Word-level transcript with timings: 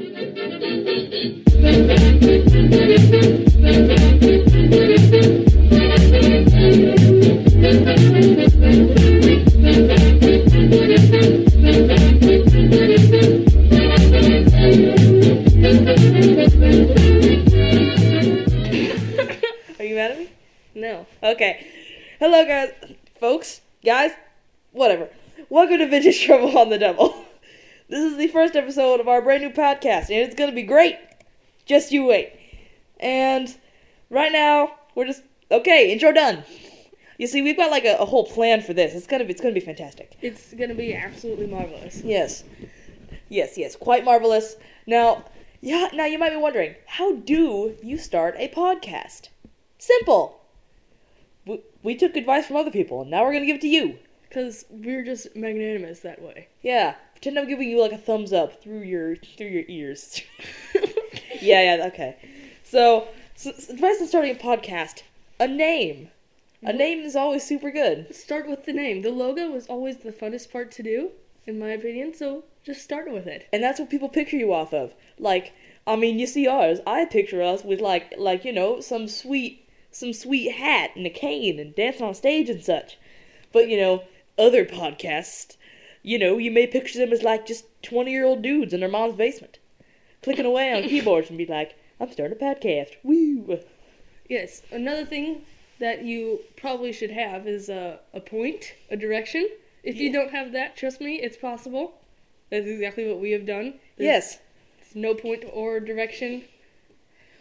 Are 0.00 0.04
you 19.84 19.94
mad 19.94 20.12
at 20.12 20.18
me? 20.18 20.30
No. 20.74 21.06
Okay. 21.22 21.66
Hello, 22.18 22.46
guys, 22.46 22.72
folks, 23.20 23.60
guys, 23.84 24.12
whatever. 24.72 25.10
Welcome 25.50 25.76
to 25.78 25.86
Vintage 25.88 26.24
Trouble 26.24 26.56
on 26.56 26.70
the 26.70 26.78
Double. 26.78 27.26
This 27.90 28.04
is 28.04 28.16
the 28.16 28.28
first 28.28 28.54
episode 28.54 29.00
of 29.00 29.08
our 29.08 29.20
brand 29.20 29.42
new 29.42 29.50
podcast, 29.50 30.10
and 30.10 30.20
it's 30.20 30.36
gonna 30.36 30.52
be 30.52 30.62
great. 30.62 30.96
Just 31.66 31.90
you 31.90 32.04
wait. 32.04 32.32
And 33.00 33.52
right 34.10 34.30
now, 34.30 34.76
we're 34.94 35.06
just 35.06 35.24
okay. 35.50 35.90
Intro 35.90 36.12
done. 36.12 36.44
You 37.18 37.26
see, 37.26 37.42
we've 37.42 37.56
got 37.56 37.72
like 37.72 37.84
a, 37.84 37.96
a 37.96 38.04
whole 38.04 38.26
plan 38.26 38.62
for 38.62 38.72
this. 38.72 38.94
It's 38.94 39.08
gonna 39.08 39.24
be 39.24 39.32
it's 39.32 39.40
gonna 39.40 39.54
be 39.54 39.58
fantastic. 39.58 40.16
It's 40.22 40.54
gonna 40.54 40.76
be 40.76 40.94
absolutely 40.94 41.48
marvelous. 41.48 42.00
Yes, 42.04 42.44
yes, 43.28 43.58
yes, 43.58 43.74
quite 43.74 44.04
marvelous. 44.04 44.54
Now, 44.86 45.24
yeah, 45.60 45.88
now 45.92 46.04
you 46.04 46.16
might 46.16 46.30
be 46.30 46.36
wondering, 46.36 46.76
how 46.86 47.16
do 47.16 47.76
you 47.82 47.98
start 47.98 48.36
a 48.38 48.46
podcast? 48.50 49.30
Simple. 49.78 50.40
We, 51.44 51.60
we 51.82 51.96
took 51.96 52.14
advice 52.14 52.46
from 52.46 52.54
other 52.54 52.70
people, 52.70 53.00
and 53.02 53.10
now 53.10 53.24
we're 53.24 53.32
gonna 53.32 53.46
give 53.46 53.56
it 53.56 53.62
to 53.62 53.68
you. 53.68 53.98
Because 54.28 54.64
we're 54.70 55.02
just 55.04 55.34
magnanimous 55.34 55.98
that 56.00 56.22
way. 56.22 56.46
Yeah, 56.62 56.94
pretend 57.20 57.38
I'm 57.38 57.48
giving 57.48 57.68
you 57.68 57.78
like 57.78 57.92
a 57.92 57.98
thumbs 57.98 58.32
up 58.32 58.62
through 58.62 58.80
your 58.80 59.14
through 59.14 59.48
your 59.48 59.64
ears. 59.68 60.22
yeah, 61.42 61.76
yeah, 61.76 61.86
okay. 61.88 62.16
So, 62.64 63.08
so 63.36 63.50
advice 63.50 64.00
on 64.00 64.06
starting 64.06 64.34
a 64.34 64.38
podcast: 64.38 65.02
a 65.38 65.46
name. 65.46 66.08
A 66.62 66.72
name 66.72 67.00
is 67.00 67.16
always 67.16 67.44
super 67.44 67.70
good. 67.70 68.14
Start 68.14 68.48
with 68.48 68.64
the 68.64 68.72
name. 68.72 69.02
The 69.02 69.10
logo 69.10 69.54
is 69.54 69.66
always 69.66 69.98
the 69.98 70.12
funnest 70.12 70.50
part 70.50 70.70
to 70.72 70.82
do, 70.82 71.10
in 71.46 71.58
my 71.58 71.72
opinion, 71.72 72.14
so 72.14 72.44
just 72.64 72.82
start 72.82 73.12
with 73.12 73.26
it. 73.26 73.46
and 73.52 73.62
that's 73.62 73.78
what 73.78 73.90
people 73.90 74.08
picture 74.08 74.38
you 74.38 74.54
off 74.54 74.72
of. 74.72 74.94
Like, 75.18 75.52
I 75.86 75.96
mean, 75.96 76.18
you 76.18 76.26
see 76.26 76.46
ours. 76.46 76.80
I 76.86 77.04
picture 77.04 77.42
us 77.42 77.64
with 77.64 77.82
like, 77.82 78.14
like 78.16 78.46
you 78.46 78.52
know, 78.52 78.80
some 78.80 79.08
sweet, 79.08 79.68
some 79.90 80.14
sweet 80.14 80.52
hat 80.52 80.92
and 80.96 81.06
a 81.06 81.10
cane 81.10 81.58
and 81.58 81.74
dancing 81.74 82.06
on 82.06 82.14
stage 82.14 82.48
and 82.48 82.64
such. 82.64 82.96
But 83.52 83.68
you 83.68 83.76
know, 83.76 84.04
other 84.38 84.64
podcasts, 84.64 85.56
you 86.02 86.18
know, 86.18 86.38
you 86.38 86.50
may 86.50 86.66
picture 86.66 86.98
them 86.98 87.12
as 87.12 87.22
like 87.22 87.46
just 87.46 87.64
twenty-year-old 87.82 88.42
dudes 88.42 88.72
in 88.72 88.80
their 88.80 88.88
mom's 88.88 89.16
basement, 89.16 89.58
clicking 90.22 90.46
away 90.46 90.72
on 90.72 90.82
keyboards 90.88 91.28
and 91.28 91.38
be 91.38 91.46
like, 91.46 91.74
"I'm 92.00 92.10
starting 92.10 92.36
a 92.40 92.44
podcast." 92.44 92.96
Woo! 93.02 93.58
Yes, 94.28 94.62
another 94.70 95.04
thing 95.04 95.42
that 95.80 96.04
you 96.04 96.40
probably 96.56 96.92
should 96.92 97.10
have 97.10 97.46
is 97.48 97.68
a, 97.68 97.98
a 98.14 98.20
point, 98.20 98.74
a 98.90 98.96
direction. 98.96 99.48
If 99.82 99.96
you 99.96 100.12
don't 100.12 100.30
have 100.30 100.52
that, 100.52 100.76
trust 100.76 101.00
me, 101.00 101.16
it's 101.16 101.36
possible. 101.38 101.94
That's 102.50 102.66
exactly 102.66 103.08
what 103.08 103.18
we 103.18 103.30
have 103.30 103.46
done. 103.46 103.74
There's 103.96 104.06
Yes. 104.06 104.38
no 104.94 105.14
point 105.14 105.44
or 105.52 105.80
direction, 105.80 106.42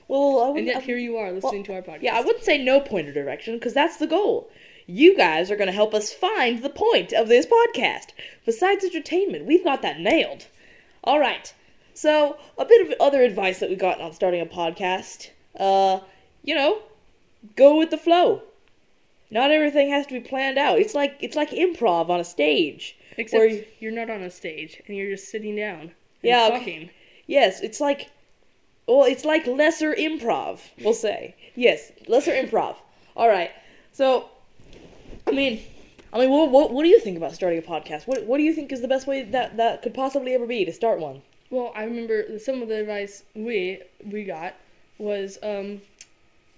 Well, 0.07 0.39
I 0.39 0.45
and 0.45 0.53
wouldn't, 0.53 0.67
yet 0.67 0.77
I- 0.77 0.81
here 0.81 0.97
you 0.97 1.17
are 1.17 1.31
listening 1.31 1.63
to 1.65 1.73
our 1.73 1.81
podcast. 1.81 2.01
Yeah, 2.01 2.15
I 2.17 2.21
wouldn't 2.21 2.43
say 2.45 2.57
no 2.57 2.79
point 2.79 3.07
or 3.09 3.13
direction 3.13 3.55
because 3.55 3.73
that's 3.73 3.97
the 3.97 4.07
goal. 4.07 4.49
You 4.91 5.15
guys 5.15 5.51
are 5.51 5.55
going 5.55 5.67
to 5.67 5.71
help 5.73 5.93
us 5.93 6.11
find 6.11 6.63
the 6.63 6.69
point 6.69 7.13
of 7.13 7.27
this 7.27 7.45
podcast. 7.45 8.07
Besides 8.43 8.83
entertainment, 8.83 9.45
we've 9.45 9.63
got 9.63 9.83
that 9.83 9.99
nailed. 9.99 10.47
All 11.03 11.19
right. 11.19 11.53
So, 11.93 12.37
a 12.57 12.65
bit 12.65 12.87
of 12.87 12.95
other 12.99 13.21
advice 13.21 13.59
that 13.59 13.69
we 13.69 13.75
got 13.75 14.01
on 14.01 14.13
starting 14.13 14.41
a 14.41 14.47
podcast. 14.47 15.29
Uh, 15.55 15.99
you 16.43 16.55
know, 16.55 16.79
go 17.55 17.77
with 17.77 17.91
the 17.91 17.99
flow. 17.99 18.41
Not 19.29 19.51
everything 19.51 19.91
has 19.91 20.07
to 20.07 20.13
be 20.13 20.27
planned 20.27 20.57
out. 20.57 20.79
It's 20.79 20.95
like 20.95 21.17
it's 21.19 21.35
like 21.35 21.51
improv 21.51 22.09
on 22.09 22.19
a 22.19 22.23
stage. 22.23 22.97
Except 23.15 23.43
you- 23.51 23.65
you're 23.79 23.91
not 23.91 24.09
on 24.09 24.23
a 24.23 24.31
stage 24.31 24.81
and 24.87 24.97
you're 24.97 25.11
just 25.11 25.29
sitting 25.29 25.55
down. 25.55 25.81
And 25.81 25.91
Yeah, 26.23 26.49
talking. 26.49 26.89
Yes, 27.27 27.61
it's 27.61 27.79
like 27.79 28.09
well, 28.87 29.03
it's 29.03 29.23
like 29.23 29.45
lesser 29.45 29.93
improv, 29.93 30.61
we'll 30.83 30.95
say. 30.95 31.35
Yes, 31.53 31.91
lesser 32.07 32.31
improv. 32.31 32.75
All 33.15 33.29
right. 33.29 33.51
So, 33.91 34.29
I 35.27 35.31
mean, 35.31 35.61
I 36.11 36.19
mean, 36.19 36.29
what, 36.29 36.49
what, 36.49 36.71
what 36.71 36.83
do 36.83 36.89
you 36.89 36.99
think 36.99 37.17
about 37.17 37.33
starting 37.33 37.59
a 37.59 37.61
podcast? 37.61 38.07
What 38.07 38.25
what 38.25 38.37
do 38.37 38.43
you 38.43 38.53
think 38.53 38.71
is 38.71 38.81
the 38.81 38.87
best 38.87 39.07
way 39.07 39.23
that 39.23 39.57
that 39.57 39.81
could 39.81 39.93
possibly 39.93 40.33
ever 40.33 40.47
be 40.47 40.65
to 40.65 40.73
start 40.73 40.99
one? 40.99 41.21
Well, 41.49 41.71
I 41.75 41.83
remember 41.83 42.39
some 42.39 42.61
of 42.61 42.67
the 42.67 42.79
advice 42.81 43.23
we 43.35 43.81
we 44.03 44.23
got 44.23 44.55
was 44.97 45.37
um, 45.43 45.81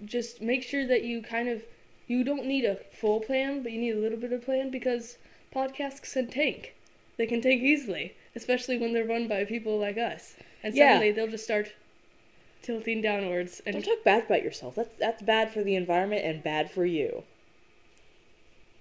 just 0.04 0.40
make 0.40 0.62
sure 0.62 0.86
that 0.86 1.04
you 1.04 1.22
kind 1.22 1.48
of 1.48 1.62
you 2.06 2.24
don't 2.24 2.46
need 2.46 2.64
a 2.64 2.76
full 2.92 3.20
plan, 3.20 3.62
but 3.62 3.72
you 3.72 3.80
need 3.80 3.94
a 3.94 3.98
little 4.00 4.18
bit 4.18 4.32
of 4.32 4.44
plan 4.44 4.70
because 4.70 5.18
podcasts 5.54 6.12
can 6.12 6.28
tank. 6.28 6.74
They 7.16 7.26
can 7.26 7.40
tank 7.40 7.62
easily, 7.62 8.14
especially 8.34 8.78
when 8.78 8.92
they're 8.92 9.04
run 9.04 9.28
by 9.28 9.44
people 9.44 9.78
like 9.78 9.98
us. 9.98 10.34
And 10.62 10.74
Yeah. 10.74 10.94
suddenly 10.94 11.12
they'll 11.12 11.28
just 11.28 11.44
start 11.44 11.72
tilting 12.62 13.02
downwards 13.02 13.60
Don't 13.66 13.84
talk 13.84 14.04
bad 14.04 14.24
about 14.24 14.42
yourself. 14.42 14.76
That's 14.76 14.94
that's 14.98 15.22
bad 15.22 15.50
for 15.50 15.62
the 15.62 15.74
environment 15.74 16.24
and 16.24 16.42
bad 16.42 16.70
for 16.70 16.86
you. 16.86 17.24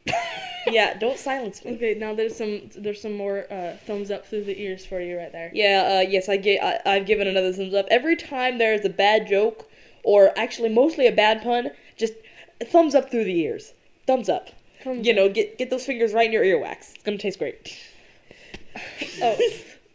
yeah, 0.68 0.98
don't 0.98 1.18
silence 1.18 1.64
me. 1.64 1.74
Okay, 1.74 1.96
now 1.96 2.14
there's 2.14 2.36
some 2.36 2.70
there's 2.76 3.02
some 3.02 3.14
more 3.14 3.46
uh, 3.52 3.76
thumbs 3.86 4.12
up 4.12 4.26
through 4.26 4.44
the 4.44 4.60
ears 4.60 4.86
for 4.86 5.00
you 5.00 5.18
right 5.18 5.32
there. 5.32 5.52
Yeah, 5.54 5.98
uh, 5.98 6.10
yes, 6.10 6.30
I 6.30 6.38
get. 6.38 6.64
I, 6.64 6.96
I've 6.96 7.06
given 7.06 7.28
another 7.28 7.54
thumbs 7.54 7.74
up 7.74 7.88
every 7.90 8.16
time 8.16 8.58
there's 8.58 8.86
a 8.86 8.90
bad 8.90 9.28
joke, 9.28 9.70
or 10.04 10.38
actually 10.38 10.70
mostly 10.70 11.08
a 11.08 11.12
bad 11.12 11.42
pun. 11.42 11.72
Just 11.98 12.14
thumbs 12.66 12.96
up 12.96 13.12
through 13.12 13.26
the 13.26 13.40
ears. 13.40 13.74
Thumbs 14.08 14.30
up. 14.30 14.50
Thumbs 14.84 15.06
you 15.06 15.14
up. 15.14 15.18
know, 15.18 15.30
get 15.30 15.58
get 15.58 15.70
those 15.70 15.86
fingers 15.86 16.14
right 16.14 16.26
in 16.26 16.32
your 16.32 16.44
earwax. 16.44 16.96
It's 16.96 17.04
gonna 17.04 17.18
taste 17.18 17.40
great. 17.40 17.78
Oh, 19.22 19.38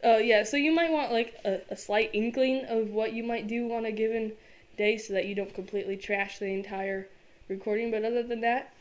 uh, 0.05 0.19
yeah. 0.19 0.45
So 0.45 0.57
you 0.57 0.71
might 0.71 0.93
want 0.93 1.11
like 1.11 1.35
a, 1.45 1.61
a 1.71 1.77
slight 1.77 2.11
inkling 2.13 2.65
of 2.67 2.91
what 2.91 3.13
you 3.13 3.25
might 3.25 3.49
do 3.49 3.73
on 3.73 3.87
a 3.87 3.91
given 3.91 4.33
day, 4.77 4.99
so 4.99 5.15
that 5.15 5.25
you 5.25 5.35
don't 5.35 5.53
completely 5.55 5.97
trash 5.97 6.39
the 6.39 6.47
entire 6.47 7.09
recording. 7.49 7.91
But 7.91 8.05
other 8.05 8.23
than 8.23 8.43
that, 8.43 8.73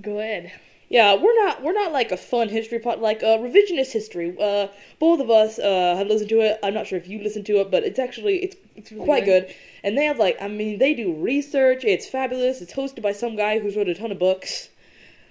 go 0.00 0.18
ahead. 0.18 0.52
Yeah, 0.92 1.14
we're 1.14 1.34
not 1.42 1.62
we're 1.62 1.72
not 1.72 1.90
like 1.90 2.12
a 2.12 2.18
fun 2.18 2.50
history 2.50 2.78
pod 2.78 3.00
like 3.00 3.22
uh, 3.22 3.38
revisionist 3.38 3.92
history. 3.92 4.36
Uh, 4.38 4.68
both 4.98 5.20
of 5.20 5.30
us 5.30 5.58
uh, 5.58 5.94
have 5.96 6.06
listened 6.06 6.28
to 6.28 6.40
it. 6.42 6.58
I'm 6.62 6.74
not 6.74 6.86
sure 6.86 6.98
if 6.98 7.08
you 7.08 7.18
listened 7.22 7.46
to 7.46 7.60
it, 7.60 7.70
but 7.70 7.82
it's 7.82 7.98
actually 7.98 8.44
it's 8.44 8.56
It's 8.76 8.92
really 8.92 9.06
quite 9.06 9.24
good. 9.24 9.54
And 9.82 9.96
they 9.96 10.04
have 10.04 10.18
like 10.18 10.36
I 10.42 10.48
mean 10.48 10.78
they 10.78 10.92
do 10.92 11.14
research. 11.14 11.84
It's 11.84 12.06
fabulous. 12.06 12.60
It's 12.60 12.74
hosted 12.74 13.00
by 13.00 13.12
some 13.12 13.36
guy 13.36 13.58
who's 13.58 13.74
wrote 13.74 13.88
a 13.88 13.94
ton 13.94 14.12
of 14.12 14.18
books. 14.18 14.68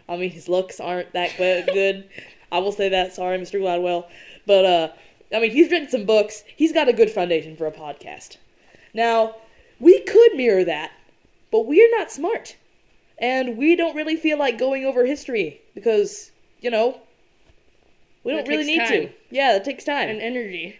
I 0.10 0.18
mean 0.18 0.32
his 0.32 0.50
looks 0.50 0.80
aren't 0.80 1.14
that 1.14 1.38
good. 1.38 1.68
good. 1.74 2.10
I 2.52 2.58
will 2.58 2.72
say 2.72 2.90
that. 2.90 3.14
Sorry, 3.14 3.38
Mr. 3.38 3.62
Gladwell, 3.62 4.08
but 4.48 4.66
uh, 4.66 4.88
I 5.32 5.40
mean 5.42 5.52
he's 5.52 5.70
written 5.70 5.90
some 5.90 6.06
books. 6.06 6.44
He's 6.56 6.74
got 6.74 6.90
a 6.90 6.94
good 6.94 7.12
foundation 7.12 7.56
for 7.56 7.68
a 7.68 7.72
podcast. 7.72 8.38
Now 8.96 9.36
we 9.80 10.00
could 10.00 10.34
mirror 10.34 10.64
that, 10.64 10.92
but 11.52 11.68
we're 11.68 11.96
not 12.00 12.12
smart. 12.12 12.56
And 13.22 13.56
we 13.56 13.76
don't 13.76 13.96
really 13.96 14.16
feel 14.16 14.40
like 14.40 14.58
going 14.58 14.84
over 14.84 15.06
history 15.06 15.62
because, 15.76 16.32
you 16.60 16.72
know, 16.72 17.00
we 18.24 18.32
don't 18.32 18.48
really 18.48 18.66
need 18.66 18.80
takes 18.80 18.90
to. 18.90 19.10
Yeah, 19.30 19.54
that 19.54 19.64
takes 19.64 19.84
time. 19.84 20.10
And 20.10 20.20
energy. 20.20 20.80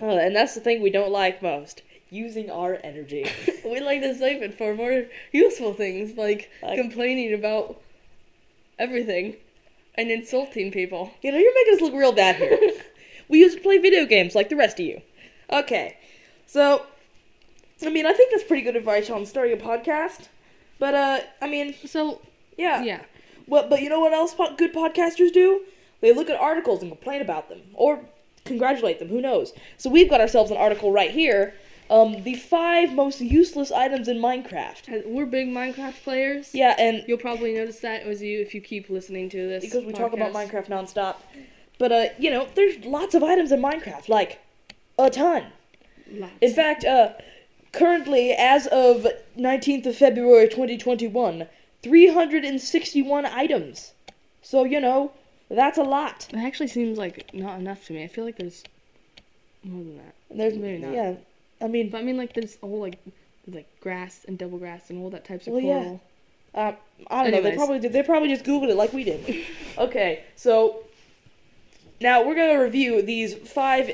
Uh, 0.00 0.06
and 0.16 0.34
that's 0.34 0.54
the 0.54 0.60
thing 0.60 0.82
we 0.82 0.90
don't 0.90 1.12
like 1.12 1.42
most 1.42 1.82
using 2.10 2.50
our 2.50 2.78
energy. 2.82 3.26
we 3.64 3.80
like 3.80 4.00
to 4.00 4.14
save 4.14 4.42
it 4.42 4.56
for 4.56 4.74
more 4.74 5.04
useful 5.30 5.74
things, 5.74 6.16
like 6.16 6.50
Like- 6.62 6.80
complaining 6.80 7.34
about 7.34 7.80
everything 8.78 9.36
and 9.94 10.10
insulting 10.10 10.70
people. 10.70 11.10
you 11.22 11.32
know, 11.32 11.38
you're 11.38 11.54
making 11.54 11.74
us 11.74 11.80
look 11.80 11.94
real 11.94 12.12
bad 12.12 12.36
here. 12.36 12.58
we 13.28 13.40
used 13.40 13.56
to 13.58 13.62
play 13.62 13.78
video 13.78 14.06
games 14.06 14.34
like 14.34 14.48
the 14.48 14.56
rest 14.56 14.80
of 14.80 14.86
you. 14.86 15.02
Okay, 15.50 15.96
so, 16.46 16.86
I 17.84 17.90
mean, 17.90 18.06
I 18.06 18.12
think 18.12 18.30
that's 18.30 18.44
pretty 18.44 18.62
good 18.62 18.76
advice 18.76 19.10
on 19.10 19.24
starting 19.26 19.58
a 19.58 19.62
podcast. 19.62 20.28
But, 20.78 20.94
uh, 20.94 21.20
I 21.40 21.48
mean, 21.48 21.74
So 21.86 22.20
yeah. 22.56 22.82
yeah, 22.82 23.00
What, 23.46 23.70
but 23.70 23.82
you 23.82 23.88
know 23.88 24.00
what 24.00 24.12
else 24.12 24.34
po- 24.34 24.54
good 24.56 24.72
podcasters 24.74 25.32
do? 25.32 25.62
They 26.00 26.12
look 26.12 26.28
at 26.28 26.38
articles 26.38 26.82
and 26.82 26.90
complain 26.90 27.22
about 27.22 27.48
them, 27.48 27.60
or 27.74 28.00
congratulate 28.44 28.98
them. 28.98 29.08
Who 29.08 29.20
knows? 29.20 29.52
So 29.78 29.88
we've 29.90 30.10
got 30.10 30.20
ourselves 30.20 30.50
an 30.50 30.56
article 30.56 30.92
right 30.92 31.10
here. 31.10 31.54
Um, 31.88 32.22
the 32.24 32.34
five 32.34 32.92
most 32.94 33.20
useless 33.20 33.70
items 33.70 34.08
in 34.08 34.18
Minecraft. 34.18 35.06
we're 35.06 35.24
big 35.24 35.48
Minecraft 35.48 36.02
players. 36.02 36.52
Yeah, 36.52 36.74
and 36.78 37.04
You'll 37.06 37.16
probably 37.18 37.54
notice 37.54 37.78
that 37.80 38.02
as 38.02 38.20
you 38.20 38.40
if 38.40 38.54
you 38.54 38.60
keep 38.60 38.90
listening 38.90 39.30
to 39.30 39.36
this. 39.48 39.64
because 39.64 39.84
we 39.84 39.92
talk 39.92 40.12
about 40.12 40.32
podcast. 40.32 40.50
Minecraft 40.50 40.66
nonstop. 40.68 41.16
But 41.78 41.92
uh, 41.92 42.04
you 42.18 42.30
know, 42.30 42.48
there's 42.56 42.84
lots 42.84 43.14
of 43.14 43.22
items 43.22 43.52
in 43.52 43.60
Minecraft, 43.62 44.08
like 44.08 44.40
a 44.98 45.08
ton. 45.10 45.44
Lots. 46.10 46.32
In 46.40 46.52
fact, 46.52 46.84
uh, 46.84 47.12
currently, 47.72 48.32
as 48.32 48.66
of 48.68 49.06
19th 49.38 49.86
of 49.86 49.96
February 49.96 50.48
2021, 50.48 51.46
361 51.82 53.26
items. 53.26 53.92
So 54.42 54.64
you 54.64 54.80
know, 54.80 55.12
that's 55.50 55.78
a 55.78 55.82
lot. 55.82 56.26
It 56.32 56.36
actually 56.38 56.68
seems 56.68 56.98
like 56.98 57.32
not 57.34 57.58
enough 57.58 57.84
to 57.86 57.92
me. 57.92 58.04
I 58.04 58.08
feel 58.08 58.24
like 58.24 58.36
there's 58.36 58.62
more 59.64 59.82
than 59.84 59.96
that. 59.96 60.14
There's 60.30 60.54
Maybe 60.56 60.78
not. 60.84 60.92
Yeah, 60.94 61.14
I 61.60 61.68
mean, 61.68 61.90
But 61.90 61.98
I 61.98 62.02
mean, 62.02 62.16
like 62.16 62.32
there's 62.34 62.56
all 62.62 62.80
like 62.80 62.98
like 63.46 63.68
grass 63.80 64.24
and 64.26 64.36
double 64.38 64.58
grass 64.58 64.90
and 64.90 65.02
all 65.02 65.10
that 65.10 65.24
types 65.24 65.46
of 65.46 65.52
Well, 65.54 65.62
yeah. 65.62 65.82
coral. 65.82 66.00
uh, 66.54 66.72
I 67.10 67.22
don't 67.22 67.32
know. 67.32 67.42
They 67.42 67.54
probably 67.56 67.78
did. 67.78 67.92
They 67.92 68.02
probably 68.02 68.28
just 68.28 68.44
googled 68.44 68.68
it 68.70 68.76
like 68.76 68.92
we 68.92 69.04
did. 69.04 69.44
okay, 69.78 70.24
so 70.34 70.80
now 72.00 72.22
we're 72.26 72.34
gonna 72.34 72.62
review 72.62 73.02
these 73.02 73.34
five 73.34 73.90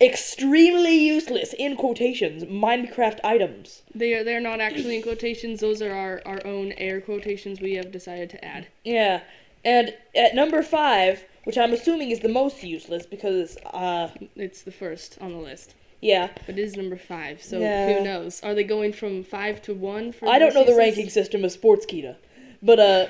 extremely 0.00 0.94
useless 0.94 1.52
in 1.52 1.76
quotations 1.76 2.44
Minecraft 2.44 3.18
items. 3.24 3.82
They 3.94 4.14
are 4.14 4.24
they're 4.24 4.40
not 4.40 4.60
actually 4.60 4.96
in 4.96 5.02
quotations. 5.02 5.60
Those 5.60 5.82
are 5.82 5.92
our 5.92 6.22
our 6.26 6.46
own 6.46 6.72
air 6.72 7.00
quotations 7.00 7.60
we 7.60 7.74
have 7.74 7.90
decided 7.90 8.30
to 8.30 8.44
add. 8.44 8.66
Yeah, 8.84 9.22
and 9.64 9.94
at 10.14 10.34
number 10.34 10.62
five, 10.62 11.24
which 11.44 11.58
I'm 11.58 11.72
assuming 11.72 12.10
is 12.10 12.20
the 12.20 12.28
most 12.28 12.62
useless 12.62 13.06
because, 13.06 13.56
uh, 13.72 14.08
It's 14.36 14.62
the 14.62 14.70
first 14.72 15.18
on 15.20 15.32
the 15.32 15.38
list, 15.38 15.74
yeah, 16.00 16.28
but 16.46 16.58
it 16.58 16.62
is 16.62 16.76
number 16.76 16.96
five. 16.96 17.42
So 17.42 17.60
Yeah. 17.60 17.86
who 17.98 18.04
knows? 18.04 18.42
Are 18.42 18.54
they 18.54 18.64
going 18.64 18.92
from 18.92 19.22
five 19.24 19.60
to 19.62 19.74
one? 19.74 20.12
For 20.12 20.28
I 20.28 20.38
don't 20.38 20.54
know 20.54 20.64
the 20.64 20.74
ranking 20.76 21.08
system 21.08 21.44
of 21.44 21.50
Sportskeeda, 21.52 22.16
but 22.62 22.78
uh, 22.78 23.06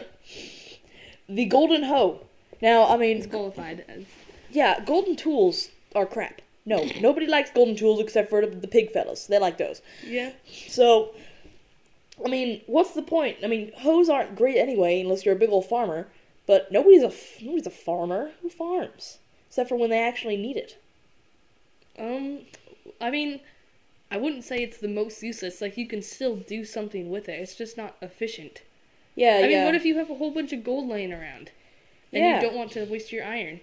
the 1.29 1.45
Golden 1.47 1.83
Hoe. 1.85 2.26
Now, 2.63 2.87
I 2.89 2.97
mean, 2.97 3.19
It's 3.19 3.27
qualified 3.27 3.85
as 3.89 4.05
yeah, 4.51 4.81
golden 4.85 5.17
tools 5.17 5.69
are 5.95 6.07
crap. 6.07 6.41
No, 6.65 6.85
nobody 7.01 7.27
likes 7.27 7.51
golden 7.51 7.77
tools 7.77 8.01
except 8.01 8.31
for 8.31 8.45
the 8.47 8.69
pig 8.69 8.91
fellas. 8.93 9.27
They 9.27 9.39
like 9.39 9.59
those. 9.59 9.83
yeah. 10.05 10.33
So, 10.69 11.15
I 12.25 12.29
mean, 12.29 12.63
what's 12.67 12.93
the 12.95 13.03
point? 13.03 13.39
I 13.45 13.47
mean, 13.47 13.73
hoes 13.77 14.09
aren't 14.09 14.37
great 14.37 14.57
anyway, 14.57 15.01
unless 15.01 15.25
you're 15.25 15.37
a 15.37 15.39
big 15.39 15.51
old 15.51 15.67
farmer. 15.67 16.09
But 16.47 16.71
nobody's 16.71 17.03
a 17.03 17.13
nobody's 17.43 17.67
a 17.67 17.71
farmer. 17.71 18.31
Who 18.41 18.49
farms? 18.49 19.19
Except 19.49 19.69
for 19.69 19.77
when 19.77 19.91
they 19.91 19.99
actually 20.01 20.37
need 20.37 20.57
it. 20.57 20.77
Um, 21.99 22.41
I 23.01 23.11
mean, 23.11 23.41
I 24.11 24.17
wouldn't 24.17 24.45
say 24.45 24.63
it's 24.63 24.79
the 24.79 24.89
most 24.89 25.23
useless. 25.23 25.61
Like 25.61 25.77
you 25.77 25.87
can 25.87 26.03
still 26.03 26.37
do 26.37 26.65
something 26.65 27.11
with 27.11 27.29
it. 27.29 27.41
It's 27.41 27.55
just 27.57 27.77
not 27.77 27.97
efficient. 28.01 28.63
Yeah, 29.17 29.41
I 29.43 29.49
mean, 29.49 29.65
what 29.65 29.75
if 29.75 29.85
you 29.85 29.97
have 29.97 30.11
a 30.11 30.15
whole 30.15 30.31
bunch 30.31 30.53
of 30.53 30.63
gold 30.63 30.89
laying 30.89 31.13
around, 31.13 31.51
and 32.13 32.23
Yeah. 32.23 32.37
you 32.37 32.43
don't 32.47 32.57
want 32.57 32.73
to 32.73 32.85
waste 32.85 33.13
your 33.13 33.25
iron? 33.25 33.61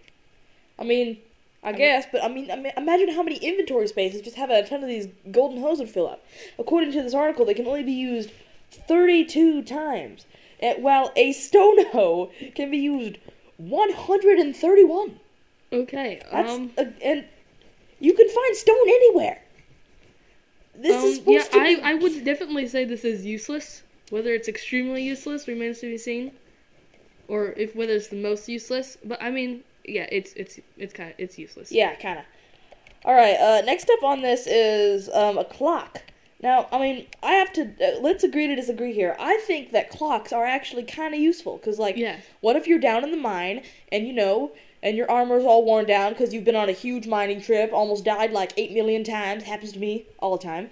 I 0.77 0.83
mean, 0.83 1.19
I, 1.63 1.71
mean- 1.71 1.77
guess, 1.77 2.05
but 2.11 2.23
I 2.23 2.27
mean, 2.27 2.51
I 2.51 2.55
mean, 2.55 2.73
imagine 2.77 3.09
how 3.13 3.23
many 3.23 3.37
inventory 3.37 3.87
spaces 3.87 4.21
just 4.21 4.35
having 4.35 4.55
a 4.55 4.67
ton 4.67 4.83
of 4.83 4.89
these 4.89 5.07
golden 5.31 5.61
hoes 5.61 5.79
would 5.79 5.89
fill 5.89 6.07
up. 6.07 6.25
According 6.59 6.91
to 6.93 7.01
this 7.03 7.13
article, 7.13 7.45
they 7.45 7.53
can 7.53 7.67
only 7.67 7.83
be 7.83 7.93
used 7.93 8.31
32 8.71 9.63
times, 9.63 10.25
and 10.59 10.83
while 10.83 11.11
a 11.15 11.31
stone 11.31 11.85
hoe 11.87 12.31
can 12.55 12.71
be 12.71 12.77
used 12.77 13.17
131. 13.57 15.19
Okay. 15.71 16.21
That's 16.31 16.51
um. 16.51 16.71
a, 16.77 16.87
and 17.03 17.25
you 17.99 18.13
can 18.13 18.29
find 18.29 18.55
stone 18.55 18.87
anywhere. 18.87 19.41
This 20.75 21.03
is 21.03 21.19
um, 21.19 21.25
yeah, 21.27 21.43
to 21.43 21.59
I, 21.59 21.75
be. 21.75 21.81
I 21.81 21.93
would 21.93 22.25
definitely 22.25 22.67
say 22.67 22.83
this 22.85 23.05
is 23.05 23.25
useless. 23.25 23.83
Whether 24.09 24.33
it's 24.33 24.47
extremely 24.47 25.03
useless 25.03 25.47
remains 25.47 25.79
to 25.79 25.87
be 25.87 25.97
seen, 25.97 26.33
or 27.27 27.53
if 27.57 27.75
whether 27.75 27.93
it's 27.93 28.07
the 28.07 28.15
most 28.21 28.47
useless. 28.49 28.97
But 29.03 29.21
I 29.21 29.31
mean, 29.31 29.63
yeah, 29.85 30.07
it's 30.11 30.33
it's 30.33 30.59
it's 30.77 30.93
kind 30.93 31.09
of 31.09 31.15
it's 31.17 31.37
useless. 31.37 31.71
Yeah, 31.71 31.95
kind 31.95 32.19
of. 32.19 32.25
All 33.05 33.13
right. 33.15 33.35
Uh, 33.35 33.61
next 33.65 33.89
up 33.89 34.03
on 34.03 34.21
this 34.21 34.47
is 34.47 35.09
um, 35.13 35.37
a 35.37 35.43
clock. 35.45 36.01
Now, 36.41 36.67
I 36.73 36.79
mean, 36.79 37.07
I 37.21 37.33
have 37.33 37.53
to. 37.53 37.61
Uh, 37.81 37.99
let's 38.01 38.23
agree 38.23 38.47
to 38.47 38.55
disagree 38.55 38.93
here. 38.93 39.15
I 39.19 39.37
think 39.47 39.71
that 39.71 39.89
clocks 39.89 40.33
are 40.33 40.45
actually 40.45 40.83
kind 40.83 41.13
of 41.13 41.19
useful 41.19 41.57
because, 41.57 41.79
like, 41.79 41.95
Yeah. 41.95 42.17
what 42.41 42.55
if 42.57 42.67
you're 42.67 42.79
down 42.79 43.03
in 43.03 43.11
the 43.11 43.17
mine 43.17 43.63
and 43.93 44.05
you 44.05 44.11
know, 44.13 44.51
and 44.81 44.97
your 44.97 45.09
armor's 45.09 45.45
all 45.45 45.63
worn 45.63 45.85
down 45.85 46.11
because 46.11 46.33
you've 46.33 46.43
been 46.43 46.57
on 46.57 46.67
a 46.67 46.73
huge 46.73 47.07
mining 47.07 47.41
trip, 47.41 47.71
almost 47.71 48.03
died 48.03 48.31
like 48.31 48.51
eight 48.57 48.73
million 48.73 49.05
times. 49.05 49.43
Happens 49.43 49.71
to 49.71 49.79
me 49.79 50.05
all 50.19 50.35
the 50.37 50.43
time. 50.43 50.69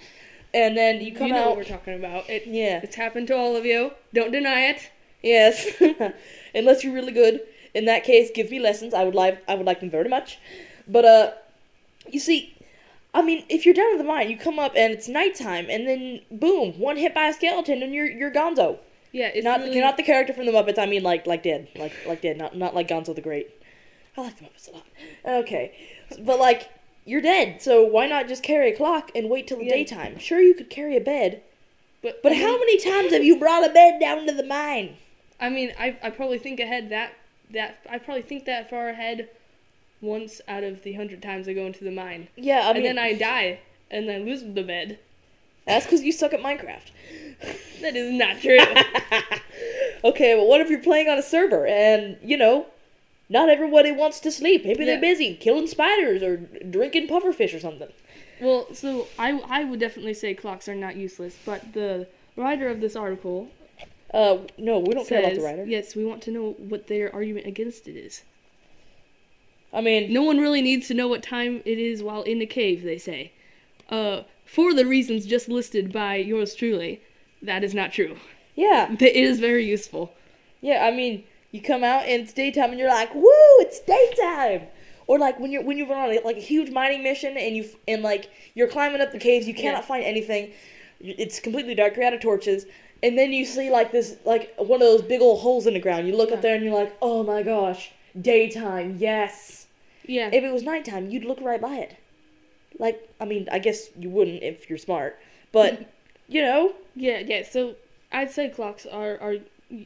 And 0.54 0.78
then 0.78 1.00
you 1.00 1.14
come 1.14 1.28
you 1.28 1.34
know 1.34 1.40
out. 1.44 1.48
what 1.50 1.58
we're 1.58 1.64
talking 1.64 1.96
about. 1.96 2.30
It, 2.30 2.46
Yeah. 2.48 2.82
It's 2.84 2.98
happened 2.98 3.28
to 3.28 3.38
all 3.38 3.56
of 3.56 3.66
you. 3.66 3.92
Don't 4.14 4.32
deny 4.32 4.66
it. 4.66 4.92
Yes, 5.24 5.68
unless 6.56 6.84
you're 6.84 6.94
really 6.94 7.12
good. 7.12 7.42
In 7.74 7.86
that 7.86 8.04
case, 8.04 8.30
give 8.34 8.52
me 8.52 8.60
lessons. 8.60 8.94
I 8.94 9.04
would 9.04 9.16
like 9.16 9.42
I 9.48 9.56
would 9.56 9.66
like 9.66 9.80
them 9.80 9.90
very 9.90 10.10
much. 10.10 10.40
But 10.88 11.06
uh, 11.06 11.32
you 12.10 12.20
see, 12.20 12.54
I 13.14 13.22
mean, 13.22 13.46
if 13.50 13.66
you're 13.66 13.74
down 13.76 13.92
in 13.92 13.98
the 13.98 14.04
mine, 14.04 14.30
you 14.30 14.38
come 14.38 14.60
up 14.60 14.74
and 14.76 14.92
it's 14.94 15.08
nighttime, 15.08 15.68
and 15.70 15.88
then 15.88 16.22
boom, 16.32 16.80
one 16.80 16.98
hit 16.98 17.14
by 17.14 17.28
a 17.28 17.34
skeleton, 17.34 17.82
and 17.84 17.94
you're 17.94 18.10
you're 18.10 18.32
Gonzo. 18.32 18.78
Yeah, 19.14 19.28
it's 19.34 19.44
not 19.44 19.60
really, 19.60 19.76
you're 19.76 19.86
not 19.86 19.98
the 19.98 20.04
character 20.04 20.34
from 20.34 20.46
the 20.46 20.52
Muppets. 20.54 20.80
I 20.80 20.86
mean, 20.86 21.04
like 21.04 21.28
like 21.28 21.44
dead, 21.44 21.68
like 21.76 21.94
like 22.06 22.22
dead, 22.22 22.38
not 22.38 22.56
not 22.58 22.74
like 22.76 22.88
Gonzo 22.88 23.14
the 23.16 23.22
Great. 23.22 23.50
I 24.18 24.22
like 24.22 24.38
the 24.38 24.46
Muppets 24.46 24.70
a 24.70 24.72
lot. 24.72 24.86
Okay, 25.26 25.74
but 26.20 26.40
like 26.40 26.70
you're 27.06 27.22
dead, 27.22 27.62
so 27.62 27.84
why 27.84 28.08
not 28.08 28.28
just 28.28 28.44
carry 28.44 28.72
a 28.74 28.76
clock 28.76 29.12
and 29.16 29.30
wait 29.30 29.48
till 29.48 29.58
the 29.58 29.66
Yeah. 29.66 29.76
daytime? 29.76 30.18
Sure, 30.20 30.42
you 30.42 30.54
could 30.54 30.70
carry 30.70 30.96
a 30.98 31.02
bed, 31.02 31.42
But 32.02 32.22
but 32.24 32.32
I 32.32 32.36
how 32.36 32.58
many 32.58 32.78
times 32.80 33.12
have 33.14 33.24
you 33.24 33.38
brought 33.38 33.70
a 33.70 33.74
bed 33.74 34.00
down 34.00 34.26
to 34.28 34.34
the 34.34 34.44
mine? 34.46 34.98
I 35.42 35.50
mean, 35.50 35.74
I 35.78 35.98
I 36.02 36.10
probably 36.12 36.38
think 36.38 36.60
ahead 36.60 36.90
that 36.90 37.14
that 37.52 37.80
I 37.90 37.98
probably 37.98 38.22
think 38.22 38.46
that 38.46 38.70
far 38.70 38.90
ahead 38.90 39.30
once 40.00 40.40
out 40.48 40.64
of 40.64 40.84
the 40.84 40.94
hundred 40.94 41.22
times 41.22 41.48
I 41.48 41.54
go 41.54 41.66
into 41.66 41.84
the 41.84 41.92
mine, 41.92 42.28
Yeah, 42.36 42.62
I 42.70 42.74
mean, 42.74 42.86
and 42.86 42.98
then 42.98 43.00
I 43.00 43.14
die 43.14 43.60
and 43.90 44.10
I 44.10 44.18
lose 44.18 44.42
the 44.44 44.64
bed. 44.64 45.00
That's 45.68 45.86
because 45.86 46.02
you 46.02 46.12
suck 46.12 46.34
at 46.34 46.40
Minecraft. 46.40 46.90
That 47.82 47.96
is 47.96 48.12
not 48.12 48.40
true. 48.42 48.58
okay, 50.04 50.36
but 50.36 50.48
what 50.48 50.60
if 50.62 50.70
you're 50.70 50.82
playing 50.82 51.08
on 51.08 51.20
a 51.20 51.22
server 51.24 51.68
and, 51.68 52.18
you 52.24 52.36
know, 52.36 52.66
not 53.30 53.48
everybody 53.48 53.92
wants 53.92 54.20
to 54.22 54.32
sleep? 54.32 54.66
Maybe 54.66 54.86
they're 54.86 55.00
busy 55.00 55.36
killing 55.36 55.68
spiders 55.68 56.24
or 56.24 56.38
drinking 56.38 57.08
pufferfish 57.08 57.54
or 57.56 57.60
something. 57.60 57.90
well, 58.40 58.74
so 58.74 59.08
I 59.20 59.40
I 59.48 59.64
would 59.64 59.80
definitely 59.80 60.16
say 60.16 60.34
clocks 60.34 60.68
are 60.68 60.76
not 60.76 60.96
useless, 60.96 61.38
but 61.46 61.74
the 61.74 62.08
writer 62.36 62.68
of 62.68 62.82
this 62.82 62.96
article 62.96 63.50
Uh, 64.14 64.40
no, 64.58 64.80
we 64.80 64.94
don't 64.94 65.08
care 65.08 65.20
about 65.20 65.36
the 65.36 65.42
writer. 65.42 65.66
yes, 65.66 65.96
we 65.96 66.04
want 66.06 66.22
to 66.24 66.32
know 66.32 66.52
what 66.58 66.88
their 66.88 67.14
argument 67.14 67.48
against 67.48 67.88
it 67.88 67.96
is. 67.96 68.24
I 69.74 69.80
mean, 69.82 70.12
No 70.12 70.22
one 70.24 70.38
really 70.40 70.62
needs 70.62 70.88
to 70.90 70.94
know 70.94 71.08
what 71.08 71.24
time 71.24 71.62
it 71.66 71.78
is 71.80 72.04
while 72.04 72.24
in 72.24 72.40
the 72.40 72.46
cave, 72.46 72.84
they 72.84 72.98
say. 72.98 73.32
Uh, 73.90 74.24
for 74.46 74.74
the 74.74 74.86
reasons 74.86 75.26
just 75.26 75.48
listed 75.48 75.94
by 75.94 76.16
yours 76.16 76.56
truly, 76.56 77.02
that 77.42 77.64
is 77.64 77.74
not 77.74 77.94
true. 77.94 78.18
yeah, 78.56 78.92
It 79.00 79.16
is 79.16 79.40
very 79.40 79.66
useful. 79.66 80.14
yeah. 80.62 80.86
I 80.86 80.92
mean, 80.92 81.24
you 81.52 81.62
come 81.62 81.84
out 81.84 82.04
and 82.06 82.24
it's 82.24 82.34
daytime 82.34 82.70
and 82.72 82.80
you're 82.80 82.90
like, 82.90 83.14
"Woo, 83.16 83.24
it's 83.60 83.80
daytime!" 83.82 84.68
Or 85.08 85.20
like 85.20 85.40
when 85.40 85.52
you're 85.52 85.64
when 85.64 85.78
you're 85.78 85.94
on 85.94 86.10
a, 86.12 86.20
like 86.22 86.38
a 86.38 86.42
huge 86.42 86.70
mining 86.72 87.04
mission 87.04 87.36
and 87.38 87.56
you 87.58 87.66
and 87.88 88.02
like 88.04 88.30
you're 88.56 88.68
climbing 88.70 89.02
up 89.02 89.12
the 89.12 89.20
caves, 89.20 89.48
you 89.48 89.54
cannot 89.54 89.82
Yeah. 89.82 89.88
find 89.88 90.04
anything. 90.06 90.52
It's 91.02 91.40
completely 91.42 91.76
dark. 91.76 91.96
You're 91.98 92.06
out 92.06 92.14
of 92.14 92.22
torches, 92.22 92.66
and 93.04 93.18
then 93.18 93.32
you 93.34 93.46
see 93.46 93.70
like 93.70 93.92
this 93.92 94.16
like 94.26 94.54
one 94.58 94.82
of 94.82 94.88
those 94.88 95.02
big 95.02 95.22
old 95.22 95.40
holes 95.42 95.66
in 95.68 95.74
the 95.74 95.80
ground. 95.80 96.08
You 96.08 96.16
look 96.16 96.30
Yeah. 96.30 96.36
up 96.36 96.42
there 96.42 96.56
and 96.56 96.64
you're 96.64 96.74
like, 96.74 96.94
"Oh 97.02 97.24
my 97.24 97.44
gosh, 97.44 97.92
daytime! 98.20 98.98
Yes." 99.00 99.68
Yeah. 100.06 100.30
If 100.34 100.44
it 100.44 100.52
was 100.52 100.64
nighttime, 100.64 101.10
you'd 101.10 101.26
look 101.26 101.40
right 101.42 101.62
by 101.62 101.78
it. 101.78 101.96
Like, 102.80 103.08
I 103.20 103.26
mean, 103.26 103.48
I 103.52 103.60
guess 103.60 103.90
you 103.98 104.10
wouldn't 104.10 104.42
if 104.44 104.70
you're 104.70 104.80
smart, 104.80 105.20
but 105.52 105.86
you 106.28 106.42
know, 106.42 106.74
Yeah, 106.96 107.20
yeah. 107.20 107.44
So 107.44 107.76
I'd 108.12 108.32
say 108.32 108.50
clocks 108.50 108.86
are 108.86 109.18
are 109.22 109.36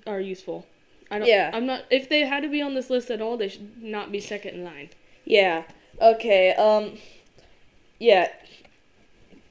are 0.07 0.19
useful. 0.21 0.65
I 1.11 1.19
don't. 1.19 1.27
Yeah. 1.27 1.51
I'm 1.53 1.65
not. 1.65 1.83
If 1.91 2.09
they 2.09 2.21
had 2.21 2.41
to 2.43 2.49
be 2.49 2.61
on 2.61 2.73
this 2.73 2.89
list 2.89 3.11
at 3.11 3.21
all, 3.21 3.37
they 3.37 3.47
should 3.49 3.81
not 3.83 4.11
be 4.11 4.19
second 4.19 4.55
in 4.55 4.63
line. 4.63 4.89
yeah. 5.25 5.63
Okay, 6.01 6.51
um, 6.55 6.97
yeah. 7.99 8.27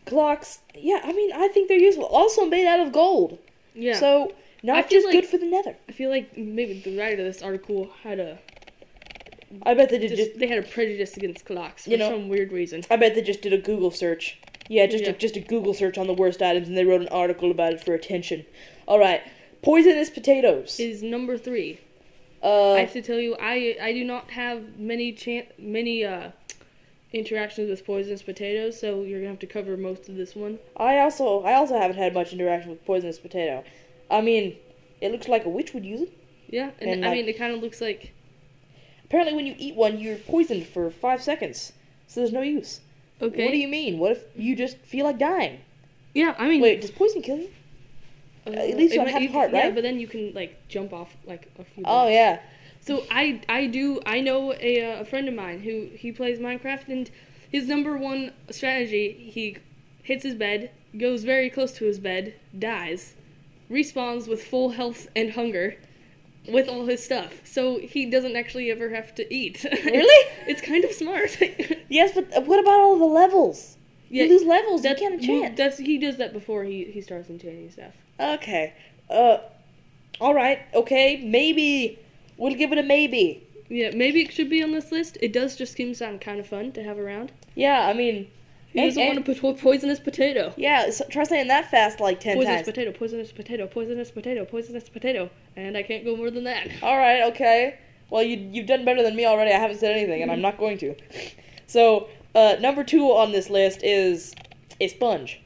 Clocks, 0.06 0.58
yeah. 0.74 1.00
I 1.02 1.12
mean, 1.12 1.30
I 1.32 1.48
think 1.48 1.68
they're 1.68 1.78
useful. 1.78 2.04
Also 2.04 2.44
made 2.44 2.66
out 2.66 2.80
of 2.80 2.92
gold, 2.92 3.38
Yeah. 3.74 3.98
so 3.98 4.32
not 4.62 4.88
just 4.88 5.04
like- 5.06 5.12
good 5.12 5.26
for 5.26 5.38
the 5.38 5.46
Nether. 5.46 5.76
I 5.88 5.92
feel 5.92 6.10
like 6.10 6.36
maybe 6.38 6.80
the 6.80 6.96
writer 6.98 7.20
of 7.26 7.32
this 7.32 7.42
article 7.42 7.90
had 8.02 8.18
a 8.20 8.38
I 9.62 9.74
bet 9.74 9.88
they 9.90 9.98
did 9.98 10.08
just, 10.10 10.22
just. 10.30 10.38
they 10.38 10.48
had 10.48 10.58
a 10.58 10.62
prejudice 10.66 11.16
against 11.16 11.44
clocks 11.44 11.84
for 11.84 11.90
You 11.90 11.96
know- 11.98 12.10
some 12.10 12.28
weird 12.28 12.50
reason. 12.52 12.82
I 12.90 12.96
bet 12.96 13.14
they 13.14 13.22
just 13.22 13.40
did 13.42 13.52
a 13.52 13.58
Google 13.58 13.90
search. 13.90 14.38
Yeah, 14.68 14.86
just 14.86 15.04
Yeah. 15.04 15.10
A, 15.10 15.12
just 15.12 15.36
a 15.36 15.40
Google 15.40 15.74
search 15.74 15.98
on 15.98 16.06
the 16.06 16.14
worst 16.14 16.40
items, 16.42 16.68
and 16.68 16.76
they 16.76 16.84
wrote 16.84 17.02
an 17.02 17.08
article 17.08 17.50
about 17.50 17.72
it 17.74 17.80
for 17.84 17.94
attention. 17.94 18.46
All 18.88 18.98
right, 18.98 19.20
poisonous 19.62 20.08
potatoes. 20.10 20.80
Is 20.80 21.02
number 21.02 21.36
three. 21.36 21.78
Uh, 22.42 22.72
I 22.72 22.80
have 22.80 22.92
to 22.94 23.02
tell 23.02 23.18
you, 23.20 23.36
I 23.40 23.76
I 23.80 23.92
do 23.92 24.04
not 24.04 24.30
have 24.30 24.78
many 24.78 25.12
chan- 25.12 25.46
many 25.58 26.04
uh 26.04 26.30
interactions 27.14 27.70
with 27.70 27.86
poisonous 27.86 28.22
potatoes, 28.22 28.78
so 28.78 29.02
you're 29.02 29.20
gonna 29.20 29.30
have 29.30 29.38
to 29.38 29.46
cover 29.46 29.76
most 29.76 30.08
of 30.08 30.16
this 30.16 30.34
one. 30.34 30.58
I 30.76 30.98
also 30.98 31.42
I 31.42 31.54
also 31.54 31.78
haven't 31.78 31.96
had 31.96 32.12
much 32.12 32.32
interaction 32.32 32.70
with 32.70 32.84
poisonous 32.84 33.18
potato. 33.18 33.64
I 34.10 34.20
mean, 34.20 34.56
it 35.00 35.12
looks 35.12 35.28
like 35.28 35.44
a 35.44 35.48
witch 35.48 35.72
would 35.74 35.84
use 35.84 36.02
it. 36.02 36.12
Yeah, 36.48 36.70
and, 36.80 36.90
And, 36.90 37.04
I 37.04 37.08
like- 37.08 37.16
mean 37.16 37.28
it 37.28 37.38
kind 37.38 37.54
of 37.54 37.60
looks 37.62 37.80
like 37.80 38.12
Apparently, 39.06 39.34
when 39.36 39.46
you 39.46 39.54
eat 39.58 39.76
one, 39.76 40.00
you're 40.00 40.16
poisoned 40.16 40.66
for 40.66 40.90
five 40.90 41.22
seconds, 41.22 41.72
so 42.08 42.20
there's 42.20 42.32
no 42.32 42.40
use. 42.40 42.80
okay. 43.22 43.44
What 43.44 43.52
do 43.52 43.58
you 43.58 43.68
mean? 43.68 43.98
What 43.98 44.12
if 44.12 44.24
you 44.34 44.56
just 44.56 44.76
feel 44.78 45.04
like 45.04 45.18
dying? 45.18 45.60
Yeah, 46.14 46.34
I 46.38 46.48
mean, 46.48 46.60
Wait, 46.60 46.80
does 46.80 46.90
poison 46.90 47.22
kill 47.22 47.36
you? 47.38 47.50
uh, 48.46 48.50
at 48.50 48.76
least 48.76 48.94
you 48.94 49.00
have 49.00 49.08
half 49.08 49.30
heart, 49.30 49.52
Yeah, 49.52 49.64
right? 49.64 49.74
but 49.74 49.82
then 49.82 50.00
you 50.00 50.06
can 50.08 50.32
like 50.34 50.66
jump 50.68 50.92
off 50.92 51.14
like 51.26 51.48
a 51.58 51.64
few. 51.64 51.84
Oh 51.86 52.08
yeah. 52.08 52.40
So 52.84 53.04
I 53.10 53.40
I 53.48 53.66
do 53.66 54.00
I 54.04 54.20
know 54.20 54.52
a 54.60 54.82
uh, 54.82 55.00
a 55.00 55.04
friend 55.04 55.26
of 55.26 55.34
mine 55.34 55.60
who 55.60 55.88
he 55.94 56.12
plays 56.12 56.38
Minecraft 56.38 56.88
and 56.88 57.10
his 57.50 57.66
number 57.66 57.96
one 57.96 58.32
strategy, 58.50 59.12
he 59.12 59.56
hits 60.02 60.24
his 60.24 60.34
bed, 60.34 60.70
goes 60.98 61.24
very 61.24 61.48
close 61.48 61.72
to 61.78 61.84
his 61.84 61.98
bed, 61.98 62.34
dies, 62.58 63.14
respawns 63.70 64.28
with 64.28 64.44
full 64.44 64.70
health 64.70 65.06
and 65.16 65.32
hunger 65.32 65.76
with 66.48 66.68
all 66.68 66.84
his 66.84 67.02
stuff. 67.02 67.40
So 67.44 67.78
he 67.78 68.04
doesn't 68.04 68.36
actually 68.36 68.70
ever 68.70 68.90
have 68.90 69.14
to 69.14 69.34
eat. 69.34 69.64
Really? 69.84 70.30
it's 70.46 70.60
kind 70.60 70.84
of 70.84 70.92
smart. 70.92 71.38
Yes, 71.88 72.10
but 72.12 72.44
what 72.46 72.58
about 72.58 72.80
all 72.80 72.98
the 72.98 73.04
levels? 73.04 73.76
Yeah, 74.10 74.24
you 74.24 74.30
lose 74.30 74.42
levels. 74.44 74.82
that, 74.82 75.00
you 75.00 75.08
can't 75.08 75.22
enchant. 75.22 75.56
That's 75.56 75.78
he 75.78 75.96
does 75.96 76.16
that 76.16 76.32
before 76.32 76.64
he 76.64 76.84
he 76.84 77.00
starts 77.00 77.30
enchanting 77.30 77.70
stuff. 77.70 77.92
Okay. 78.18 78.74
Uh. 79.08 79.38
All 80.20 80.34
right. 80.34 80.58
Okay. 80.74 81.22
Maybe 81.24 82.00
we'll 82.38 82.54
give 82.54 82.72
it 82.72 82.78
a 82.78 82.82
maybe. 82.82 83.46
Yeah, 83.68 83.90
maybe 83.94 84.20
it 84.22 84.32
should 84.32 84.50
be 84.50 84.62
on 84.62 84.72
this 84.72 84.92
list. 84.92 85.16
It 85.22 85.32
does 85.32 85.56
just 85.56 85.74
seem 85.74 85.94
sound 85.94 86.20
kind 86.20 86.38
of 86.38 86.46
fun 86.46 86.72
to 86.72 86.82
have 86.82 86.98
around. 86.98 87.32
Yeah. 87.54 87.86
I 87.88 87.92
mean. 87.94 88.30
He 88.72 88.80
and- 88.80 88.88
doesn't 88.90 89.02
and- 89.02 89.14
want 89.16 89.26
to 89.26 89.40
put 89.40 89.58
poisonous 89.60 90.00
potato. 90.00 90.52
Yeah. 90.56 90.90
So 90.90 91.04
try 91.08 91.22
saying 91.24 91.46
that 91.48 91.70
fast 91.70 92.00
like 92.00 92.18
ten 92.20 92.36
Poisonous 92.36 92.56
times. 92.58 92.66
potato, 92.66 92.92
poisonous 92.92 93.32
potato, 93.32 93.66
poisonous 93.68 94.10
potato, 94.10 94.44
poisonous 94.44 94.88
potato, 94.88 95.30
and 95.56 95.76
I 95.76 95.82
can't 95.84 96.04
go 96.04 96.16
more 96.16 96.30
than 96.30 96.44
that. 96.44 96.68
All 96.82 96.98
right. 96.98 97.22
Okay. 97.32 97.78
Well, 98.10 98.22
you 98.22 98.36
you've 98.52 98.66
done 98.66 98.84
better 98.84 99.02
than 99.02 99.14
me 99.16 99.24
already. 99.26 99.52
I 99.52 99.58
haven't 99.58 99.78
said 99.78 99.96
anything, 99.96 100.22
and 100.22 100.30
I'm 100.30 100.40
not 100.42 100.58
going 100.58 100.76
to. 100.78 100.94
So, 101.66 102.08
uh, 102.34 102.56
number 102.60 102.84
two 102.84 103.04
on 103.12 103.32
this 103.32 103.48
list 103.48 103.82
is 103.82 104.34
a 104.80 104.88
sponge. 104.88 105.40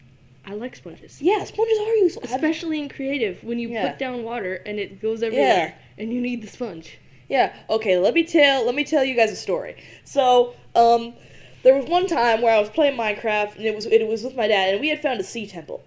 I 0.47 0.55
like 0.55 0.75
sponges. 0.75 1.21
Yeah, 1.21 1.45
sponges 1.45 1.79
are 1.79 1.95
useful. 1.97 2.23
Especially 2.25 2.81
in 2.81 2.89
creative, 2.89 3.45
when 3.45 3.59
you 3.59 3.69
Yeah. 3.69 3.91
put 3.91 3.99
down 3.99 4.23
water 4.25 4.55
and 4.67 4.79
it 4.81 5.01
goes 5.03 5.23
everywhere, 5.23 5.75
and 5.99 6.13
you 6.13 6.21
need 6.21 6.43
the 6.43 6.49
sponge. 6.49 6.99
Yeah. 7.29 7.55
Okay. 7.69 7.99
Let 7.99 8.15
me 8.15 8.25
tell. 8.25 8.65
Let 8.65 8.75
me 8.75 8.85
tell 8.85 9.05
you 9.05 9.15
guys 9.15 9.31
a 9.31 9.37
story. 9.37 9.77
So, 10.05 10.55
um, 10.75 11.15
there 11.63 11.77
was 11.77 11.87
one 11.87 12.07
time 12.07 12.41
where 12.41 12.55
I 12.55 12.61
was 12.61 12.71
playing 12.71 12.97
Minecraft, 12.97 13.57
and 13.57 13.65
it 13.67 13.75
was 13.75 13.87
it 13.87 14.07
was 14.07 14.23
with 14.23 14.37
my 14.37 14.47
dad, 14.47 14.71
and 14.73 14.81
we 14.81 14.89
had 14.89 15.03
found 15.03 15.21
a 15.21 15.25
sea 15.25 15.47
temple, 15.47 15.83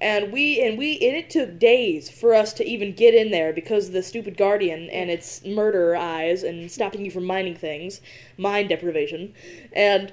and 0.00 0.32
we 0.32 0.60
and 0.62 0.78
we 0.78 0.92
and 0.94 1.16
it 1.16 1.30
took 1.30 1.58
days 1.58 2.08
for 2.08 2.34
us 2.34 2.52
to 2.54 2.64
even 2.64 2.94
get 2.94 3.14
in 3.14 3.30
there 3.30 3.52
because 3.52 3.88
of 3.88 3.92
the 3.92 4.02
stupid 4.02 4.36
guardian 4.36 4.88
and 4.90 5.10
its 5.10 5.44
murder 5.44 5.96
eyes 5.96 6.42
and 6.42 6.70
stopping 6.70 7.04
you 7.04 7.10
from 7.10 7.24
mining 7.24 7.56
things, 7.56 8.00
mine 8.38 8.68
deprivation, 8.68 9.34
and 9.72 10.12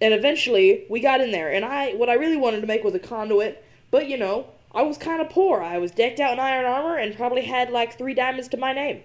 and 0.00 0.14
eventually 0.14 0.86
we 0.88 1.00
got 1.00 1.20
in 1.20 1.32
there, 1.32 1.52
and 1.52 1.64
I 1.64 1.94
what 1.94 2.08
I 2.08 2.14
really 2.14 2.36
wanted 2.36 2.60
to 2.60 2.66
make 2.66 2.84
was 2.84 2.94
a 2.94 3.00
conduit, 3.00 3.64
but 3.90 4.08
you 4.08 4.16
know. 4.16 4.46
I 4.74 4.82
was 4.82 4.96
kind 4.96 5.20
of 5.20 5.28
poor. 5.28 5.60
I 5.60 5.78
was 5.78 5.90
decked 5.90 6.20
out 6.20 6.32
in 6.32 6.40
iron 6.40 6.64
armor 6.64 6.96
and 6.96 7.14
probably 7.14 7.42
had 7.42 7.70
like 7.70 7.98
three 7.98 8.14
diamonds 8.14 8.48
to 8.48 8.56
my 8.56 8.72
name. 8.72 9.02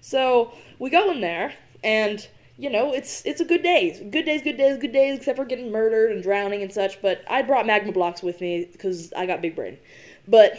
So 0.00 0.52
we 0.78 0.88
go 0.90 1.10
in 1.10 1.20
there, 1.20 1.52
and 1.84 2.26
you 2.56 2.70
know 2.70 2.92
it's 2.92 3.24
it's 3.26 3.40
a 3.40 3.44
good 3.44 3.62
day. 3.62 3.90
Good 4.10 4.24
days, 4.24 4.42
good 4.42 4.56
days, 4.56 4.78
good 4.78 4.92
days, 4.92 5.18
except 5.18 5.36
for 5.36 5.44
getting 5.44 5.70
murdered 5.70 6.10
and 6.12 6.22
drowning 6.22 6.62
and 6.62 6.72
such. 6.72 7.00
But 7.02 7.22
I 7.28 7.42
brought 7.42 7.66
magma 7.66 7.92
blocks 7.92 8.22
with 8.22 8.40
me 8.40 8.68
because 8.72 9.12
I 9.12 9.26
got 9.26 9.42
big 9.42 9.54
brain. 9.54 9.78
But 10.26 10.58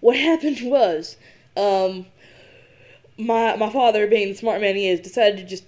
what 0.00 0.16
happened 0.30 0.58
was, 0.62 1.16
um, 1.56 2.06
my 3.16 3.56
my 3.56 3.70
father, 3.70 4.08
being 4.08 4.28
the 4.28 4.34
smart 4.34 4.60
man 4.60 4.74
he 4.74 4.88
is, 4.88 5.00
decided 5.00 5.38
to 5.38 5.44
just 5.44 5.64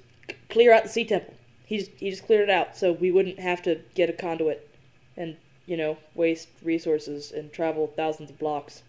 clear 0.51 0.73
out 0.73 0.83
the 0.83 0.89
sea 0.89 1.05
temple. 1.05 1.35
He 1.65 1.79
just, 1.79 1.91
he 1.93 2.11
just 2.11 2.27
cleared 2.27 2.49
it 2.49 2.51
out 2.51 2.77
so 2.77 2.93
we 2.93 3.11
wouldn't 3.11 3.39
have 3.39 3.63
to 3.63 3.81
get 3.95 4.09
a 4.09 4.15
conduit 4.15 4.67
and 5.19 5.37
you 5.69 5.77
know 5.77 5.97
waste 6.15 6.49
resources 6.63 7.31
and 7.31 7.53
travel 7.53 7.87
thousands 7.97 8.31
of 8.31 8.39
blocks. 8.39 8.83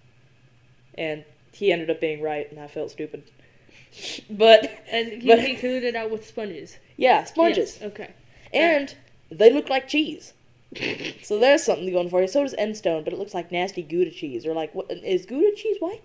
And 0.98 1.24
he 1.51 1.71
ended 1.71 1.89
up 1.89 2.00
being 2.01 2.21
right, 2.21 2.50
and 2.50 2.59
I 2.59 2.67
felt 2.67 2.89
stupid. 2.91 3.24
But 4.29 4.71
And 4.91 5.21
he, 5.21 5.27
But- 5.27 5.43
he 5.45 5.55
cleared 5.55 5.83
it 5.83 5.95
out 5.95 6.09
with 6.12 6.25
sponges. 6.25 6.77
yeah, 6.98 7.24
sponges, 7.25 7.77
Yes, 7.81 7.91
okay. 7.91 8.09
and 8.53 8.95
they 9.31 9.51
look 9.51 9.69
like 9.69 9.88
cheese. 9.88 10.33
so 11.24 11.39
there's 11.39 11.63
something 11.63 11.91
going 11.91 12.09
for 12.09 12.21
you. 12.21 12.27
So 12.27 12.43
does 12.43 12.53
Endstone, 12.55 13.03
but 13.03 13.13
it 13.13 13.17
looks 13.19 13.33
like 13.33 13.51
nasty 13.51 13.81
Gouda 13.81 14.12
cheese, 14.12 14.45
or 14.45 14.53
like 14.53 14.74
what 14.75 14.89
is 14.91 15.25
Gouda 15.25 15.55
cheese 15.55 15.77
white? 15.79 16.03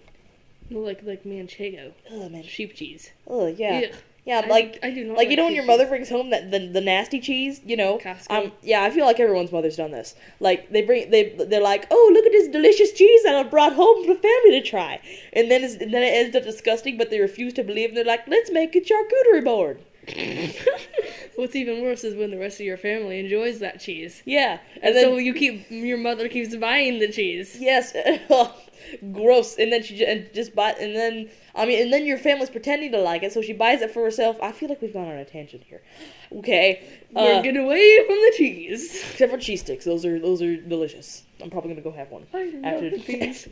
Like 0.71 1.03
like 1.03 1.25
manchego, 1.25 1.93
Oh 2.11 2.29
man, 2.31 2.43
sheep 2.43 2.75
cheese. 2.75 3.11
oh 3.27 3.47
yeah, 3.47 3.83
Ugh. 3.93 3.97
Yeah, 4.25 4.43
I- 4.45 4.49
like 4.49 4.79
I 4.83 4.91
do 4.91 5.05
not 5.05 5.17
like 5.17 5.29
you 5.31 5.37
know 5.37 5.45
when 5.45 5.55
your 5.55 5.65
mother 5.67 5.87
brings 5.87 6.09
home 6.09 6.31
that 6.31 6.51
the, 6.51 6.67
the 6.67 6.81
nasty 6.81 7.21
cheese, 7.21 7.61
you 7.65 7.77
know. 7.77 7.99
Costco. 7.99 8.31
Um, 8.31 8.53
yeah, 8.63 8.83
I 8.83 8.91
feel 8.91 9.05
like 9.05 9.21
everyone's 9.21 9.53
mother's 9.53 9.77
done 9.77 9.91
this. 9.91 10.15
Like 10.41 10.71
they 10.71 10.83
bring 10.83 11.11
they 11.11 11.31
they're 11.49 11.61
like, 11.61 11.87
oh 11.91 12.11
look 12.15 12.25
at 12.25 12.33
this 12.33 12.49
delicious 12.49 12.93
cheese 12.93 13.23
that 13.25 13.35
I 13.35 13.43
brought 13.43 13.75
home 13.75 14.05
for 14.07 14.15
the 14.15 14.21
family 14.21 14.61
to 14.61 14.63
try, 14.63 15.01
and 15.33 15.51
then 15.51 15.63
it's, 15.63 15.75
and 15.75 15.93
then 15.93 16.03
it 16.03 16.15
ends 16.15 16.35
up 16.37 16.45
disgusting, 16.45 16.97
but 16.97 17.11
they 17.11 17.21
refuse 17.21 17.53
to 17.55 17.63
believe. 17.63 17.91
And 17.91 17.97
they're 17.99 18.05
like, 18.05 18.27
let's 18.27 18.51
make 18.51 18.75
a 18.75 18.81
charcuterie 18.81 19.45
board. 19.45 19.81
What's 21.37 21.57
even 21.57 21.83
worse 21.83 22.05
is 22.05 22.15
when 22.15 22.31
the 22.31 22.39
rest 22.39 22.61
of 22.61 22.67
your 22.67 22.77
family 22.77 23.19
enjoys 23.19 23.59
that 23.61 23.81
cheese. 23.81 24.23
Yeah, 24.25 24.59
And, 24.77 24.85
and 24.85 24.97
then 24.97 25.05
so 25.05 25.17
you 25.17 25.35
keep 25.35 25.67
your 25.71 25.99
mother 25.99 26.29
keeps 26.29 26.55
buying 26.57 26.99
the 27.01 27.11
cheese. 27.11 27.57
Yes, 27.59 27.93
gross. 29.13 29.57
And 29.59 29.73
then 29.73 29.83
she 29.83 29.97
ju- 29.97 30.05
and 30.07 30.29
just 30.35 30.55
buy, 30.55 30.71
and 30.73 30.95
then 30.95 31.29
I 31.55 31.67
mean, 31.67 31.83
and 31.83 31.93
then 31.93 32.07
your 32.07 32.19
family's 32.19 32.51
pretending 32.51 32.93
to 32.93 32.99
like 32.99 33.23
it, 33.23 33.33
so 33.33 33.43
she 33.43 33.53
buys 33.53 33.83
it 33.83 33.91
for 33.91 34.03
herself. 34.05 34.37
I 34.43 34.53
feel 34.53 34.69
like 34.69 34.81
we've 34.83 34.93
gone 34.93 35.07
on 35.09 35.17
a 35.17 35.25
tangent 35.25 35.65
here. 35.65 35.83
Okay, 36.37 36.83
We're 37.13 37.39
uh, 37.39 37.43
getting 37.43 37.65
away 37.65 38.05
from 38.07 38.17
the 38.17 38.33
cheese. 38.37 38.95
except 39.11 39.33
for 39.33 39.39
cheese 39.39 39.61
sticks. 39.61 39.85
Those 39.85 40.05
are 40.05 40.19
those 40.19 40.43
are 40.43 40.57
delicious. 40.57 41.23
I'm 41.43 41.51
probably 41.51 41.71
gonna 41.71 41.83
go 41.83 41.93
have 41.93 42.11
one. 42.11 42.27
After- 42.65 42.91
the 42.91 42.99
cheese. 43.07 43.49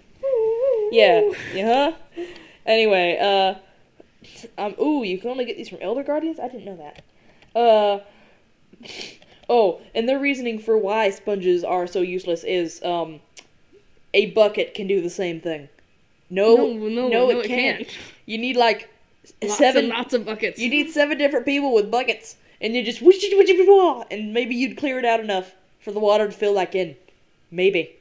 Yeah, 0.91 1.31
yeah. 1.55 1.91
huh? 2.17 2.25
Anyway, 2.67 3.19
uh, 3.21 3.55
um, 4.59 4.75
ooh, 4.81 5.03
you 5.05 5.19
can 5.19 5.31
only 5.31 5.45
get 5.45 5.57
these 5.57 5.69
from 5.69 5.79
Elder 5.81 6.03
Guardians. 6.05 6.39
I 6.39 6.49
didn't 6.49 6.65
know 6.65 6.77
that. 6.77 7.03
Uh, 7.54 8.00
oh, 9.49 9.80
and 9.94 10.09
their 10.09 10.18
reasoning 10.18 10.59
for 10.59 10.76
why 10.78 11.11
sponges 11.11 11.64
are 11.64 11.87
so 11.87 12.00
useless 12.00 12.44
is 12.44 12.82
um, 12.82 13.21
a 14.14 14.26
bucket 14.30 14.75
can 14.75 14.87
do 14.87 15.00
the 15.00 15.11
same 15.11 15.40
thing. 15.40 15.68
No, 16.30 16.56
no, 16.56 16.73
no, 16.73 16.88
no, 16.88 17.09
no, 17.09 17.30
it, 17.30 17.44
it 17.44 17.49
can't. 17.49 17.78
can't. 17.78 17.99
You 18.25 18.38
need 18.38 18.56
like 18.56 18.88
Lots 19.42 19.59
seven. 19.59 19.85
and 19.85 19.92
lots 19.92 20.14
of 20.14 20.25
buckets. 20.25 20.59
You 20.59 20.71
need 20.71 20.90
seven 20.90 21.18
different 21.18 21.44
people 21.47 21.75
with 21.75 21.90
buckets, 21.90 22.37
and 22.61 22.75
you 22.75 22.82
just 22.82 23.02
whoosh, 23.02 23.23
whoosh, 23.23 23.49
whoosh, 23.49 23.66
whoosh, 23.68 24.06
and 24.11 24.32
maybe 24.32 24.54
you'd 24.54 24.76
clear 24.76 24.99
it 24.99 25.04
out 25.04 25.21
enough 25.21 25.54
for 25.80 25.92
the 25.92 26.00
water 26.00 26.26
to 26.26 26.32
fill 26.32 26.54
back 26.54 26.75
in. 26.75 26.97
Maybe. 27.50 27.97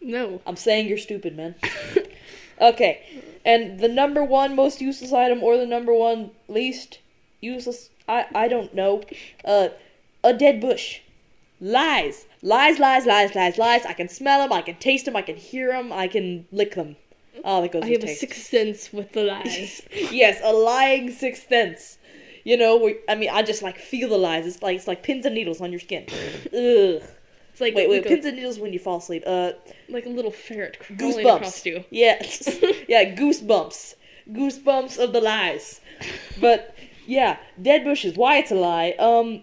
no. 0.00 0.40
I'm 0.46 0.56
saying 0.56 0.88
you're 0.88 0.98
stupid, 0.98 1.36
man. 1.36 1.56
okay, 2.60 3.24
and 3.44 3.80
the 3.80 3.88
number 3.88 4.22
one 4.24 4.54
most 4.54 4.80
useless 4.80 5.12
item, 5.12 5.42
or 5.42 5.56
the 5.56 5.66
number 5.66 5.92
one 5.92 6.30
least 6.48 7.00
useless, 7.40 7.90
I 8.08 8.26
I 8.34 8.48
don't 8.48 8.74
know. 8.74 9.02
Uh, 9.44 9.68
a 10.22 10.32
dead 10.32 10.60
bush. 10.60 11.00
Lies, 11.58 12.26
lies, 12.42 12.78
lies, 12.78 13.06
lies, 13.06 13.34
lies, 13.34 13.56
lies. 13.56 13.86
I 13.86 13.94
can 13.94 14.08
smell 14.08 14.40
them. 14.40 14.52
I 14.52 14.60
can 14.60 14.76
taste 14.76 15.06
them. 15.06 15.16
I 15.16 15.22
can 15.22 15.36
hear 15.36 15.72
them. 15.72 15.90
I 15.90 16.06
can 16.06 16.46
lick 16.52 16.74
them. 16.74 16.96
Oh, 17.44 17.62
that 17.62 17.72
goes 17.72 17.82
I 17.82 17.90
have 17.90 18.04
a 18.04 18.14
sixth 18.14 18.42
sense 18.42 18.92
with 18.92 19.12
the 19.12 19.22
lies. 19.22 19.82
yes, 19.92 20.40
a 20.42 20.52
lying 20.52 21.10
sixth 21.10 21.48
sense. 21.48 21.98
You 22.44 22.56
know, 22.56 22.76
where, 22.76 22.94
I 23.08 23.14
mean, 23.14 23.30
I 23.30 23.42
just 23.42 23.62
like 23.62 23.78
feel 23.78 24.08
the 24.08 24.18
lies. 24.18 24.46
It's 24.46 24.62
like 24.62 24.76
it's 24.76 24.86
like 24.86 25.02
pins 25.02 25.24
and 25.26 25.34
needles 25.34 25.60
on 25.60 25.72
your 25.72 25.80
skin. 25.80 26.04
Ugh. 26.08 27.02
It's 27.56 27.60
like 27.60 27.74
Wait, 27.74 27.88
wait, 27.88 28.00
like, 28.00 28.08
pins 28.08 28.26
a, 28.26 28.28
and 28.28 28.36
needles 28.36 28.58
when 28.58 28.74
you 28.74 28.78
fall 28.78 28.98
asleep. 28.98 29.22
Uh, 29.26 29.52
like 29.88 30.04
a 30.04 30.10
little 30.10 30.30
ferret 30.30 30.78
crawling 30.78 31.24
goosebumps. 31.24 31.36
across 31.36 31.64
you. 31.64 31.84
Yeah, 31.90 32.18
yeah, 32.88 33.16
goosebumps, 33.16 33.94
goosebumps 34.30 35.02
of 35.02 35.14
the 35.14 35.22
lies. 35.22 35.80
But 36.40 36.75
yeah, 37.06 37.38
dead 37.60 37.84
bushes. 37.84 38.16
Why 38.16 38.38
it's 38.38 38.50
a 38.50 38.54
lie? 38.54 38.94
Um, 38.98 39.42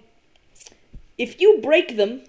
if 1.17 1.39
you 1.39 1.60
break 1.62 1.98
them, 1.98 2.22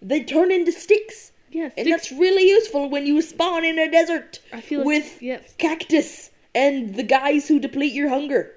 they 0.00 0.22
turn 0.24 0.50
into 0.50 0.72
sticks, 0.72 1.32
Yeah, 1.50 1.70
and 1.76 1.90
that's 1.90 2.10
really 2.10 2.48
useful 2.48 2.88
when 2.88 3.06
you 3.06 3.22
spawn 3.22 3.64
in 3.64 3.78
a 3.78 3.90
desert 3.90 4.40
I 4.52 4.60
feel 4.60 4.80
like, 4.80 4.86
with 4.86 5.22
yes. 5.22 5.54
cactus 5.58 6.30
and 6.54 6.94
the 6.94 7.02
guys 7.02 7.48
who 7.48 7.58
deplete 7.58 7.92
your 7.92 8.08
hunger. 8.08 8.52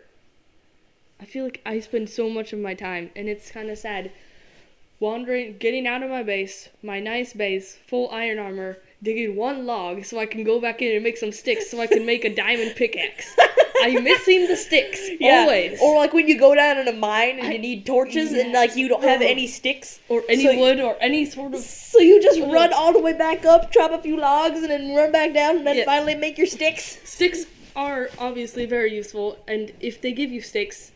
I 1.19 1.25
feel 1.25 1.45
like 1.45 1.61
I 1.65 1.79
spend 1.79 2.09
so 2.09 2.29
much 2.29 2.51
of 2.51 2.59
my 2.59 2.73
time, 2.73 3.11
and 3.15 3.29
it's 3.29 3.51
kind 3.51 3.69
of 3.69 3.77
sad. 3.77 4.11
Wandering, 4.99 5.57
getting 5.57 5.87
out 5.87 6.03
of 6.03 6.09
my 6.09 6.23
base, 6.23 6.69
my 6.81 6.99
nice 6.99 7.33
base, 7.33 7.77
full 7.87 8.09
iron 8.11 8.39
armor, 8.39 8.77
digging 9.03 9.35
one 9.35 9.65
log 9.65 10.05
so 10.05 10.19
I 10.19 10.25
can 10.25 10.43
go 10.43 10.59
back 10.59 10.81
in 10.81 10.93
and 10.95 11.03
make 11.03 11.17
some 11.17 11.31
sticks 11.31 11.69
so 11.69 11.79
I 11.79 11.87
can 11.87 12.05
make 12.05 12.25
a 12.25 12.33
diamond 12.33 12.75
pickaxe. 12.75 13.35
I'm 13.81 14.03
missing 14.03 14.47
the 14.47 14.55
sticks 14.55 14.99
always. 15.21 15.79
Or 15.81 15.95
like 15.95 16.13
when 16.13 16.27
you 16.27 16.37
go 16.37 16.55
down 16.55 16.77
in 16.77 16.87
a 16.87 16.93
mine 16.93 17.39
and 17.39 17.47
I- 17.47 17.51
you 17.53 17.59
need 17.59 17.85
torches 17.85 18.31
and 18.33 18.51
like 18.53 18.75
you 18.75 18.87
don't 18.87 19.03
have 19.03 19.21
any 19.21 19.47
sticks. 19.47 19.99
or 20.09 20.23
any 20.29 20.43
so- 20.43 20.57
wood 20.57 20.79
or 20.79 20.97
any 21.01 21.25
sort 21.25 21.53
of. 21.53 21.59
So 21.61 21.99
you 21.99 22.21
just 22.21 22.39
run 22.41 22.73
all 22.73 22.93
the 22.93 22.99
way 22.99 23.13
back 23.13 23.45
up, 23.45 23.71
chop 23.71 23.91
a 23.91 24.01
few 24.01 24.17
logs, 24.17 24.59
and 24.59 24.69
then 24.69 24.95
run 24.95 25.11
back 25.11 25.33
down, 25.33 25.57
and 25.57 25.67
then 25.67 25.77
Yeah. 25.77 25.85
finally 25.85 26.15
make 26.15 26.37
your 26.37 26.47
sticks. 26.47 26.99
Sticks 27.03 27.45
are 27.75 28.09
obviously 28.19 28.65
very 28.65 28.93
useful, 28.93 29.37
and 29.47 29.71
if 29.79 30.01
they 30.01 30.11
give 30.13 30.31
you 30.31 30.41
sticks, 30.41 30.91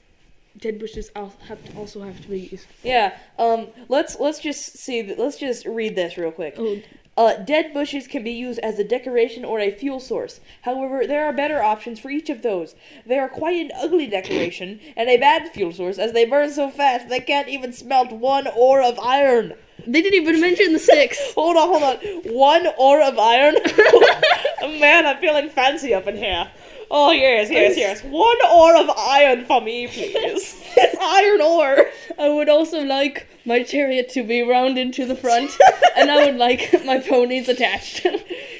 dead 0.57 0.79
bushes 0.79 1.09
have 1.15 1.63
to 1.65 1.77
also 1.77 2.01
have 2.01 2.21
to 2.21 2.27
be 2.27 2.39
used. 2.51 2.67
Yeah. 2.83 3.17
Um. 3.37 3.67
Let's 3.87 4.19
let's 4.19 4.39
just 4.39 4.77
see. 4.77 5.13
Let's 5.17 5.37
just 5.37 5.65
read 5.65 5.95
this 5.95 6.17
real 6.17 6.31
quick. 6.31 6.55
Oh, 6.57 6.77
Uh, 7.19 7.35
dead 7.35 7.73
bushes 7.73 8.07
can 8.07 8.23
be 8.23 8.31
used 8.31 8.59
as 8.59 8.79
a 8.79 8.83
decoration 8.85 9.43
or 9.43 9.59
a 9.59 9.71
fuel 9.71 9.99
source. 9.99 10.39
However, 10.61 11.05
there 11.05 11.25
are 11.25 11.33
better 11.33 11.61
options 11.61 11.99
for 11.99 12.09
each 12.09 12.29
of 12.29 12.43
those. 12.43 12.75
They 13.05 13.19
are 13.19 13.27
quite 13.27 13.57
an 13.57 13.73
ugly 13.75 14.07
decoration 14.07 14.79
and 14.95 15.09
a 15.09 15.17
bad 15.17 15.49
fuel 15.49 15.73
source 15.73 15.99
as 15.99 16.13
they 16.13 16.23
burn 16.23 16.49
so 16.49 16.69
fast 16.69 17.09
they 17.09 17.19
can't 17.19 17.49
even 17.49 17.73
smelt 17.73 18.13
one 18.13 18.47
ore 18.47 18.81
of 18.81 18.97
iron. 18.99 19.55
They 19.85 20.01
didn't 20.01 20.21
even 20.21 20.39
mention 20.39 20.71
the 20.71 20.79
six. 20.79 21.19
Hold 21.35 21.57
on, 21.57 21.67
hold 21.67 21.83
on. 21.83 21.97
One 22.33 22.67
ore 22.77 23.01
of 23.01 23.19
iron? 23.19 23.55
Man, 24.79 25.05
I'm 25.05 25.17
feeling 25.17 25.49
fancy 25.49 25.93
up 25.93 26.07
in 26.07 26.15
here. 26.15 26.49
Oh, 26.91 27.11
yes, 27.11 27.51
yes, 27.51 27.77
yes. 27.77 28.03
One 28.03 28.37
ore 28.51 28.75
of 28.75 28.89
iron 28.89 29.45
for 29.45 29.61
me, 29.61 29.87
please. 29.87 30.55
it's 30.75 30.97
iron 30.99 31.41
ore. 31.41 31.85
I 32.17 32.29
would 32.29 32.49
also 32.49 32.81
like 32.83 33.27
my 33.45 33.61
chariot 33.63 34.09
to 34.09 34.23
be 34.23 34.41
rounded 34.41 34.93
to 34.93 35.05
the 35.05 35.15
front, 35.15 35.51
and 35.95 36.09
I 36.09 36.25
would 36.25 36.37
like 36.37 36.83
my 36.85 36.99
ponies 36.99 37.47
attached. 37.49 38.05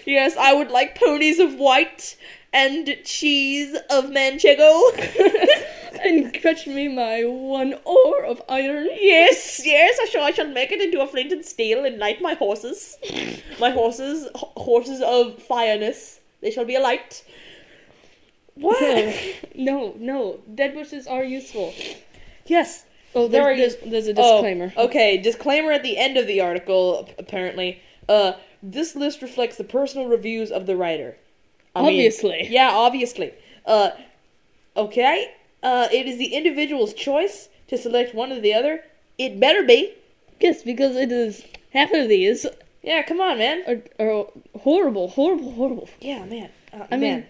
Yes, 0.06 0.36
I 0.38 0.54
would 0.54 0.72
like 0.72 0.96
ponies 1.00 1.38
of 1.38 1.56
white 1.60 2.18
and 2.52 2.98
cheese 3.04 3.76
of 3.92 4.06
manchego. 4.06 4.74
and 6.04 6.36
fetch 6.36 6.66
me 6.66 6.88
my 6.88 7.24
one 7.26 7.76
ore 7.86 8.26
of 8.26 8.42
iron. 8.50 8.88
yes, 9.00 9.62
yes, 9.64 10.00
I 10.02 10.06
shall, 10.06 10.24
I 10.24 10.32
shall 10.32 10.48
make 10.48 10.72
it 10.72 10.82
into 10.82 11.02
a 11.02 11.06
flint 11.08 11.32
and 11.32 11.46
steel 11.46 11.86
and 11.86 12.00
light 12.00 12.22
my 12.24 12.34
horses. 12.34 12.98
My 13.60 13.70
horses, 13.70 14.26
h- 14.36 14.44
horses 14.58 15.02
of 15.02 15.38
fireness. 15.48 16.20
They 16.42 16.50
shall 16.50 16.66
be 16.66 16.76
alight. 16.76 17.24
What? 18.60 19.16
No, 19.56 19.94
no, 19.98 20.40
dead 20.56 20.74
bushes 20.74 21.06
are 21.06 21.24
useful. 21.24 21.74
yes, 22.46 22.86
Oh, 23.16 23.28
There 23.28 23.42
are 23.42 23.56
there's, 23.58 23.76
there's 23.86 24.08
a 24.08 24.14
disclaimer. 24.14 24.72
Oh, 24.78 24.86
okay, 24.86 25.18
disclaimer 25.18 25.72
at 25.72 25.82
the 25.84 25.98
end 25.98 26.16
of 26.16 26.28
the 26.28 26.40
article. 26.42 27.10
Apparently, 27.18 27.82
uh, 28.08 28.34
this 28.62 28.96
list 28.96 29.22
reflects 29.22 29.58
the 29.58 29.64
personal 29.64 30.08
reviews 30.08 30.52
of 30.52 30.66
the 30.68 30.76
writer. 30.78 31.18
I 31.76 31.82
mean, 31.82 31.88
Obviously. 31.90 32.48
yeah, 32.50 32.70
obviously. 32.72 33.34
Uh, 33.66 33.90
okay. 34.78 35.32
Uh, 35.64 35.88
it 35.92 36.06
is 36.08 36.18
the 36.18 36.34
individual's 36.34 36.94
choice 36.94 37.50
to 37.68 37.78
select 37.78 38.14
one 38.16 38.32
or 38.32 38.40
the 38.40 38.54
other. 38.54 38.84
It 39.18 39.40
better 39.40 39.64
be. 39.64 39.94
Yes, 40.40 40.64
because 40.64 40.96
it 40.96 41.12
is 41.12 41.44
half 41.74 41.92
of 41.92 42.08
these 42.10 42.46
Yeah, 42.84 43.02
come 43.04 43.20
on, 43.20 43.40
man. 43.40 43.64
are, 44.00 44.06
are 44.06 44.26
horrible, 44.62 45.10
horrible, 45.10 45.52
horrible. 45.52 45.90
Yeah, 46.00 46.24
man. 46.26 46.50
Uh, 46.72 46.86
I 46.92 46.98
man. 46.98 47.00
mean, 47.22 47.26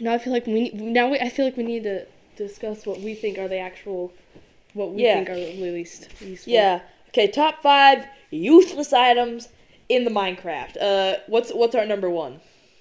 now 0.00 0.12
I 0.14 0.18
feel 0.18 0.32
like 0.32 0.46
we 0.46 0.52
need, 0.54 0.74
now 0.80 1.08
we, 1.08 1.18
I 1.18 1.28
feel 1.28 1.44
like 1.44 1.56
we 1.56 1.62
need 1.64 1.84
to 1.84 2.06
discuss 2.36 2.84
what 2.86 3.00
we 3.00 3.14
think 3.14 3.38
are 3.38 3.48
the 3.48 3.58
actual, 3.58 4.12
what 4.72 4.92
we 4.92 5.02
Yeah. 5.04 5.16
think 5.16 5.30
are 5.30 5.34
the 5.36 5.52
least 5.70 6.08
useful. 6.20 6.52
yeah. 6.52 6.80
Okay, 7.08 7.28
top 7.28 7.62
five 7.62 8.06
useless 8.30 8.92
items 8.92 9.48
in 9.88 10.04
the 10.04 10.10
Minecraft. 10.10 10.76
Uh, 10.80 11.16
what's 11.28 11.52
what's 11.52 11.74
our 11.76 11.86
number 11.86 12.10
one? 12.10 12.40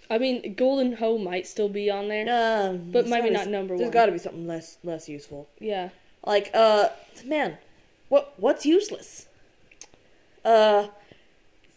I 0.09 0.17
mean, 0.17 0.55
golden 0.55 0.93
hoe 0.93 1.17
might 1.17 1.45
still 1.47 1.69
be 1.69 1.89
on 1.91 2.07
there. 2.07 2.25
Um, 2.29 2.91
But 2.91 3.07
maybe 3.07 3.29
not 3.29 3.47
number 3.47 3.75
There's 3.77 3.85
one. 3.87 3.91
There's 3.91 3.93
got 3.93 4.05
to 4.07 4.11
be 4.11 4.17
something 4.17 4.47
less 4.47 4.77
less 4.83 5.07
useful. 5.07 5.47
Yeah. 5.59 5.89
Like, 6.25 6.49
uh, 6.53 6.89
man, 7.25 7.57
what 8.09 8.33
what's 8.37 8.65
useless? 8.65 9.27
Uh, 10.43 10.87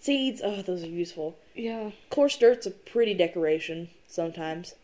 seeds. 0.00 0.40
Oh, 0.42 0.62
those 0.62 0.82
are 0.82 0.86
useful. 0.88 1.36
Yeah. 1.54 1.90
Coarse 2.10 2.36
dirt's 2.38 2.66
a 2.66 2.70
pretty 2.70 3.14
decoration 3.14 3.88
sometimes. 4.08 4.74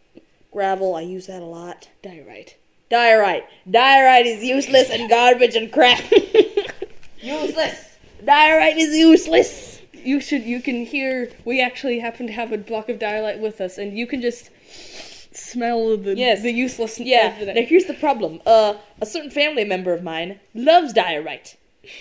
Gravel, 0.52 0.94
I 0.94 1.00
use 1.02 1.26
that 1.26 1.42
a 1.42 1.46
lot. 1.46 1.88
Diorite. 2.02 2.56
Diorite. 2.90 3.44
Diorite 3.70 4.26
is 4.26 4.44
useless 4.44 4.90
and 4.90 5.08
garbage 5.08 5.54
and 5.56 5.72
crap. 5.72 6.02
useless. 7.22 7.96
Diorite 8.24 8.76
is 8.76 8.94
useless. 8.96 9.80
You 9.92 10.20
should. 10.20 10.42
You 10.42 10.60
can 10.60 10.84
hear. 10.84 11.30
We 11.44 11.60
actually 11.62 12.00
happen 12.00 12.26
to 12.26 12.32
have 12.32 12.52
a 12.52 12.58
block 12.58 12.88
of 12.88 12.98
diorite 12.98 13.38
with 13.38 13.60
us, 13.60 13.78
and 13.78 13.96
you 13.96 14.06
can 14.06 14.20
just 14.20 14.50
smell 15.34 15.96
the 15.96 16.14
Yes. 16.16 16.42
the 16.42 16.50
useless. 16.52 16.98
Yeah. 17.00 17.38
of 17.40 17.54
Now 17.54 17.62
here's 17.62 17.86
the 17.86 17.94
problem. 17.94 18.40
Uh, 18.44 18.74
a 19.00 19.06
certain 19.06 19.30
family 19.30 19.64
member 19.64 19.92
of 19.94 20.02
mine 20.02 20.40
loves 20.54 20.92
diorite, 20.92 21.56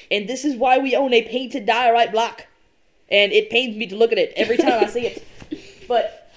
and 0.10 0.27
this 0.27 0.43
is 0.43 0.55
why 0.55 0.77
we 0.79 0.96
own 0.96 1.13
a 1.13 1.22
painted 1.22 1.65
diorite 1.65 2.12
block. 2.12 2.48
And 3.10 3.31
it 3.34 3.50
pains 3.50 3.75
me 3.75 3.88
to 3.88 3.96
look 3.96 4.12
at 4.13 4.17
it 4.17 4.31
every 4.38 4.55
time 4.58 4.84
I 4.84 4.88
see 4.88 5.05
it. 5.08 5.24
But 5.87 6.31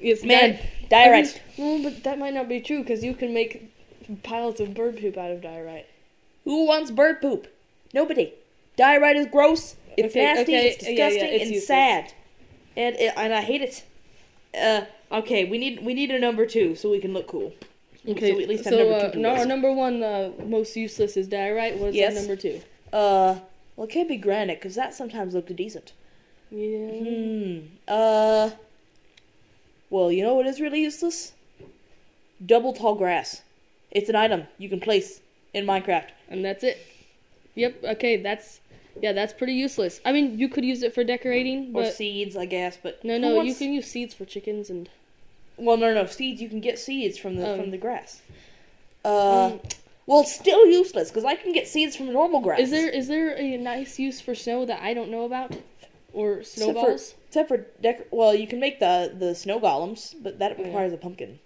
Yes, 0.00 0.22
man, 0.22 0.52
that- 0.52 0.60
diorite. 0.88 1.40
I 1.58 1.60
mean, 1.60 1.82
well, 1.82 1.92
but 1.92 2.02
that 2.04 2.18
might 2.18 2.34
not 2.34 2.48
be 2.48 2.60
true 2.60 2.80
because 2.80 3.02
you 3.04 3.14
can 3.14 3.32
make 3.34 3.72
piles 4.22 4.60
of 4.60 4.74
bird 4.74 4.98
poop 4.98 5.16
out 5.16 5.30
of 5.30 5.40
diorite. 5.42 5.86
Who 6.44 6.66
wants 6.66 6.90
bird 6.90 7.20
poop? 7.20 7.48
Nobody. 7.92 8.32
Diorite 8.76 9.16
is 9.16 9.26
gross. 9.26 9.76
It's 9.96 10.14
Okay, 10.14 10.24
nasty. 10.24 10.42
okay, 10.54 10.68
It's 10.68 10.82
yeah, 10.84 10.90
yeah, 10.90 11.08
disgusting 11.08 11.34
it's 11.34 11.42
and 11.44 11.50
useless. 11.52 11.66
sad. 11.66 12.12
And 12.76 12.96
it, 12.96 13.12
and 13.16 13.32
I 13.34 13.40
hate 13.40 13.62
it. 13.62 13.84
Uh, 14.58 14.84
okay, 15.18 15.44
we 15.46 15.58
need 15.58 15.84
we 15.84 15.94
need 15.94 16.10
a 16.10 16.18
number 16.18 16.46
two 16.46 16.74
so 16.74 16.90
we 16.90 17.00
can 17.00 17.12
look 17.14 17.26
cool. 17.26 17.52
Okay, 18.08 18.30
So 18.30 18.36
we 18.36 18.42
at 18.44 18.48
least 18.48 18.64
have 18.64 18.74
so, 18.74 18.78
number 18.78 19.06
uh, 19.06 19.10
two 19.10 19.18
no, 19.18 19.34
our 19.36 19.46
number 19.46 19.72
one 19.72 20.02
uh, 20.02 20.30
most 20.44 20.76
useless 20.76 21.16
is 21.16 21.26
diorite. 21.26 21.78
What's 21.78 21.96
Yes. 21.96 22.14
our 22.14 22.20
number 22.20 22.36
two? 22.36 22.60
Uh, 22.92 23.40
well, 23.76 23.86
it 23.86 23.90
can't 23.90 24.08
be 24.08 24.16
granite 24.16 24.58
because 24.60 24.74
that 24.76 24.94
sometimes 24.94 25.34
looked 25.34 25.54
decent. 25.56 25.92
Yeah. 26.50 26.90
Hmm. 26.90 27.58
Uh. 27.88 28.50
Well, 29.90 30.10
you 30.10 30.22
know 30.22 30.34
what 30.34 30.46
is 30.46 30.60
really 30.60 30.82
useless? 30.82 31.32
Double 32.44 32.72
tall 32.72 32.94
grass. 32.94 33.42
It's 33.90 34.08
an 34.08 34.16
item 34.16 34.44
you 34.58 34.68
can 34.68 34.80
place 34.80 35.20
in 35.54 35.64
Minecraft. 35.64 36.08
And 36.28 36.44
that's 36.44 36.64
it. 36.64 36.78
Yep. 37.54 37.84
Okay. 37.84 38.16
That's 38.16 38.60
yeah. 39.00 39.12
That's 39.12 39.32
pretty 39.32 39.54
useless. 39.54 40.00
I 40.04 40.12
mean, 40.12 40.38
you 40.38 40.48
could 40.48 40.64
use 40.64 40.82
it 40.82 40.94
for 40.94 41.04
decorating, 41.04 41.70
Or 41.74 41.86
seeds, 41.86 42.36
I 42.36 42.44
guess, 42.46 42.76
but 42.82 43.02
no, 43.04 43.16
no. 43.16 43.40
You 43.40 43.54
can 43.54 43.72
use 43.72 43.86
seeds 43.86 44.12
for 44.14 44.24
chickens 44.24 44.68
and. 44.70 44.88
Well, 45.56 45.78
no, 45.78 45.94
no, 45.94 46.04
seeds. 46.04 46.42
You 46.42 46.50
can 46.50 46.60
get 46.60 46.78
seeds 46.78 47.16
from 47.16 47.36
the 47.36 47.48
Oh. 47.48 47.56
from 47.56 47.70
the 47.70 47.78
grass. 47.78 48.20
Uh, 49.04 49.46
Um, 49.52 49.60
well, 50.06 50.24
still 50.24 50.66
useless 50.66 51.08
because 51.10 51.24
I 51.24 51.34
can 51.36 51.52
get 51.52 51.66
seeds 51.66 51.96
from 51.96 52.12
normal 52.12 52.40
grass. 52.40 52.60
Is 52.60 52.70
there 52.70 52.90
is 52.90 53.08
there 53.08 53.34
a 53.38 53.56
nice 53.56 53.98
use 53.98 54.20
for 54.20 54.34
snow 54.34 54.66
that 54.66 54.82
I 54.82 54.92
don't 54.92 55.10
know 55.10 55.24
about, 55.24 55.56
or 56.16 56.38
Except 56.40 56.56
for- 56.56 56.72
snowballs? 56.72 57.14
Except 57.28 57.48
for 57.48 57.58
dec- 57.82 58.06
well, 58.10 58.34
you 58.34 58.46
can 58.46 58.58
make 58.60 58.80
the 58.80 59.12
the 59.22 59.34
snow 59.34 59.58
golems, 59.60 60.14
but 60.22 60.38
that 60.40 60.52
Oh, 60.52 60.56
yeah. 60.58 60.66
requires 60.66 60.92
a 60.92 60.96
pumpkin. 60.96 61.38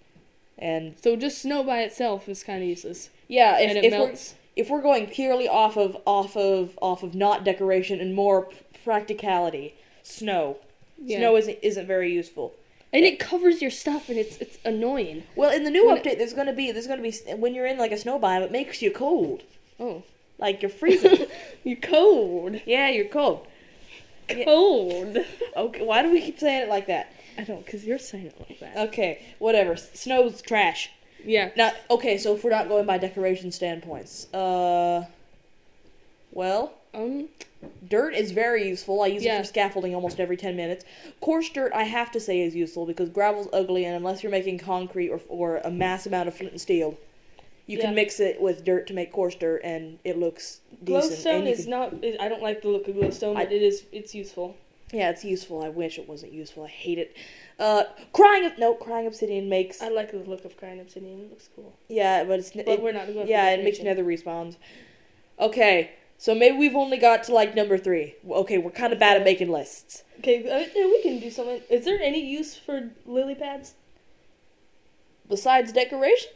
And 0.59 0.95
So 1.03 1.17
just 1.17 1.39
snow 1.39 1.63
by 1.63 1.83
itself 1.83 2.29
is 2.29 2.43
kind 2.45 2.63
of 2.63 2.69
useless, 2.69 3.09
yeah, 3.29 3.59
if, 3.59 3.69
and 3.71 3.79
it 3.79 3.85
if 3.85 3.91
melts. 3.93 4.35
we're 4.57 4.63
if 4.63 4.71
we're 4.71 4.83
going 4.83 5.07
purely 5.07 5.49
off 5.49 5.77
of 5.77 5.97
off 6.07 6.37
of 6.37 6.79
off 6.83 7.03
of 7.03 7.15
not 7.15 7.45
decoration 7.45 8.01
and 8.01 8.15
more 8.15 8.39
p- 8.47 8.57
practicality, 8.85 9.75
snow. 10.03 10.57
Yeah. 11.03 11.19
Snow 11.19 11.37
isn't 11.37 11.59
isn't 11.63 11.87
very 11.87 12.13
useful. 12.13 12.55
and 12.93 13.05
it 13.05 13.19
covers 13.21 13.63
your 13.63 13.71
stuff, 13.71 14.09
and 14.11 14.19
it's 14.19 14.37
it's 14.39 14.59
annoying. 14.65 15.23
Well, 15.37 15.51
in 15.57 15.63
the 15.65 15.71
new 15.71 15.87
When 15.87 15.97
it- 15.97 16.03
update, 16.05 16.19
there's 16.19 16.35
gonna 16.35 16.53
be 16.53 16.71
there's 16.73 16.87
gonna 16.89 17.03
be 17.11 17.13
when 17.45 17.55
you're 17.55 17.67
in 17.73 17.79
like 17.79 17.93
a 17.93 17.97
snow 17.99 18.19
biome, 18.19 18.43
it 18.43 18.53
makes 18.53 18.83
you 18.83 18.91
cold, 18.91 19.43
Oh, 19.79 20.03
like 20.39 20.61
you're 20.63 20.69
freezing. 20.83 21.27
you're 21.65 21.77
cold. 21.97 22.61
yeah, 22.67 22.89
you're 22.91 23.07
cold. 23.21 23.47
Cold. 24.45 25.19
Okay, 25.57 25.83
why 25.85 26.03
do 26.03 26.11
we 26.11 26.21
keep 26.21 26.39
saying 26.39 26.63
it 26.63 26.69
like 26.69 26.87
that? 26.87 27.13
I 27.39 27.45
don't, 27.45 27.67
cause 27.67 27.85
you're 27.85 27.99
saying 27.99 28.27
it 28.27 28.37
like 28.49 28.61
that. 28.61 28.77
Okay, 28.89 29.23
whatever. 29.39 29.77
Snow's 29.77 30.43
trash. 30.43 30.91
yeah. 31.25 31.51
Now, 31.57 31.73
okay, 31.91 32.19
so 32.19 32.35
if 32.35 32.45
we're 32.45 32.51
not 32.51 32.69
going 32.69 32.87
by 32.87 32.99
decoration 32.99 33.51
standpoints, 33.53 34.33
uh, 34.35 35.05
well, 36.33 36.73
Um. 36.95 37.29
dirt 37.89 38.15
is 38.15 38.31
very 38.33 38.67
useful. 38.69 39.03
I 39.03 39.07
use 39.09 39.23
Yeah. 39.25 39.37
it 39.37 39.43
for 39.43 39.45
scaffolding 39.47 39.95
almost 39.95 40.19
every 40.21 40.37
ten 40.37 40.57
minutes. 40.57 40.85
Coarse 41.21 41.49
dirt, 41.51 41.73
I 41.75 41.85
have 41.85 42.11
to 42.13 42.21
say, 42.21 42.41
is 42.41 42.55
useful 42.55 42.87
because 42.87 43.09
gravel's 43.11 43.49
ugly, 43.53 43.85
and 43.85 43.95
unless 43.97 44.23
you're 44.23 44.33
making 44.33 44.59
concrete 44.59 45.09
or 45.11 45.21
or 45.29 45.59
a 45.59 45.71
mass 45.71 46.07
amount 46.07 46.29
of 46.29 46.35
flint 46.35 46.53
and 46.53 46.61
steel, 46.61 46.97
you 47.71 47.79
Yeah. 47.79 47.85
can 47.87 47.95
mix 47.95 48.19
it 48.19 48.41
with 48.41 48.65
dirt 48.65 48.89
to 48.89 48.95
make 48.95 49.13
coarse 49.13 49.37
dirt, 49.37 49.61
and 49.63 50.01
it 50.03 50.19
looks 50.19 50.61
decent. 50.83 51.13
Glowstone 51.13 51.47
is 51.49 51.63
can- 51.63 51.71
not. 51.71 51.95
I 52.19 52.29
don't 52.29 52.43
like 52.43 52.63
the 52.63 52.69
look 52.69 52.89
of 52.89 52.97
glowstone, 52.97 53.37
I- 53.37 53.45
but 53.45 53.53
it 53.53 53.63
is. 53.63 53.85
It's 53.93 54.13
useful. 54.15 54.57
yeah, 54.93 55.11
it's 55.11 55.25
useful. 55.25 55.63
I 55.63 55.69
wish 55.69 55.99
it 55.99 56.09
wasn't 56.09 56.33
useful. 56.33 56.65
I 56.65 56.69
hate 56.69 56.99
it. 56.99 57.17
Uh, 57.61 57.85
crying 58.13 58.51
no, 58.59 58.75
crying 58.75 59.07
obsidian 59.07 59.49
makes 59.49 59.81
I 59.81 59.89
like 59.89 60.11
the 60.11 60.19
look 60.19 60.45
of 60.45 60.57
crying 60.57 60.81
obsidian. 60.81 61.21
It 61.21 61.31
looks 61.31 61.49
cool. 61.55 61.73
yeah, 61.89 62.25
but 62.25 62.41
it's 62.41 62.51
But 62.51 62.67
it, 62.67 62.83
we're 62.83 62.93
not 62.93 63.07
going. 63.07 63.29
Yeah, 63.29 63.51
it 63.51 63.63
makes 63.63 63.79
nether 63.81 64.03
respawns. 64.03 64.57
Okay, 65.39 65.91
so 66.19 66.35
maybe 66.35 66.57
we've 66.57 66.75
only 66.75 66.97
got 66.97 67.23
to 67.25 67.33
like 67.35 67.55
number 67.55 67.79
three. 67.79 68.17
Okay, 68.29 68.59
we're 68.59 68.73
kind 68.73 68.93
of 68.93 68.99
bad 68.99 69.17
at 69.17 69.23
making 69.25 69.49
lists. 69.49 70.03
Okay, 70.19 70.39
uh, 70.51 70.65
we 70.75 71.03
can 71.03 71.21
do 71.21 71.31
something. 71.31 71.63
Is 71.71 71.85
there 71.85 72.01
any 72.01 72.21
use 72.21 72.57
for 72.57 72.91
lily 73.07 73.37
pads? 73.37 73.75
Besides 75.29 75.71
decoration, 75.73 76.31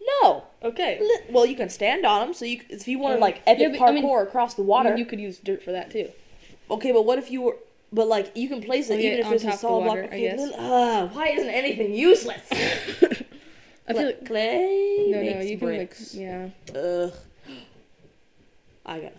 no. 0.00 0.44
Okay. 0.62 0.98
Li- 1.00 1.20
Well, 1.30 1.46
you 1.46 1.56
can 1.56 1.68
stand 1.68 2.04
on 2.06 2.20
them, 2.20 2.34
so 2.34 2.44
you 2.44 2.60
if 2.68 2.86
you 2.88 2.98
want 2.98 3.16
to 3.16 3.20
like 3.20 3.42
epic 3.46 3.60
yeah, 3.60 3.68
but, 3.78 3.80
I 3.82 3.90
parkour 3.92 3.94
mean- 3.94 4.18
across 4.26 4.54
the 4.54 4.62
I 4.62 4.66
water. 4.66 4.88
mean, 4.90 4.98
you 4.98 5.06
could 5.06 5.20
use 5.20 5.38
dirt 5.38 5.62
for 5.62 5.72
that 5.72 5.90
too. 5.90 6.10
Okay, 6.70 6.92
but 6.92 7.04
what 7.04 7.18
if 7.18 7.30
you 7.30 7.42
were? 7.42 7.56
But 7.92 8.06
like 8.08 8.32
you 8.36 8.48
can 8.48 8.60
place 8.62 8.90
it 8.90 8.94
Oh, 8.94 8.96
yeah, 8.98 9.06
even 9.08 9.20
if 9.20 9.26
on 9.26 9.32
it's 9.34 9.44
a 9.44 9.46
top 9.46 9.54
of 9.54 9.60
the 9.60 9.66
solid 9.68 9.86
water, 9.86 10.00
block. 10.02 10.12
I 10.12 10.16
Okay, 10.16 10.28
guess. 10.30 10.40
li- 10.40 10.54
ah, 10.58 11.10
why 11.12 11.28
isn't 11.28 11.48
anything 11.48 11.94
useless? 11.94 12.42
I 13.88 13.92
feel 13.94 14.04
like 14.06 14.26
clay 14.26 15.06
no, 15.08 15.16
no, 15.16 15.22
makes 15.22 15.46
you 15.46 15.56
can 15.58 15.68
make 15.68 15.78
bricks. 15.78 16.14
yeah. 16.14 16.48
Ugh. 16.76 17.12
I 18.84 19.00
got. 19.00 19.12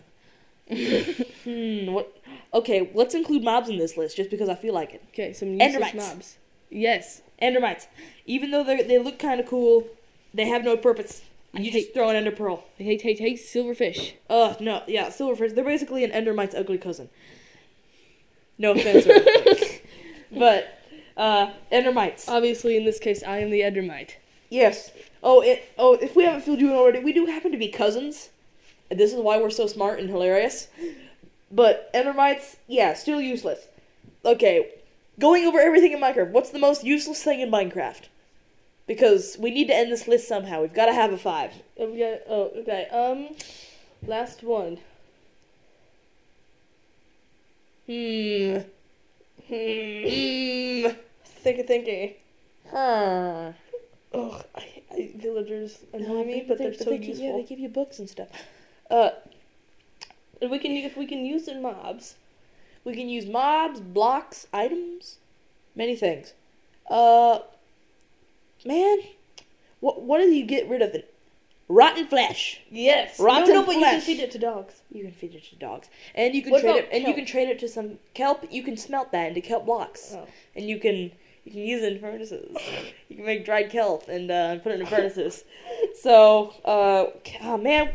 hmm. 1.44 1.92
What? 1.92 2.16
Okay, 2.54 2.90
let's 2.94 3.16
include 3.16 3.44
mobs 3.44 3.70
in 3.70 3.78
this 3.78 3.98
list 3.98 4.16
just 4.18 4.30
because 4.30 4.50
I 4.50 4.56
feel 4.56 4.74
like 4.74 4.94
it. 4.94 5.04
Okay, 5.10 5.34
some 5.34 5.50
useless 5.54 5.76
Endermites. 5.92 5.96
mobs. 5.96 6.38
Yes. 6.70 7.22
Endermites. 7.42 7.88
Even 8.26 8.52
though 8.52 8.64
they 8.64 8.84
they 8.84 9.00
look 9.00 9.18
kind 9.20 9.40
of 9.40 9.48
cool, 9.48 9.88
they 10.34 10.48
have 10.48 10.64
no 10.64 10.78
purpose. 10.78 11.22
I 11.56 11.60
You 11.60 11.72
hate- 11.72 11.82
just 11.82 11.94
throw 11.94 12.10
an 12.10 12.16
ender 12.16 12.32
pearl. 12.32 12.64
Hey, 12.78 12.98
hey, 12.98 13.16
hey, 13.16 13.34
silverfish. 13.34 14.14
Ugh, 14.30 14.60
no, 14.62 14.84
yeah, 14.88 15.08
silverfish. 15.08 15.56
They're 15.56 15.64
basically 15.64 16.04
an 16.04 16.12
endermite's 16.12 16.54
ugly 16.56 16.78
cousin. 16.78 17.10
No 18.58 18.72
offense, 18.76 19.08
but 20.32 20.80
uh, 21.18 21.52
endermites. 21.72 22.28
Obviously, 22.28 22.76
in 22.78 22.86
this 22.86 23.00
case, 23.00 23.24
I 23.24 23.40
am 23.40 23.50
the 23.52 23.62
Endermite. 23.62 24.12
Yes. 24.50 24.92
Oh, 25.24 25.42
it. 25.42 25.64
Oh, 25.78 25.94
if 25.94 26.16
we 26.16 26.24
haven't 26.26 26.42
filled 26.42 26.60
you 26.60 26.70
in 26.72 26.76
already, 26.76 27.00
we 27.00 27.14
do 27.14 27.26
happen 27.26 27.52
to 27.52 27.58
be 27.58 27.70
cousins. 27.70 28.30
And 28.92 29.00
this 29.00 29.14
is 29.14 29.20
why 29.20 29.38
we're 29.40 29.50
so 29.50 29.68
smart 29.68 30.00
and 30.00 30.10
hilarious. 30.10 30.68
But 31.52 31.90
Endermites, 31.94 32.58
yeah, 32.68 32.94
still 32.96 33.22
useless. 33.22 33.68
Okay, 34.26 34.72
going 35.20 35.46
over 35.46 35.60
everything 35.60 35.92
in 35.94 36.00
Minecraft. 36.00 36.32
What's 36.32 36.50
the 36.50 36.60
most 36.60 36.84
useless 36.84 37.24
thing 37.24 37.40
in 37.40 37.50
Minecraft? 37.50 38.04
Because 38.90 39.38
we 39.40 39.52
need 39.52 39.68
to 39.68 39.76
end 39.76 39.92
this 39.92 40.08
list 40.08 40.28
somehow. 40.28 40.64
We've 40.64 40.74
got 40.74 40.88
to 40.88 40.94
have 40.96 41.14
a 41.14 41.18
five. 41.18 41.52
Oh, 41.78 41.92
we 41.92 42.00
got, 42.00 42.22
oh, 42.28 42.52
okay. 42.58 42.88
Um, 42.88 43.36
last 44.02 44.42
one. 44.42 44.80
Hmm. 47.86 48.62
Hmm. 49.48 50.88
Thinky, 51.44 51.68
thinky. 51.70 52.16
Huh. 52.72 53.52
Ugh, 54.16 54.44
I, 54.56 54.82
I, 54.92 55.12
villagers 55.18 55.78
annoy 55.94 56.08
No, 56.08 56.24
me, 56.26 56.46
but 56.48 56.58
they- 56.58 56.64
they're 56.66 56.74
so 56.74 56.86
they 56.90 56.98
useful. 56.98 57.26
Yeah, 57.28 57.34
they 57.34 57.44
give 57.44 57.60
you 57.60 57.70
books 57.70 58.00
and 58.00 58.10
stuff. 58.10 58.30
Uh, 58.90 59.12
If 60.42 60.50
we 60.50 60.58
can, 60.58 60.72
if 60.72 60.98
we 60.98 61.06
can 61.06 61.26
use 61.28 61.46
the 61.46 61.54
mobs, 61.60 62.16
we 62.84 62.96
can 62.96 63.08
use 63.08 63.28
mobs, 63.28 63.82
blocks, 63.82 64.48
items, 64.52 65.18
many 65.76 65.96
things. 65.96 66.34
Uh, 66.90 67.40
man, 68.66 69.00
what 69.80 70.02
what 70.02 70.20
do 70.20 70.30
you 70.30 70.46
get 70.46 70.68
rid 70.70 70.82
of 70.82 70.94
it? 70.94 71.14
Rotten 71.72 72.08
flesh. 72.08 72.62
yes. 72.72 73.20
Rotten 73.20 73.48
no, 73.54 73.62
no, 73.62 73.66
but 73.66 73.76
you 73.76 73.82
can 73.82 74.02
feed 74.02 74.20
it 74.20 74.32
to 74.32 74.40
dogs. 74.40 74.82
You 74.92 75.04
can 75.04 75.12
feed 75.12 75.36
it 75.36 75.44
to 75.52 75.56
dogs, 75.56 75.88
and 76.16 76.34
you 76.34 76.42
can 76.42 76.52
What 76.52 76.62
trade 76.62 76.78
it, 76.78 76.90
and 76.92 77.04
you 77.08 77.14
can 77.14 77.26
trade 77.26 77.48
it 77.48 77.60
to 77.60 77.68
some 77.68 78.00
kelp. 78.16 78.44
You 78.50 78.64
can 78.64 78.76
smelt 78.76 79.12
that 79.12 79.28
into 79.30 79.42
kelp 79.42 79.66
blocks, 79.68 80.14
Oh. 80.16 80.28
and 80.56 80.68
you 80.68 80.80
can 80.80 81.12
you 81.46 81.52
can 81.52 81.62
use 81.62 81.84
it 81.84 81.94
in 81.94 82.00
furnaces. 82.00 82.58
you 83.08 83.18
can 83.18 83.26
make 83.26 83.46
dried 83.46 83.70
kelp 83.70 84.08
and 84.08 84.32
uh, 84.32 84.58
put 84.60 84.72
it 84.72 84.80
in 84.80 84.86
furnaces. 84.88 85.44
So, 86.02 86.54
uh, 86.66 87.06
oh 87.44 87.58
man. 87.58 87.92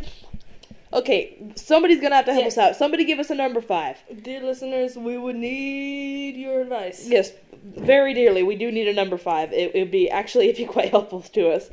Okay, 0.95 1.37
somebody's 1.57 2.01
gonna 2.01 2.15
have 2.15 2.25
to 2.27 2.33
help 2.33 2.45
Yeah. 2.45 2.49
us 2.49 2.59
out. 2.59 2.77
Somebody 2.77 3.05
give 3.05 3.19
us 3.19 3.29
a 3.31 3.35
number 3.35 3.61
five. 3.61 3.99
Dear 4.23 4.41
listeners, 4.43 4.97
we 4.97 5.19
would 5.19 5.37
need 5.37 6.37
your 6.37 6.61
advice. 6.61 7.09
Yes, 7.09 7.33
very 7.65 8.15
dearly. 8.15 8.43
We 8.45 8.55
do 8.55 8.71
need 8.71 8.87
a 8.89 8.93
number 8.95 9.17
five. 9.19 9.53
It 9.53 9.75
would 9.75 9.91
be 9.91 10.09
actually 10.09 10.49
it'd 10.51 10.57
be 10.67 10.73
quite 10.73 10.91
helpful 10.97 11.21
to 11.23 11.51
us. 11.51 11.69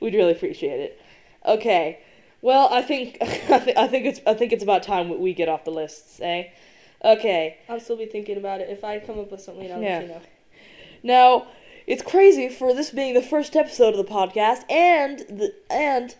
We'd 0.00 0.14
really 0.14 0.32
appreciate 0.32 0.78
it. 0.80 1.00
Okay. 1.46 2.00
Well, 2.42 2.68
I 2.70 2.82
think 2.82 3.16
I, 3.22 3.58
th- 3.60 3.76
I 3.76 3.86
think 3.88 4.04
it's 4.06 4.20
I 4.26 4.34
think 4.34 4.52
it's 4.52 4.62
about 4.62 4.82
time 4.82 5.18
we 5.20 5.32
get 5.32 5.48
off 5.48 5.64
the 5.64 5.70
lists, 5.70 6.20
eh? 6.22 6.44
Okay. 7.02 7.56
I'll 7.70 7.80
still 7.80 7.96
be 7.96 8.06
thinking 8.06 8.36
about 8.36 8.60
it. 8.60 8.68
If 8.68 8.84
I 8.84 8.98
come 9.00 9.18
up 9.18 9.30
with 9.32 9.40
something, 9.40 9.72
I'll 9.72 9.80
Yeah. 9.82 9.98
let 9.98 10.02
you 10.02 10.08
know. 10.08 10.20
Now, 11.02 11.46
it's 11.86 12.02
crazy 12.02 12.48
for 12.50 12.74
this 12.74 12.90
being 12.90 13.14
the 13.14 13.22
first 13.22 13.56
episode 13.56 13.94
of 13.94 14.06
the 14.06 14.12
podcast 14.12 14.70
and 14.70 15.20
the 15.20 15.54
and 15.70 16.14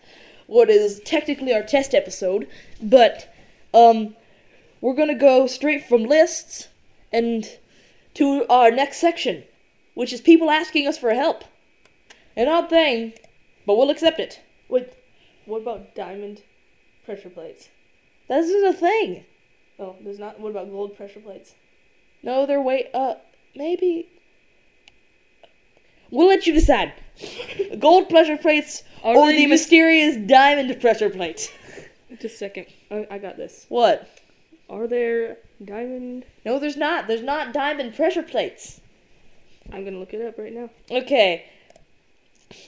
what 0.47 0.69
is 0.69 0.99
technically 1.01 1.53
our 1.53 1.63
test 1.63 1.93
episode, 1.93 2.47
but 2.81 3.33
um 3.73 4.15
we're 4.81 4.95
going 4.95 5.07
to 5.07 5.15
go 5.15 5.47
straight 5.47 5.83
from 5.87 6.03
lists 6.03 6.67
and 7.11 7.57
to 8.13 8.45
our 8.47 8.69
next 8.69 8.97
section, 8.97 9.43
which 9.95 10.13
is 10.13 10.21
people 10.21 10.51
asking 10.51 10.87
us 10.87 10.97
for 10.97 11.13
help. 11.13 11.43
An 12.35 12.47
odd 12.47 12.69
thing, 12.69 13.13
but 13.65 13.75
we'll 13.75 13.89
accept 13.89 14.19
it. 14.19 14.39
Wait, 14.69 14.93
what 15.45 15.61
about 15.61 15.95
diamond 15.95 16.43
pressure 17.05 17.29
plates? 17.29 17.69
This 18.27 18.49
is 18.49 18.63
a 18.63 18.73
thing. 18.73 19.25
Oh, 19.79 19.95
there's 20.01 20.19
not. 20.19 20.39
What 20.39 20.49
about 20.49 20.69
gold 20.69 20.95
pressure 20.95 21.19
plates? 21.19 21.55
No, 22.23 22.45
they're 22.45 22.61
way. 22.61 22.89
uh 22.93 23.15
maybe 23.55 24.07
We'll 26.11 26.27
let 26.27 26.47
you 26.47 26.53
decide. 26.53 26.93
Gold 27.79 28.09
pressure 28.09 28.37
plates 28.37 28.83
Are 29.03 29.15
or 29.15 29.27
the 29.31 29.41
use- 29.41 29.49
mysterious 29.49 30.15
diamond 30.15 30.79
pressure 30.79 31.09
plates. 31.09 31.51
Just 32.09 32.23
a 32.23 32.29
second. 32.29 32.67
I, 32.91 33.07
I 33.11 33.17
got 33.17 33.37
this. 33.37 33.65
What? 33.69 34.07
Are 34.69 34.87
there 34.87 35.37
diamond? 35.63 36.25
No, 36.45 36.59
there's 36.59 36.77
not. 36.77 37.07
There's 37.07 37.23
not 37.23 37.53
diamond 37.53 37.95
pressure 37.95 38.23
plates. 38.23 38.79
I'm 39.71 39.83
gonna 39.83 39.97
look 39.99 40.13
it 40.13 40.25
up 40.25 40.37
right 40.37 40.53
now. 40.53 40.69
Okay. 40.89 41.45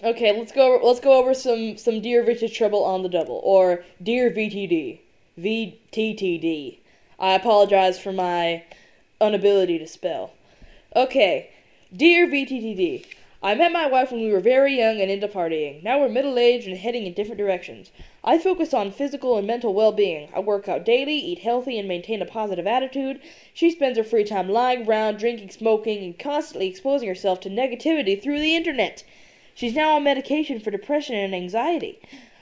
Okay, 0.03 0.37
let's 0.37 0.51
go. 0.51 0.75
Over, 0.75 0.83
let's 0.85 0.99
go 0.99 1.13
over 1.13 1.33
some 1.33 1.77
some 1.77 2.01
dear 2.01 2.23
vintage 2.23 2.57
trouble 2.57 2.83
on 2.83 3.01
the 3.03 3.09
double 3.09 3.39
or 3.43 3.83
dear 4.03 4.29
VTD, 4.29 4.99
VTTD. 5.37 6.79
I 7.17 7.33
apologize 7.35 7.99
for 7.99 8.11
my 8.11 8.63
inability 9.21 9.79
to 9.79 9.87
spell. 9.87 10.33
Okay, 10.95 11.49
dear 11.95 12.27
VTTD. 12.27 13.05
I 13.41 13.55
met 13.55 13.71
my 13.71 13.87
wife 13.87 14.11
when 14.11 14.19
we 14.19 14.33
were 14.33 14.41
very 14.41 14.75
young 14.77 14.99
and 14.99 15.09
into 15.09 15.29
partying. 15.29 15.81
Now 15.81 15.97
we're 15.97 16.09
middle 16.09 16.37
aged 16.37 16.67
and 16.67 16.77
heading 16.77 17.05
in 17.05 17.13
different 17.13 17.37
directions. 17.37 17.89
I 18.21 18.37
focus 18.37 18.73
on 18.73 18.91
physical 18.91 19.37
and 19.37 19.47
mental 19.47 19.73
well 19.73 19.93
being. 19.93 20.27
I 20.35 20.41
work 20.41 20.67
out 20.67 20.83
daily, 20.83 21.15
eat 21.15 21.39
healthy, 21.39 21.79
and 21.79 21.87
maintain 21.87 22.21
a 22.21 22.25
positive 22.25 22.67
attitude. 22.67 23.21
She 23.53 23.71
spends 23.71 23.97
her 23.97 24.03
free 24.03 24.25
time 24.25 24.49
lying 24.49 24.85
around, 24.85 25.19
drinking, 25.19 25.51
smoking, 25.51 26.03
and 26.03 26.19
constantly 26.19 26.67
exposing 26.67 27.07
herself 27.07 27.39
to 27.39 27.49
negativity 27.49 28.21
through 28.21 28.41
the 28.41 28.57
internet. 28.57 29.05
She's 29.55 29.73
now 29.73 29.95
on 29.95 30.03
medication 30.03 30.59
for 30.59 30.69
depression 30.69 31.15
and 31.15 31.33
anxiety. 31.33 31.97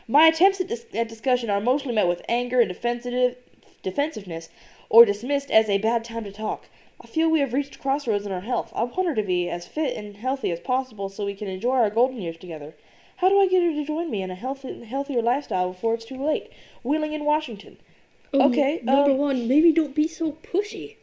My 0.08 0.26
attempts 0.26 0.60
at, 0.62 0.68
dis- 0.68 0.88
at 0.96 1.08
discussion 1.08 1.52
are 1.52 1.62
mostly 1.62 1.94
met 1.94 2.08
with 2.08 2.24
anger 2.28 2.60
and 2.60 2.70
defensive- 2.70 3.36
defensiveness, 3.84 4.50
or 4.90 5.06
dismissed 5.06 5.52
as 5.52 5.70
a 5.70 5.78
bad 5.78 6.04
time 6.04 6.24
to 6.24 6.32
talk. 6.32 6.66
I 7.00 7.08
feel 7.08 7.30
we 7.30 7.42
have 7.42 7.54
reached 7.54 7.80
crossroads 7.80 8.26
in 8.26 8.32
our 8.32 8.42
health. 8.42 8.72
I 8.76 8.84
want 8.84 9.08
her 9.08 9.16
to 9.16 9.24
be 9.24 9.50
as 9.50 9.68
fit 9.68 9.96
and 9.96 10.18
healthy 10.18 10.52
as 10.52 10.60
possible 10.60 11.10
so 11.10 11.26
we 11.26 11.36
can 11.36 11.48
enjoy 11.48 11.76
our 11.76 11.90
golden 11.90 12.22
years 12.22 12.38
together. 12.38 12.74
How 13.18 13.30
do 13.30 13.40
I 13.40 13.48
get 13.48 13.64
her 13.64 13.72
to 13.72 13.86
join 13.86 14.10
me 14.10 14.22
in 14.22 14.32
a 14.32 14.36
healthy, 14.36 14.84
healthier 14.84 15.22
lifestyle 15.22 15.74
before 15.74 15.94
it's 15.94 16.06
too 16.06 16.24
late? 16.24 16.52
Wheeling 16.84 17.14
in 17.14 17.26
Washington. 17.26 17.78
Okay, 18.34 18.82
Number 18.84 19.12
um, 19.12 19.18
one, 19.18 19.48
maybe 19.48 19.72
don't 19.72 19.96
be 19.96 20.08
so 20.08 20.34
pushy. 20.44 20.98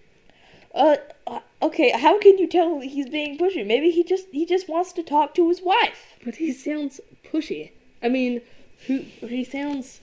Uh, 0.75 0.97
uh, 1.27 1.41
okay. 1.63 1.91
How 1.91 2.19
can 2.19 2.39
you 2.39 2.47
tell 2.47 2.81
he's 2.81 3.09
being 3.09 3.39
pushy? 3.39 3.67
Maybe 3.67 3.91
he 3.91 4.05
just 4.05 4.27
he 4.31 4.45
just 4.45 4.69
wants 4.69 4.93
to 4.95 5.03
talk 5.03 5.35
to 5.35 5.49
his 5.49 5.63
wife. 5.63 6.17
But 6.25 6.37
he 6.37 6.53
sounds 6.53 7.01
pushy. 7.25 7.71
I 8.03 8.09
mean, 8.09 8.43
who 8.87 9.05
he 9.21 9.45
sounds. 9.45 10.01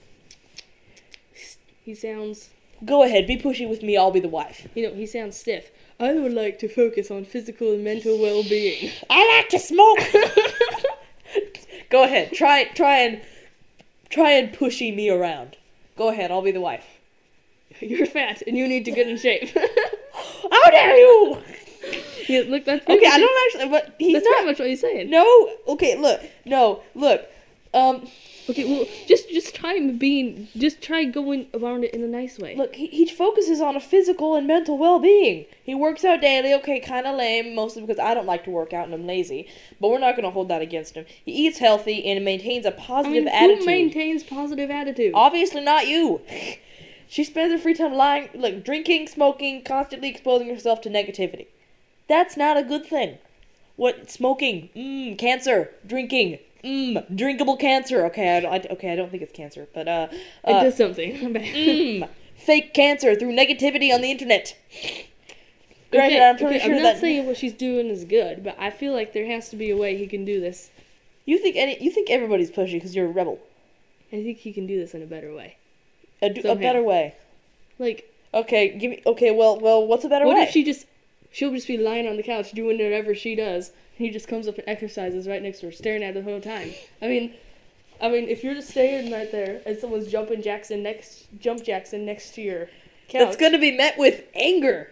He 1.84 1.94
sounds. 1.94 2.50
Go 2.84 3.02
ahead, 3.02 3.26
be 3.26 3.36
pushy 3.36 3.68
with 3.68 3.82
me. 3.82 3.96
I'll 3.96 4.10
be 4.10 4.20
the 4.20 4.28
wife. 4.28 4.66
You 4.74 4.88
know, 4.88 4.94
he 4.94 5.06
sounds 5.06 5.36
stiff. 5.36 5.70
I 6.00 6.12
would 6.14 6.32
like 6.32 6.58
to 6.60 6.68
focus 6.68 7.10
on 7.10 7.24
physical 7.24 7.72
and 7.72 7.84
mental 7.84 8.18
well-being. 8.18 8.90
I 9.08 9.36
like 9.36 9.48
to 9.50 9.58
smoke. 9.58 9.98
Go 11.90 12.04
ahead. 12.04 12.32
Try 12.32 12.64
try 12.64 12.98
and 12.98 13.20
try 14.08 14.32
and 14.32 14.52
pushy 14.52 14.94
me 14.94 15.10
around. 15.10 15.56
Go 15.96 16.08
ahead. 16.08 16.30
I'll 16.30 16.42
be 16.42 16.50
the 16.50 16.60
wife. 16.60 16.86
You're 17.80 18.06
fat 18.06 18.42
and 18.46 18.56
you 18.56 18.66
need 18.66 18.84
to 18.86 18.90
get 18.90 19.06
in 19.08 19.16
shape. 19.18 19.50
How 20.50 20.70
dare 20.70 20.96
you? 20.96 21.38
yeah, 22.28 22.42
look, 22.46 22.64
that's 22.64 22.88
Okay, 22.88 23.06
I 23.06 23.18
don't 23.18 23.46
actually. 23.46 23.68
But 23.70 23.94
he's 23.98 24.14
That's 24.14 24.26
not. 24.26 24.46
much 24.46 24.58
what 24.58 24.68
he's 24.68 24.80
saying. 24.80 25.10
No. 25.10 25.50
Okay. 25.68 25.96
Look. 25.98 26.20
No. 26.44 26.82
Look. 26.94 27.26
Um. 27.74 28.08
Okay, 28.48 28.64
well, 28.64 28.86
just 29.06 29.30
just 29.30 29.54
try 29.54 29.78
being, 29.90 30.48
just 30.56 30.82
try 30.82 31.04
going 31.04 31.46
around 31.54 31.84
it 31.84 31.94
in 31.94 32.02
a 32.02 32.08
nice 32.08 32.38
way. 32.38 32.56
Look, 32.56 32.74
he, 32.74 32.88
he 32.88 33.06
focuses 33.06 33.60
on 33.60 33.76
a 33.76 33.80
physical 33.80 34.34
and 34.34 34.46
mental 34.46 34.76
well 34.78 34.98
being. 34.98 35.46
He 35.62 35.74
works 35.74 36.04
out 36.04 36.20
daily, 36.20 36.52
okay, 36.54 36.80
kind 36.80 37.06
of 37.06 37.16
lame, 37.16 37.54
mostly 37.54 37.82
because 37.82 38.00
I 38.00 38.14
don't 38.14 38.26
like 38.26 38.44
to 38.44 38.50
work 38.50 38.72
out 38.72 38.86
and 38.86 38.94
I'm 38.94 39.06
lazy, 39.06 39.48
but 39.80 39.88
we're 39.88 40.00
not 40.00 40.16
going 40.16 40.24
to 40.24 40.30
hold 40.30 40.48
that 40.48 40.60
against 40.60 40.94
him. 40.96 41.06
He 41.24 41.46
eats 41.46 41.58
healthy 41.58 42.04
and 42.04 42.24
maintains 42.24 42.66
a 42.66 42.72
positive 42.72 43.24
mean, 43.24 43.28
attitude. 43.28 43.58
who 43.60 43.66
maintains 43.66 44.24
positive 44.24 44.70
attitude? 44.70 45.12
Obviously 45.14 45.60
not 45.60 45.86
you. 45.86 46.20
She 47.06 47.24
spends 47.24 47.52
her 47.52 47.58
free 47.58 47.74
time 47.74 47.94
lying, 47.94 48.30
like 48.34 48.64
drinking, 48.64 49.06
smoking, 49.06 49.62
constantly 49.62 50.08
exposing 50.08 50.48
herself 50.48 50.80
to 50.80 50.88
negativity. 50.88 51.46
That's 52.08 52.36
not 52.36 52.56
a 52.56 52.62
good 52.62 52.86
thing. 52.86 53.18
What 53.76 54.10
smoking? 54.10 54.70
Mmm, 54.74 55.18
cancer. 55.18 55.74
Drinking. 55.86 56.38
Mmm, 56.64 57.16
drinkable 57.16 57.56
cancer. 57.56 58.04
Okay, 58.06 58.36
I, 58.36 58.40
don't- 58.40 58.52
I, 58.52 58.72
okay, 58.74 58.92
I 58.92 58.96
don't 58.96 59.10
think 59.10 59.22
it's 59.22 59.32
cancer, 59.32 59.66
but 59.74 59.88
uh, 59.88 60.08
it 60.12 60.18
uh 60.44 60.62
does 60.62 60.76
something. 60.76 61.12
Mmm, 61.34 62.08
fake 62.36 62.72
cancer 62.74 63.14
through 63.14 63.32
negativity 63.34 63.92
on 63.94 64.00
the 64.00 64.10
internet. 64.10 64.56
Granted, 65.90 66.16
Okay, 66.16 66.28
I'm 66.28 66.36
pretty 66.38 66.56
okay, 66.56 66.64
sure 66.64 66.74
I'm 66.76 66.82
not 66.82 66.94
that 66.94 67.00
saying 67.00 67.26
what 67.26 67.36
she's 67.36 67.52
doing 67.52 67.88
is 67.88 68.04
good, 68.04 68.42
but 68.44 68.56
I 68.58 68.70
feel 68.70 68.92
like 68.94 69.12
there 69.12 69.26
has 69.26 69.50
to 69.50 69.56
be 69.56 69.70
a 69.70 69.76
way 69.76 69.96
he 69.96 70.06
can 70.06 70.24
do 70.24 70.40
this. 70.40 70.70
you 71.26 71.38
think 71.38 71.56
any 71.56 71.82
you 71.82 71.90
think 71.90 72.08
everybody's 72.10 72.50
pushy 72.50 72.74
because 72.74 72.94
you're 72.96 73.06
a 73.06 73.12
rebel. 73.12 73.38
I 74.12 74.22
think 74.22 74.38
he 74.38 74.52
can 74.52 74.66
do 74.66 74.78
this 74.78 74.94
in 74.94 75.02
a 75.02 75.06
better 75.06 75.34
way. 75.34 75.56
A, 76.22 76.30
d- 76.30 76.42
a 76.48 76.54
better 76.54 76.82
way. 76.82 77.14
Like, 77.78 78.08
Okay, 78.34 78.76
give 78.78 78.90
me. 78.90 79.02
Okay, 79.04 79.30
well, 79.30 79.58
well, 79.60 79.86
what's 79.86 80.04
a 80.04 80.08
better 80.08 80.24
What 80.24 80.34
way? 80.34 80.40
What 80.40 80.48
if 80.48 80.54
she 80.54 80.64
just 80.64 80.86
she'll 81.30 81.50
just 81.52 81.66
be 81.66 81.76
lying 81.76 82.06
on 82.08 82.16
the 82.16 82.22
couch 82.22 82.52
doing 82.52 82.78
whatever 82.78 83.14
she 83.14 83.34
does, 83.34 83.72
he 84.02 84.10
just 84.10 84.28
comes 84.28 84.48
up 84.48 84.58
and 84.58 84.68
exercises 84.68 85.26
right 85.28 85.42
next 85.42 85.60
to 85.60 85.66
her, 85.66 85.72
staring 85.72 86.02
at 86.02 86.14
her 86.14 86.20
the 86.20 86.30
whole 86.30 86.40
time. 86.40 86.72
I 87.00 87.06
mean, 87.08 87.34
I 88.00 88.08
mean, 88.08 88.28
if 88.28 88.42
you're 88.42 88.54
just 88.54 88.70
staying 88.70 89.12
right 89.12 89.30
there 89.30 89.60
and 89.66 89.78
someone's 89.78 90.08
jumping 90.10 90.42
Jackson 90.42 90.82
next, 90.82 91.26
jump 91.38 91.62
Jackson 91.62 92.04
next 92.04 92.34
to 92.34 92.42
your 92.42 92.66
couch, 93.08 93.20
That's 93.24 93.36
going 93.36 93.52
to 93.52 93.58
be 93.58 93.76
met 93.76 93.98
with 93.98 94.22
anger. 94.34 94.90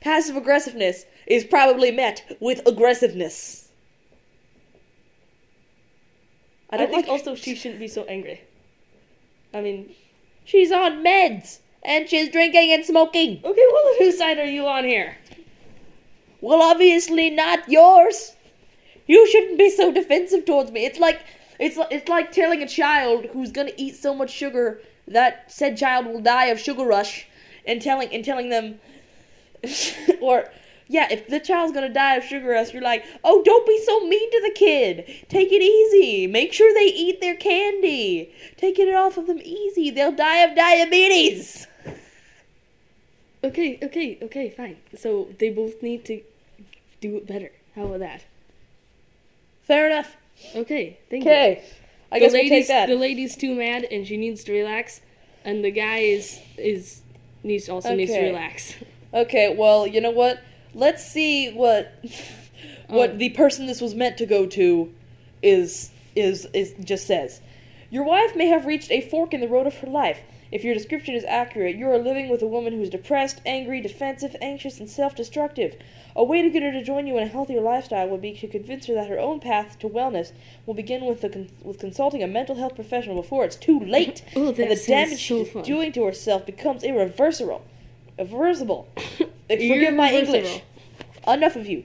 Passive 0.00 0.36
aggressiveness 0.36 1.04
is 1.26 1.44
probably 1.44 1.90
met 1.90 2.36
with 2.40 2.66
aggressiveness. 2.66 3.68
I, 6.70 6.76
don't 6.76 6.90
think 6.90 7.06
like- 7.06 7.10
also 7.10 7.34
she 7.34 7.54
shouldn't 7.54 7.80
be 7.80 7.88
so 7.88 8.04
angry. 8.04 8.42
I 9.54 9.60
mean, 9.60 9.94
She's 10.46 10.70
on 10.70 11.02
meds 11.04 11.58
and 11.82 12.08
she's 12.08 12.28
drinking 12.30 12.72
and 12.72 12.84
smoking. 12.84 13.40
okay, 13.44 13.64
well, 13.72 13.94
whose 13.98 14.16
side 14.16 14.38
are 14.38 14.46
you 14.46 14.66
on 14.66 14.84
here? 14.84 15.16
Well, 16.46 16.62
obviously 16.62 17.28
not 17.28 17.68
yours. 17.68 18.36
You 19.08 19.28
shouldn't 19.28 19.58
be 19.58 19.68
so 19.68 19.90
defensive 19.90 20.44
towards 20.44 20.70
me. 20.70 20.86
It's 20.86 21.00
like 21.00 21.24
it's 21.58 21.76
it's 21.90 22.08
like 22.08 22.30
telling 22.30 22.62
a 22.62 22.68
child 22.68 23.24
who's 23.32 23.50
gonna 23.50 23.72
eat 23.76 23.96
so 23.96 24.14
much 24.14 24.30
sugar 24.30 24.80
that 25.08 25.50
said 25.50 25.76
child 25.76 26.06
will 26.06 26.20
die 26.20 26.46
of 26.46 26.60
sugar 26.60 26.84
rush, 26.84 27.26
and 27.66 27.82
telling 27.82 28.10
and 28.14 28.24
telling 28.24 28.50
them, 28.50 28.78
or 30.20 30.48
yeah, 30.86 31.08
if 31.10 31.26
the 31.26 31.40
child's 31.40 31.72
gonna 31.72 31.92
die 31.92 32.14
of 32.14 32.22
sugar 32.22 32.50
rush, 32.50 32.72
you're 32.72 32.80
like, 32.80 33.04
oh, 33.24 33.42
don't 33.42 33.66
be 33.66 33.82
so 33.84 34.06
mean 34.06 34.30
to 34.30 34.40
the 34.42 34.54
kid. 34.54 35.04
Take 35.28 35.50
it 35.50 35.62
easy. 35.62 36.28
Make 36.28 36.52
sure 36.52 36.72
they 36.72 36.92
eat 36.94 37.20
their 37.20 37.34
candy. 37.34 38.32
Taking 38.56 38.86
it 38.86 38.94
off 38.94 39.16
of 39.16 39.26
them 39.26 39.40
easy. 39.42 39.90
They'll 39.90 40.12
die 40.12 40.44
of 40.44 40.54
diabetes. 40.54 41.66
Okay, 43.42 43.80
okay, 43.82 44.18
okay, 44.22 44.50
fine. 44.50 44.76
So 44.96 45.28
they 45.40 45.50
both 45.50 45.82
need 45.82 46.04
to 46.04 46.22
do 47.10 47.16
it 47.16 47.26
better. 47.26 47.50
How 47.74 47.84
about 47.86 48.00
that? 48.00 48.24
Fair 49.62 49.86
enough. 49.86 50.16
Okay, 50.54 50.98
thank 51.10 51.24
you. 51.24 51.30
Okay. 51.30 51.64
I 52.12 52.18
the 52.18 52.24
guess 52.26 52.32
we'll 52.32 52.48
take 52.48 52.68
that. 52.68 52.86
the 52.88 52.94
lady's 52.94 53.36
too 53.36 53.54
mad 53.54 53.84
and 53.90 54.06
she 54.06 54.16
needs 54.16 54.44
to 54.44 54.52
relax, 54.52 55.00
and 55.44 55.64
the 55.64 55.70
guy 55.70 55.98
is 55.98 56.38
is 56.56 57.00
needs 57.42 57.68
also 57.68 57.94
needs 57.94 58.12
to 58.12 58.18
Okay. 58.18 58.26
relax. 58.28 58.74
Okay, 59.14 59.54
well, 59.56 59.86
you 59.86 60.00
know 60.00 60.10
what? 60.10 60.40
Let's 60.74 61.04
see 61.04 61.52
what 61.52 61.92
what 62.88 63.10
Oh. 63.10 63.16
the 63.16 63.30
person 63.30 63.66
this 63.66 63.80
was 63.80 63.94
meant 63.94 64.18
to 64.18 64.26
go 64.26 64.46
to 64.46 64.92
is 65.42 65.90
is 66.14 66.46
is 66.54 66.74
just 66.84 67.06
says. 67.06 67.40
Your 67.90 68.04
wife 68.04 68.34
may 68.36 68.46
have 68.46 68.66
reached 68.66 68.90
a 68.90 69.00
fork 69.00 69.32
in 69.32 69.40
the 69.40 69.48
road 69.48 69.66
of 69.66 69.74
her 69.78 69.86
life. 69.88 70.18
If 70.52 70.62
your 70.62 70.74
description 70.74 71.14
is 71.14 71.24
accurate, 71.24 71.76
you 71.76 71.88
are 71.90 71.98
living 71.98 72.28
with 72.28 72.40
a 72.40 72.46
woman 72.46 72.72
who 72.72 72.82
is 72.82 72.90
depressed, 72.90 73.40
angry, 73.44 73.80
defensive, 73.80 74.36
anxious, 74.40 74.78
and 74.78 74.88
self-destructive. 74.88 75.74
A 76.14 76.22
way 76.24 76.40
to 76.40 76.50
get 76.50 76.62
her 76.62 76.70
to 76.72 76.82
join 76.82 77.06
you 77.06 77.16
in 77.16 77.24
a 77.24 77.26
healthier 77.26 77.60
lifestyle 77.60 78.08
would 78.08 78.22
be 78.22 78.32
to 78.34 78.46
convince 78.46 78.86
her 78.86 78.94
that 78.94 79.08
her 79.08 79.18
own 79.18 79.40
path 79.40 79.78
to 79.80 79.88
wellness 79.88 80.32
will 80.64 80.74
begin 80.74 81.04
with 81.04 81.20
the 81.20 81.28
con- 81.28 81.48
with 81.62 81.78
consulting 81.78 82.22
a 82.22 82.26
mental 82.26 82.54
health 82.54 82.74
professional 82.74 83.16
before 83.20 83.44
it's 83.44 83.56
too 83.56 83.80
late 83.80 84.22
Oh, 84.36 84.48
and 84.48 84.56
the 84.56 84.82
damage 84.86 85.18
so 85.26 85.44
she's 85.44 85.52
fun. 85.52 85.62
doing 85.64 85.92
to 85.92 86.04
herself 86.04 86.46
becomes 86.46 86.84
irreversible. 86.84 87.64
Irreversible. 88.18 88.88
Forgive 89.48 89.94
my 89.94 90.12
English. 90.12 90.62
Enough 91.26 91.56
of 91.56 91.66
you. 91.66 91.84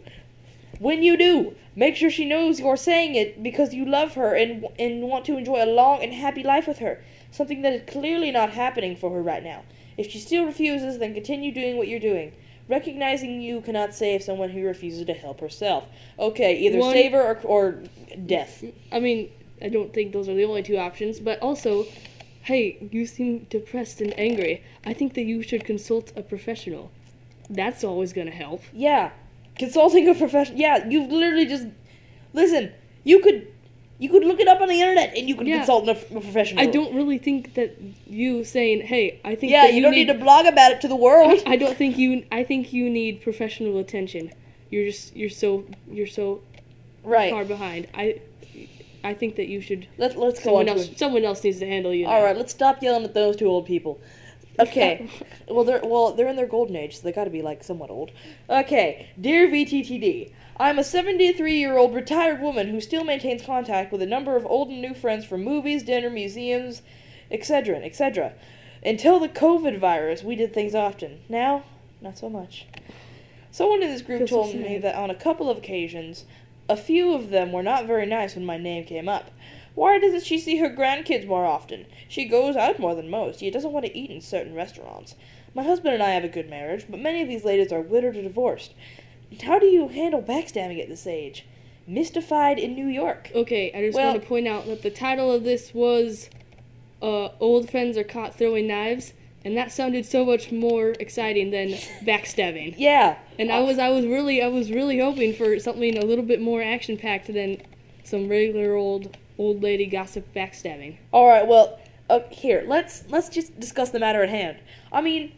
When 0.80 1.04
you 1.04 1.18
do, 1.18 1.56
make 1.76 1.96
sure 1.96 2.10
she 2.10 2.26
knows 2.26 2.60
you're 2.60 2.78
saying 2.78 3.16
it 3.16 3.44
because 3.44 3.74
you 3.74 3.86
love 3.86 4.14
her 4.14 4.34
and 4.36 4.66
and 4.80 5.02
want 5.02 5.26
to 5.26 5.38
enjoy 5.38 5.64
a 5.64 5.68
long 5.68 6.02
and 6.04 6.14
happy 6.14 6.44
life 6.44 6.68
with 6.68 6.78
her. 6.80 7.04
Something 7.32 7.62
that 7.62 7.74
is 7.74 7.82
clearly 7.88 8.32
not 8.32 8.52
happening 8.52 8.96
for 8.96 9.10
her 9.12 9.22
right 9.22 9.44
now. 9.44 9.64
If 9.98 10.12
she 10.12 10.20
still 10.20 10.46
refuses, 10.46 11.00
then 11.00 11.14
continue 11.14 11.54
doing 11.54 11.78
what 11.78 11.88
you're 11.88 12.00
doing. 12.00 12.34
Recognizing 12.68 13.42
you 13.42 13.62
cannot 13.62 13.94
save 13.94 14.24
someone 14.24 14.50
who 14.50 14.64
refuses 14.64 15.06
to 15.06 15.14
help 15.14 15.40
herself. 15.40 15.86
Okay, 16.20 16.58
either 16.60 16.78
One- 16.80 16.94
save 16.94 17.12
her 17.14 17.22
or, 17.22 17.40
or 17.44 17.84
death. 18.26 18.64
I 18.92 19.00
mean, 19.00 19.30
I 19.62 19.70
don't 19.70 19.94
think 19.94 20.12
those 20.12 20.28
are 20.28 20.34
the 20.34 20.46
only 20.46 20.64
two 20.64 20.78
options, 20.78 21.20
but 21.20 21.40
also, 21.40 21.86
hey, 22.44 22.78
you 22.92 23.06
seem 23.06 23.46
depressed 23.50 24.02
and 24.02 24.18
angry. 24.18 24.64
I 24.86 24.94
think 24.94 25.14
that 25.14 25.24
you 25.24 25.42
should 25.44 25.64
consult 25.66 26.12
a 26.16 26.22
professional. 26.22 26.92
That's 27.50 27.84
always 27.84 28.14
gonna 28.14 28.32
help. 28.32 28.64
Yeah, 28.74 29.12
consulting 29.58 30.08
a 30.08 30.16
professional. 30.16 30.58
Yeah, 30.58 30.88
you've 30.88 31.12
literally 31.12 31.46
just 31.46 31.68
listen. 32.34 32.72
You 33.04 33.20
could 33.20 33.51
you 34.02 34.10
could 34.10 34.24
look 34.26 34.40
it 34.40 34.48
up 34.48 34.60
on 34.62 34.68
the 34.68 34.82
internet 34.82 35.16
and 35.16 35.30
you 35.30 35.36
could 35.36 35.46
Yeah. 35.48 35.58
consult 35.58 35.88
a, 35.88 35.92
a 35.92 36.22
professional. 36.22 36.60
I 36.60 36.66
don't 36.66 36.96
really 36.96 37.20
think 37.20 37.54
that 37.54 37.78
you 38.08 38.44
saying, 38.44 38.82
"Hey, 38.82 39.20
I 39.24 39.36
think 39.36 39.52
Yeah, 39.52 39.68
that 39.68 39.76
you, 39.76 39.82
don't 39.84 39.92
need, 39.92 40.08
to 40.08 40.16
blog 40.16 40.48
about 40.48 40.72
it 40.72 40.82
to 40.82 40.88
the 40.88 40.96
world. 40.96 41.44
I 41.46 41.56
don't 41.56 41.78
think 41.78 42.00
you. 42.00 42.26
I 42.32 42.44
think 42.44 42.74
you 42.74 42.90
need 42.90 43.22
professional 43.22 43.78
attention. 43.78 44.34
You're 44.72 44.86
just 44.88 45.16
you're 45.16 45.30
so 45.30 45.66
you're 45.98 46.08
so 46.08 46.42
right. 47.04 47.32
far 47.32 47.46
behind. 47.46 47.88
I 47.94 48.22
I 49.04 49.14
think 49.14 49.36
that 49.36 49.48
you 49.48 49.62
should. 49.62 49.88
Let 50.00 50.18
let's 50.18 50.44
go 50.44 50.56
on 50.56 50.66
Someone 50.66 50.68
else 50.80 50.90
someone 50.98 51.24
else 51.24 51.44
needs 51.44 51.60
to 51.60 51.68
handle 51.68 51.94
you. 51.94 52.08
All 52.08 52.20
now. 52.20 52.26
right, 52.26 52.36
let's 52.36 52.54
stop 52.54 52.82
yelling 52.82 53.04
at 53.04 53.14
those 53.14 53.36
two 53.36 53.46
old 53.48 53.68
people. 53.68 54.00
Okay. 54.60 55.10
well, 55.48 55.64
they're 55.64 55.82
well, 55.84 56.14
they're 56.14 56.28
in 56.28 56.36
their 56.36 56.48
golden 56.48 56.76
age, 56.76 56.98
so 56.98 57.04
they 57.04 57.12
got 57.12 57.24
to 57.24 57.30
be 57.30 57.42
like 57.42 57.64
somewhat 57.64 57.90
old. 57.90 58.12
Okay, 58.50 59.10
dear 59.20 59.48
VTTD, 59.48 60.32
I'm 60.58 60.78
a 60.78 60.84
73-year-old 60.84 61.96
retired 61.96 62.42
woman 62.42 62.68
who 62.68 62.82
still 62.82 63.04
maintains 63.04 63.42
contact 63.42 63.92
with 63.92 64.02
a 64.02 64.06
number 64.06 64.36
of 64.36 64.46
old 64.46 64.70
and 64.70 64.82
new 64.82 64.94
friends 64.94 65.26
from 65.26 65.44
movies, 65.44 65.84
dinner, 65.84 66.10
museums, 66.10 66.82
etc., 67.32 67.78
etc. 67.78 68.34
Until 68.84 69.20
the 69.20 69.30
COVID 69.30 69.80
virus, 69.80 70.24
we 70.24 70.36
did 70.36 70.54
things 70.54 70.76
often. 70.76 71.20
Now, 71.30 71.64
not 72.02 72.18
so 72.18 72.30
much. 72.30 72.66
Someone 73.52 73.84
in 73.84 73.90
this 73.90 74.02
group 74.02 74.20
Feel 74.20 74.28
so 74.28 74.36
told 74.44 74.56
me 74.56 74.78
that 74.78 74.96
on 74.96 75.10
a 75.10 75.16
couple 75.16 75.50
of 75.50 75.58
occasions, 75.58 76.26
a 76.70 76.78
few 76.78 77.14
of 77.14 77.30
them 77.30 77.52
were 77.52 77.64
not 77.64 77.86
very 77.86 78.06
nice 78.06 78.36
when 78.36 78.46
my 78.46 78.58
name 78.58 78.86
came 78.86 79.10
up. 79.10 79.30
Why 79.76 80.00
doesn't 80.00 80.24
she 80.26 80.38
see 80.38 80.58
her 80.58 80.70
grandkids 80.70 81.26
more 81.28 81.46
often? 81.46 81.86
She 82.08 82.26
goes 82.26 82.56
out 82.56 82.80
more 82.80 82.94
than 82.96 83.10
most, 83.10 83.42
yet 83.42 83.54
doesn't 83.54 83.72
want 83.72 83.86
to 83.86 83.98
eat 83.98 84.10
in 84.12 84.22
certain 84.22 84.54
restaurants. 84.54 85.16
My 85.54 85.64
husband 85.64 85.94
and 85.94 86.04
I 86.04 86.12
have 86.12 86.24
a 86.24 86.30
good 86.30 86.50
marriage, 86.50 86.86
but 86.90 87.00
many 87.00 87.22
of 87.22 87.28
these 87.28 87.46
ladies 87.46 87.72
are 87.72 87.82
widowed 87.82 88.16
or 88.16 88.22
divorced. 88.22 88.74
How 89.44 89.60
do 89.60 89.66
you 89.66 89.88
handle 89.88 90.22
backstabbing 90.22 90.82
at 90.82 90.90
this 90.90 91.08
age? 91.08 91.46
Mystified 91.88 92.60
in 92.60 92.76
New 92.76 92.88
York. 92.88 93.32
Okay, 93.34 93.72
I 93.74 93.82
just 93.86 93.96
Well- 93.96 94.12
want 94.12 94.22
to 94.22 94.28
point 94.28 94.48
out 94.48 94.66
that 94.68 94.82
the 94.82 94.90
title 94.92 95.32
of 95.32 95.44
this 95.44 95.74
was 95.74 96.30
uh, 97.02 97.30
Old 97.40 97.70
Friends 97.70 97.98
Are 97.98 98.04
Caught 98.04 98.36
Throwing 98.36 98.68
Knives, 98.68 99.14
and 99.44 99.58
that 99.58 99.72
sounded 99.72 100.06
so 100.06 100.24
much 100.24 100.52
more 100.52 100.92
exciting 101.00 101.50
than 101.50 101.70
backstabbing. 102.04 102.76
Yeah. 102.78 103.18
And 103.40 103.52
I 103.52 103.60
was 103.62 103.80
I 103.80 103.90
was 103.90 104.06
really 104.06 104.42
I 104.44 104.48
was 104.48 104.70
really 104.70 105.00
hoping 105.00 105.34
for 105.34 105.58
something 105.60 105.98
a 105.98 106.06
little 106.06 106.24
bit 106.24 106.40
more 106.40 106.62
action 106.62 106.98
packed 106.98 107.34
than 107.34 107.58
some 108.04 108.28
regular 108.28 108.76
old 108.76 109.18
old 109.42 109.64
lady 109.64 109.86
gossip 109.88 110.26
backstabbing. 110.36 110.98
All 111.12 111.28
right. 111.28 111.46
Well, 111.48 111.80
uh, 112.10 112.20
here 112.30 112.64
let's 112.68 113.04
let's 113.10 113.30
just 113.30 113.60
discuss 113.60 113.90
the 113.90 114.00
matter 114.00 114.22
at 114.24 114.30
hand. 114.30 114.58
I 114.92 115.02
mean, 115.02 115.32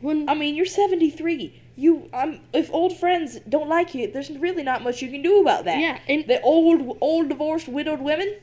One 0.00 0.28
I 0.28 0.34
mean, 0.34 0.54
you're 0.56 0.66
73. 0.66 1.60
You, 1.76 2.08
um, 2.12 2.38
if 2.52 2.72
old 2.72 2.96
friends 2.96 3.38
don't 3.48 3.68
like 3.68 3.94
you, 3.96 4.06
there's 4.12 4.30
really 4.30 4.62
not 4.62 4.82
much 4.84 5.02
you 5.02 5.10
can 5.10 5.22
do 5.22 5.40
about 5.40 5.64
that. 5.64 5.80
yeah, 5.80 5.98
and 6.08 6.24
The 6.26 6.40
old, 6.42 6.98
old 7.00 7.28
divorced, 7.28 7.66
widowed 7.68 8.00
women, 8.00 8.36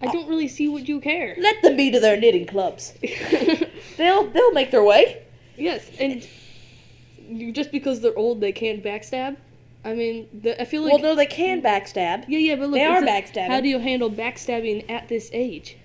I 0.00 0.06
don't 0.06 0.28
really 0.28 0.46
see 0.46 0.68
what 0.68 0.86
you 0.88 1.00
care. 1.00 1.34
let 1.38 1.60
them 1.62 1.76
be 1.76 1.90
to 1.90 1.98
their 1.98 2.16
knitting 2.16 2.46
clubs. 2.46 2.92
They'll, 3.96 4.30
they'll 4.30 4.52
make 4.52 4.70
their 4.70 4.84
way. 4.84 5.22
yes, 5.56 5.90
and 5.98 6.24
you, 7.28 7.50
just 7.50 7.72
because 7.72 8.00
they're 8.00 8.16
old, 8.16 8.40
they 8.40 8.52
can't 8.52 8.84
backstab. 8.84 9.36
I 9.86 9.94
mean, 9.94 10.28
the, 10.42 10.60
I 10.60 10.64
feel 10.64 10.82
like 10.82 10.94
well, 10.94 11.00
no, 11.02 11.14
they 11.14 11.26
can 11.26 11.62
backstab. 11.62 12.24
yeah, 12.26 12.38
yeah, 12.38 12.56
but 12.56 12.70
look, 12.70 12.74
they 12.74 12.84
are 12.84 13.06
says, 13.06 13.08
backstabbing. 13.08 13.46
How 13.46 13.60
do 13.60 13.68
you 13.68 13.78
handle 13.78 14.10
backstabbing 14.10 14.90
at 14.90 15.08
this 15.08 15.30
age? 15.32 15.76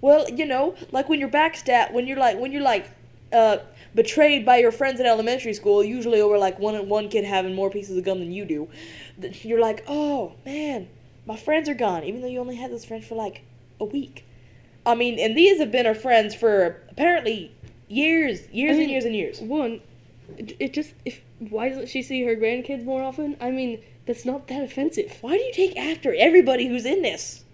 Well, 0.00 0.28
you 0.28 0.44
know, 0.44 0.74
like 0.90 1.08
when 1.08 1.20
you're 1.20 1.28
backstab, 1.28 1.92
when 1.92 2.08
you're 2.08 2.16
like, 2.16 2.36
when 2.38 2.50
you're 2.50 2.62
like, 2.62 2.90
uh, 3.32 3.58
betrayed 3.94 4.44
by 4.44 4.56
your 4.56 4.72
friends 4.72 4.98
in 4.98 5.06
elementary 5.06 5.54
school, 5.54 5.84
usually 5.84 6.20
over 6.20 6.36
like 6.36 6.58
one 6.58 6.88
one 6.88 7.08
kid 7.08 7.24
having 7.24 7.54
more 7.54 7.70
pieces 7.70 7.96
of 7.96 8.04
gum 8.04 8.18
than 8.18 8.32
you 8.32 8.44
do. 8.44 8.68
You're 9.42 9.60
like, 9.60 9.84
oh 9.86 10.32
man, 10.44 10.88
my 11.24 11.36
friends 11.36 11.68
are 11.68 11.74
gone, 11.74 12.02
even 12.02 12.22
though 12.22 12.28
you 12.28 12.40
only 12.40 12.56
had 12.56 12.72
those 12.72 12.84
friends 12.84 13.06
for 13.06 13.14
like 13.14 13.42
a 13.80 13.84
week. 13.84 14.24
I 14.84 14.96
mean, 14.96 15.18
and 15.20 15.36
these 15.36 15.60
have 15.60 15.70
been 15.70 15.86
our 15.86 15.94
friends 15.94 16.34
for 16.34 16.82
apparently 16.90 17.52
years, 17.88 18.48
years 18.48 18.76
I 18.76 18.82
and 18.82 18.90
years 18.90 19.04
and 19.04 19.14
years. 19.14 19.40
One, 19.40 19.80
it, 20.38 20.56
it 20.58 20.72
just 20.72 20.94
if 21.04 21.20
why 21.38 21.68
doesn't 21.68 21.88
she 21.88 22.02
see 22.02 22.24
her 22.24 22.36
grandkids 22.36 22.84
more 22.84 23.02
often? 23.02 23.36
I 23.40 23.50
mean, 23.50 23.82
that's 24.06 24.24
not 24.24 24.48
that 24.48 24.62
offensive. 24.62 25.16
Why 25.20 25.36
do 25.36 25.42
you 25.42 25.52
take 25.52 25.76
after 25.76 26.14
everybody 26.14 26.66
who's 26.66 26.86
in 26.86 27.02
this? 27.02 27.44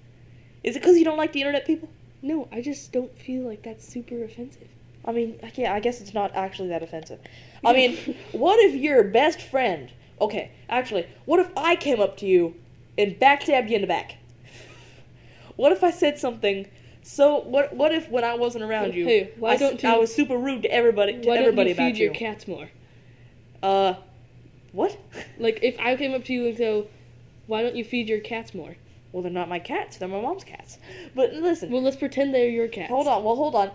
Is 0.63 0.77
it 0.77 0.81
because 0.81 0.99
you 0.99 1.05
don't 1.05 1.17
like 1.17 1.33
the 1.33 1.41
internet 1.41 1.67
people? 1.67 1.89
No, 2.23 2.49
I 2.53 2.61
just 2.61 2.93
don't 2.93 3.17
feel 3.19 3.43
like 3.43 3.63
that's 3.63 3.87
super 3.87 4.23
offensive. 4.23 4.69
I 5.05 5.13
mean, 5.13 5.39
I 5.43 5.51
can't, 5.51 5.73
I 5.73 5.81
guess 5.81 6.01
it's 6.01 6.13
not 6.13 6.35
actually 6.35 6.69
that 6.69 6.83
offensive. 6.83 7.21
I 7.65 7.73
mean, 7.73 7.97
what 8.33 8.59
if 8.61 8.75
your 8.75 9.05
best 9.05 9.41
friend? 9.41 9.91
Okay, 10.21 10.51
actually, 10.69 11.07
what 11.25 11.41
if 11.41 11.51
I 11.57 11.77
came 11.77 12.01
up 12.01 12.19
to 12.19 12.27
you 12.27 12.55
and 12.99 13.19
backstabbed 13.19 13.71
you 13.71 13.77
in 13.77 13.81
the 13.81 13.87
back? 13.87 14.17
What 15.57 15.73
if 15.73 15.83
I 15.83 15.91
said 15.91 16.19
something 16.19 16.67
So 17.03 17.41
what? 17.41 17.75
What 17.75 17.93
if 17.93 18.09
when 18.11 18.25
I 18.25 18.35
wasn't 18.35 18.65
around 18.65 18.95
you, 18.95 19.05
Hey, 19.05 19.31
why 19.39 19.53
I, 19.53 19.57
don't 19.57 19.85
I 19.85 19.97
was 19.97 20.15
super 20.15 20.37
rude 20.37 20.63
to 20.63 20.73
everybody, 20.73 21.15
to 21.21 21.29
Why 21.29 21.37
don't 21.37 21.45
everybody 21.45 21.71
you 21.71 21.75
feed 21.75 21.83
about 21.89 21.97
your 21.99 22.13
you? 22.13 22.19
cats 22.19 22.47
more? 22.49 22.69
Uh, 23.63 23.95
what? 24.73 24.97
Like 25.39 25.61
if 25.63 25.79
I 25.81 25.97
came 25.97 26.13
up 26.15 26.25
to 26.27 26.33
you 26.35 26.47
and 26.49 26.57
go, 26.57 26.87
"Why 27.47 27.63
don't 27.63 27.75
you 27.75 27.85
feed 27.85 28.09
your 28.09 28.21
cats 28.21 28.55
more?" 28.55 28.77
Well, 29.13 29.23
they're 29.23 29.33
not 29.33 29.49
my 29.49 29.59
cats. 29.59 29.97
They're 29.97 30.09
my 30.09 30.21
mom's 30.21 30.45
cats. 30.45 30.79
But 31.15 31.33
listen, 31.33 31.71
Well, 31.71 31.83
let's 31.83 31.97
pretend 31.97 32.33
they're 32.35 32.49
your 32.49 32.69
cats. 32.69 32.91
hold 32.91 33.09
on. 33.09 33.25
Well, 33.25 33.35
hold 33.35 33.55
on. 33.57 33.71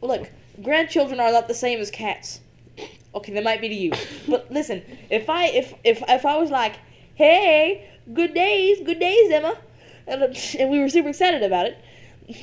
Look, 0.00 0.28
grandchildren 0.60 1.20
are 1.20 1.30
not 1.30 1.46
the 1.46 1.54
same 1.54 1.78
as 1.80 1.90
cats. 1.90 2.40
Okay, 3.14 3.32
they 3.32 3.42
might 3.42 3.60
be 3.60 3.68
to 3.68 3.74
you. 3.74 3.92
But 4.28 4.50
listen, 4.50 4.82
if 5.10 5.28
I 5.30 5.46
if 5.48 5.74
if 5.84 6.02
if 6.08 6.24
I 6.26 6.36
was 6.38 6.50
like, 6.50 6.76
hey, 7.14 7.88
good 8.12 8.32
days, 8.34 8.80
good 8.84 8.98
days, 8.98 9.30
Emma, 9.30 9.56
and, 10.06 10.22
and 10.58 10.70
we 10.70 10.80
were 10.80 10.88
super 10.88 11.10
excited 11.10 11.42
about 11.42 11.66
it, 11.66 11.76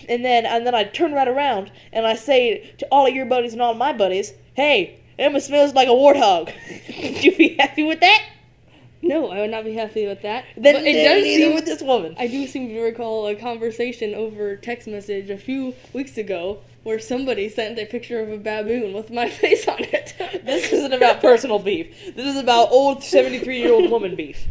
and 0.08 0.24
then 0.24 0.46
and 0.46 0.66
then 0.66 0.76
I 0.76 0.84
turn 0.84 1.14
right 1.14 1.28
around 1.28 1.72
and 1.94 2.06
I 2.06 2.16
say 2.16 2.74
to 2.80 2.88
all 2.92 3.08
of 3.08 3.14
your 3.14 3.26
buddies 3.26 3.54
and 3.54 3.62
all 3.62 3.72
of 3.72 3.78
my 3.78 3.94
buddies, 3.94 4.34
hey, 4.54 5.00
Emma 5.18 5.42
smells 5.42 5.74
like 5.74 5.88
a 5.88 5.92
warthog. 5.92 6.52
Would 7.04 7.24
you 7.24 7.36
be 7.36 7.56
happy 7.60 7.84
with 7.84 8.00
that? 8.00 8.24
No, 9.02 9.30
I 9.30 9.40
would 9.40 9.52
not 9.52 9.64
be 9.64 9.74
happy 9.74 10.06
with 10.06 10.22
that. 10.24 10.46
Then 10.58 10.76
but 10.76 10.84
it 10.86 11.04
does 11.04 11.24
seem. 11.24 11.56
with 11.56 11.66
this 11.66 11.82
woman. 11.82 12.16
I 12.20 12.28
do 12.28 12.46
seem 12.48 12.68
to 12.70 12.82
recall 12.82 13.28
a 13.28 13.36
conversation 13.36 14.14
over 14.14 14.58
text 14.58 14.88
message 14.88 15.30
a 15.30 15.38
few 15.38 15.74
weeks 15.94 16.18
ago 16.18 16.60
where 16.84 17.00
somebody 17.00 17.48
sent 17.50 17.80
a 17.80 17.86
picture 17.86 18.20
of 18.20 18.30
a 18.30 18.38
baboon 18.38 18.94
with 18.94 19.10
my 19.10 19.30
face 19.42 19.68
on 19.68 19.80
it. 19.80 20.16
This 20.46 20.72
isn't 20.74 20.94
about 20.94 21.22
personal 21.22 21.60
beef. 21.60 22.14
This 22.16 22.28
is 22.28 22.38
about 22.38 22.72
old 22.72 23.04
73 23.04 23.60
year 23.60 23.72
old 23.72 23.90
woman 23.90 24.16
beef. 24.16 24.46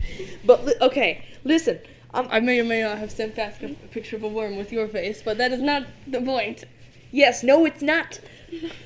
But 0.45 0.65
li- 0.65 0.75
okay, 0.81 1.25
listen. 1.45 1.79
Um, 2.15 2.27
I 2.31 2.41
may 2.41 2.59
or 2.61 2.65
may 2.65 2.83
not 2.83 2.99
have 2.99 3.11
sent 3.11 3.37
back 3.37 3.63
a 3.63 3.69
picture 3.91 4.17
of 4.17 4.23
a 4.23 4.29
worm 4.29 4.57
with 4.57 4.73
your 4.73 4.89
face, 4.89 5.21
but 5.23 5.37
that 5.39 5.53
is 5.53 5.61
not 5.61 5.85
the 6.07 6.21
point. 6.21 6.65
yes, 7.13 7.43
no, 7.43 7.65
it's 7.67 7.83
not. 7.83 8.21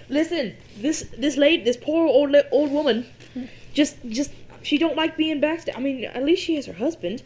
Listen, 0.09 0.57
this 0.77 1.09
this 1.17 1.37
lady, 1.37 1.63
this 1.63 1.77
poor 1.77 2.07
old 2.07 2.35
old 2.51 2.73
woman, 2.73 3.07
just 3.73 3.97
just 4.09 4.33
she 4.63 4.77
don't 4.77 4.97
like 4.97 5.17
being 5.17 5.41
backstabbed. 5.41 5.77
I 5.77 5.81
mean, 5.81 6.05
at 6.05 6.25
least 6.25 6.43
she 6.43 6.57
has 6.57 6.67
her 6.67 6.73
husband. 6.73 7.23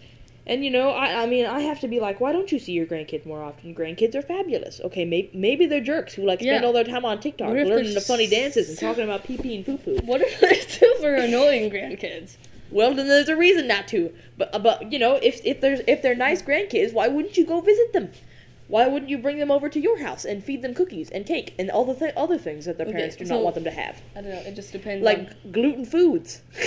And 0.48 0.64
you 0.64 0.70
know, 0.70 0.90
I 0.90 1.22
I 1.22 1.26
mean, 1.26 1.44
I 1.46 1.60
have 1.60 1.80
to 1.80 1.88
be 1.88 1.98
like, 1.98 2.20
why 2.20 2.30
don't 2.32 2.52
you 2.52 2.58
see 2.58 2.72
your 2.72 2.86
grandkids 2.86 3.26
more 3.26 3.42
often? 3.42 3.74
Grandkids 3.74 4.14
are 4.14 4.22
fabulous. 4.22 4.80
Okay, 4.84 5.04
maybe 5.04 5.30
maybe 5.34 5.66
they're 5.66 5.80
jerks 5.80 6.12
who 6.14 6.24
like 6.24 6.40
spend 6.40 6.60
Yeah. 6.60 6.66
all 6.66 6.72
their 6.74 6.84
time 6.84 7.04
on 7.06 7.18
TikTok 7.20 7.48
learning 7.48 7.94
the 7.94 8.00
funny 8.02 8.28
dances 8.28 8.68
and 8.68 8.78
talking 8.78 9.02
about 9.04 9.24
pee 9.24 9.38
pee 9.38 9.56
and 9.56 9.64
poo 9.66 9.78
poo. 9.78 9.96
What 10.04 10.20
if 10.20 10.38
they're 10.40 10.54
super 10.80 11.14
annoying 11.16 11.70
grandkids? 11.70 12.36
Well, 12.70 12.94
then 12.94 13.06
there's 13.08 13.28
a 13.28 13.36
reason 13.36 13.66
not 13.68 13.86
to. 13.88 14.12
But 14.36 14.54
uh, 14.54 14.58
but 14.58 14.92
you 14.92 14.98
know, 14.98 15.14
if 15.16 15.40
if 15.44 15.60
there's 15.60 15.80
if 15.86 16.02
they're 16.02 16.14
nice 16.16 16.42
grandkids, 16.42 16.92
why 16.92 17.08
wouldn't 17.08 17.36
you 17.36 17.46
go 17.46 17.60
visit 17.60 17.92
them? 17.92 18.10
Why 18.68 18.88
wouldn't 18.88 19.08
you 19.08 19.18
bring 19.18 19.38
them 19.38 19.50
over 19.52 19.68
to 19.68 19.78
your 19.78 20.00
house 20.00 20.24
and 20.24 20.42
feed 20.42 20.62
them 20.62 20.74
cookies 20.74 21.08
and 21.10 21.24
cake 21.24 21.54
and 21.56 21.70
all 21.70 21.84
the 21.84 21.94
th- 21.94 22.14
other 22.16 22.36
things 22.36 22.64
that 22.64 22.76
their 22.78 22.86
Okay, 22.88 22.96
parents 22.96 23.14
do 23.14 23.24
so- 23.24 23.34
not 23.36 23.44
want 23.44 23.54
them 23.54 23.62
to 23.64 23.70
have, 23.70 24.02
I 24.16 24.22
don't 24.22 24.30
know. 24.30 24.40
It 24.40 24.56
just 24.56 24.72
depends. 24.72 25.04
like 25.04 25.52
gluten 25.52 25.84
foods? 25.84 26.42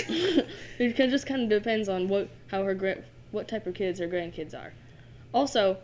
it 0.78 0.96
just 0.96 1.26
kind 1.26 1.42
of 1.42 1.48
depends 1.50 1.90
on 1.90 2.08
what 2.08 2.30
how 2.46 2.64
her 2.64 3.04
what 3.32 3.48
type 3.48 3.66
of 3.66 3.74
kids 3.74 4.00
her 4.00 4.08
grandkids 4.08 4.54
are. 4.54 4.72
Also, 5.34 5.76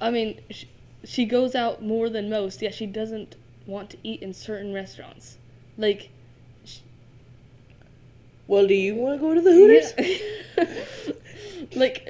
I 0.00 0.10
mean, 0.10 0.40
sh- 0.50 0.64
she 1.04 1.26
goes 1.26 1.54
out 1.54 1.82
more 1.82 2.08
than 2.08 2.30
most. 2.30 2.62
Yet 2.62 2.74
she 2.74 2.86
doesn't 2.86 3.36
want 3.66 3.90
to 3.90 3.98
eat 4.02 4.22
in 4.22 4.32
certain 4.32 4.72
restaurants. 4.72 5.36
Like, 5.76 6.08
well, 8.48 8.66
do 8.66 8.74
you 8.74 8.94
want 8.96 9.20
to 9.20 9.26
go 9.26 9.34
to 9.34 9.40
the 9.40 9.52
Hooters? 9.52 9.92
Yeah. 9.98 11.14
like 11.74 12.06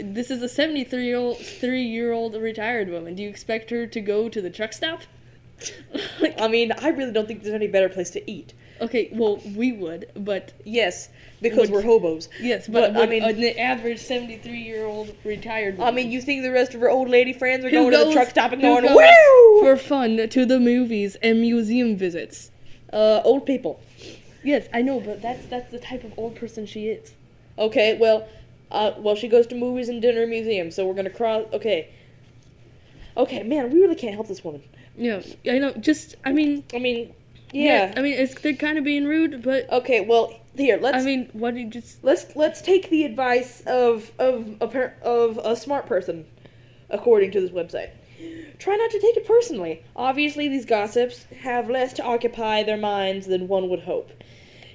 this 0.00 0.30
is 0.30 0.42
a 0.42 0.48
73 0.48 1.04
year 1.04 1.16
old 1.16 1.38
three 1.38 1.82
year 1.82 2.12
old 2.12 2.34
retired 2.34 2.88
woman. 2.88 3.14
Do 3.14 3.22
you 3.22 3.28
expect 3.28 3.70
her 3.70 3.86
to 3.86 4.00
go 4.00 4.28
to 4.28 4.40
the 4.40 4.50
truck 4.50 4.72
stop? 4.72 5.00
like, 6.20 6.40
I 6.40 6.48
mean, 6.48 6.72
I 6.72 6.88
really 6.88 7.12
don't 7.12 7.26
think 7.26 7.42
there's 7.42 7.54
any 7.54 7.66
better 7.66 7.88
place 7.88 8.10
to 8.10 8.30
eat. 8.30 8.54
okay, 8.80 9.10
well 9.12 9.36
we 9.54 9.72
would, 9.72 10.10
but 10.16 10.52
Yes, 10.64 11.10
because 11.42 11.70
Would- 11.70 11.84
we're 11.84 11.90
hobos. 11.90 12.28
yes, 12.40 12.66
but, 12.66 12.94
But, 12.94 13.02
I 13.02 13.06
mean- 13.06 13.22
an 13.24 13.58
average 13.58 14.00
73 14.00 14.58
year 14.58 14.86
old 14.86 15.14
retired. 15.24 15.78
I 15.80 15.90
mean, 15.90 16.10
you 16.10 16.20
think 16.22 16.42
the 16.42 16.50
rest 16.52 16.74
of 16.74 16.80
her 16.80 16.88
old 16.90 17.08
lady 17.08 17.32
friends 17.34 17.64
are 17.64 17.70
going 17.70 17.90
to 17.90 18.04
the 18.06 18.12
truck 18.12 18.30
stop 18.30 18.52
and 18.52 18.62
going, 18.62 18.84
goes 18.84 18.96
woo! 18.96 19.60
for 19.60 19.76
fun 19.76 20.28
to 20.28 20.46
the 20.46 20.58
movies 20.58 21.16
and 21.22 21.40
museum 21.40 21.96
visits. 21.96 22.50
Uh, 22.92 23.20
old 23.24 23.44
people. 23.46 23.80
Yes, 24.42 24.68
I 24.72 24.82
know, 24.82 25.00
but 25.00 25.20
that's 25.22 25.46
that's 25.46 25.70
the 25.70 25.78
type 25.78 26.04
of 26.04 26.18
old 26.18 26.36
person 26.36 26.66
she 26.66 26.88
is. 26.88 27.14
Okay, 27.58 27.96
well, 27.98 28.26
uh, 28.70 28.92
well, 28.98 29.14
she 29.16 29.28
goes 29.28 29.46
to 29.48 29.54
movies 29.54 29.88
and 29.88 30.00
dinner 30.00 30.26
museums, 30.26 30.74
so 30.74 30.86
we're 30.86 30.94
gonna 30.94 31.10
cross. 31.10 31.46
Okay. 31.52 31.90
Okay, 33.16 33.42
man, 33.42 33.70
we 33.70 33.80
really 33.80 33.96
can't 33.96 34.14
help 34.14 34.28
this 34.28 34.42
woman. 34.44 34.62
Yeah, 34.96 35.22
I 35.48 35.58
know. 35.58 35.72
Just, 35.72 36.16
I 36.24 36.32
mean, 36.32 36.64
I 36.74 36.78
mean, 36.78 37.12
yeah. 37.52 37.92
I 37.96 38.00
mean, 38.02 38.14
it's 38.14 38.34
they're 38.40 38.54
kind 38.54 38.78
of 38.78 38.84
being 38.84 39.04
rude, 39.04 39.42
but 39.42 39.70
Okay, 39.70 40.00
well, 40.00 40.32
here 40.56 40.78
let's 40.80 40.98
I 40.98 41.02
mean, 41.04 41.28
what 41.32 41.54
do 41.54 41.60
you 41.60 41.68
just? 41.68 42.02
let's 42.04 42.34
let's 42.36 42.62
take 42.62 42.88
the 42.90 43.04
advice 43.04 43.62
of 43.66 44.10
of 44.18 44.56
a 44.60 44.68
per, 44.68 44.94
of 45.02 45.38
a 45.38 45.56
smart 45.56 45.86
person, 45.86 46.24
according 46.88 47.30
to 47.32 47.40
this 47.40 47.50
website. 47.50 47.90
Try 48.58 48.76
not 48.76 48.90
to 48.90 49.00
take 49.00 49.16
it 49.16 49.26
personally. 49.26 49.82
Obviously, 49.96 50.48
these 50.48 50.66
gossips 50.66 51.24
have 51.40 51.70
less 51.70 51.92
to 51.94 52.02
occupy 52.04 52.62
their 52.62 52.76
minds 52.76 53.26
than 53.26 53.48
one 53.48 53.68
would 53.70 53.80
hope. 53.80 54.10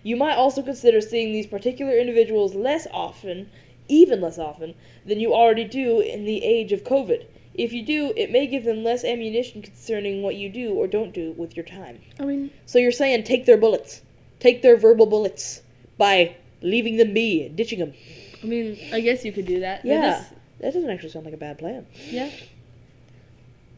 You 0.05 0.15
might 0.15 0.35
also 0.35 0.61
consider 0.61 1.01
seeing 1.01 1.33
these 1.33 1.47
particular 1.47 1.97
individuals 1.97 2.53
less 2.53 2.85
often, 2.93 3.49
even 3.87 4.21
less 4.21 4.37
often, 4.37 4.75
than 5.03 5.19
you 5.19 5.33
already 5.33 5.63
do 5.63 5.99
in 5.99 6.25
the 6.25 6.43
age 6.43 6.71
of 6.71 6.83
COVID. 6.83 7.25
If 7.55 7.73
you 7.73 7.81
do, 7.83 8.13
it 8.15 8.29
may 8.29 8.45
give 8.45 8.65
them 8.65 8.83
less 8.83 9.03
ammunition 9.03 9.63
concerning 9.63 10.21
what 10.21 10.35
you 10.35 10.47
do 10.47 10.73
or 10.75 10.85
don't 10.85 11.11
do 11.11 11.31
with 11.31 11.55
your 11.57 11.65
time. 11.65 12.01
I 12.19 12.25
mean, 12.25 12.51
So 12.67 12.77
you're 12.77 12.91
saying 12.91 13.23
take 13.23 13.47
their 13.47 13.57
bullets, 13.57 14.03
take 14.39 14.61
their 14.61 14.77
verbal 14.77 15.07
bullets 15.07 15.63
by 15.97 16.35
leaving 16.61 16.97
them 16.97 17.11
be, 17.11 17.49
ditching 17.49 17.79
them. 17.79 17.95
I 18.43 18.45
mean, 18.45 18.77
I 18.93 18.99
guess 18.99 19.25
you 19.25 19.31
could 19.31 19.47
do 19.47 19.61
that. 19.61 19.81
That 19.81 19.89
Yeah, 19.89 20.23
that 20.59 20.73
doesn't 20.75 20.89
actually 20.91 21.09
sound 21.09 21.25
like 21.25 21.33
a 21.33 21.37
bad 21.37 21.57
plan. 21.57 21.87
yeah. 22.11 22.29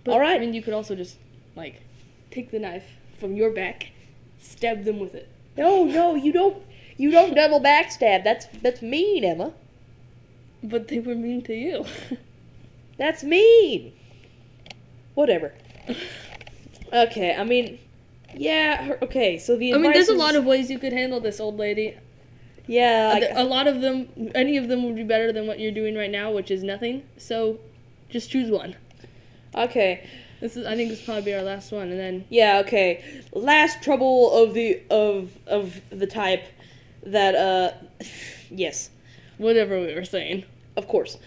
But, 0.04 0.12
All 0.16 0.20
right. 0.20 0.36
I 0.36 0.40
mean, 0.40 0.54
you 0.54 0.62
could 0.62 0.74
also 0.74 0.94
just 0.94 1.16
like 1.56 1.82
take 2.32 2.52
the 2.52 2.60
knife 2.60 2.84
from 3.18 3.38
your 3.38 3.52
back, 3.52 3.92
stab 4.40 4.84
them 4.84 5.00
with 5.00 5.16
it. 5.16 5.30
No, 5.58 5.84
no, 5.84 6.16
you 6.16 6.32
don't. 6.32 6.58
You 6.98 7.12
don't 7.12 7.36
double 7.36 7.60
backstab. 7.60 8.24
That's 8.24 8.48
that's 8.62 8.82
mean, 8.82 9.24
Emma. 9.24 9.54
But 10.64 10.88
they 10.88 11.00
were 11.00 11.16
mean 11.16 11.42
to 11.44 11.54
you. 11.54 11.86
That's 12.98 13.24
mean. 13.24 13.94
Whatever. 15.14 15.54
Okay, 16.92 17.36
I 17.36 17.44
mean, 17.44 17.78
yeah. 18.36 18.84
Her, 18.84 18.98
okay, 19.04 19.38
so 19.38 19.56
the 19.56 19.74
I 19.74 19.78
mean, 19.78 19.92
there's 19.94 20.10
a 20.10 20.16
lot 20.16 20.36
of 20.36 20.46
ways 20.46 20.72
you 20.72 20.80
could 20.80 20.94
handle 20.94 21.20
this 21.20 21.40
old 21.40 21.58
lady. 21.58 21.96
yeah. 22.66 23.12
Like- 23.14 23.32
a 23.36 23.44
lot 23.44 23.68
of 23.68 23.82
them, 23.82 24.10
any 24.34 24.58
of 24.58 24.68
them 24.68 24.84
would 24.86 24.96
be 24.96 25.04
better 25.04 25.32
than 25.32 25.46
what 25.46 25.60
you're 25.60 25.72
doing 25.72 25.96
right 25.96 26.10
now, 26.12 26.32
which 26.32 26.50
is 26.50 26.64
nothing. 26.64 27.04
So, 27.18 27.60
just 28.10 28.32
choose 28.32 28.50
one. 28.50 28.76
okay, 29.54 30.08
This 30.40 30.56
is, 30.56 30.66
I 30.66 30.76
think, 30.76 30.90
this 30.90 31.00
will 31.00 31.06
probably 31.06 31.24
be 31.24 31.34
our 31.34 31.42
last 31.44 31.72
one, 31.72 31.90
and 31.90 32.00
then 32.00 32.26
yeah. 32.30 32.60
Okay. 32.66 33.04
Last 33.34 33.82
trouble 33.82 34.32
of 34.44 34.54
the 34.54 34.82
of 34.90 35.32
of 35.48 35.80
the 35.90 36.08
type 36.08 36.44
that 37.04 37.36
uh, 37.36 37.72
yes, 38.50 38.90
whatever 39.38 39.80
we 39.80 39.94
were 39.96 40.06
saying. 40.06 40.44
of 40.76 40.88
course. 40.88 41.18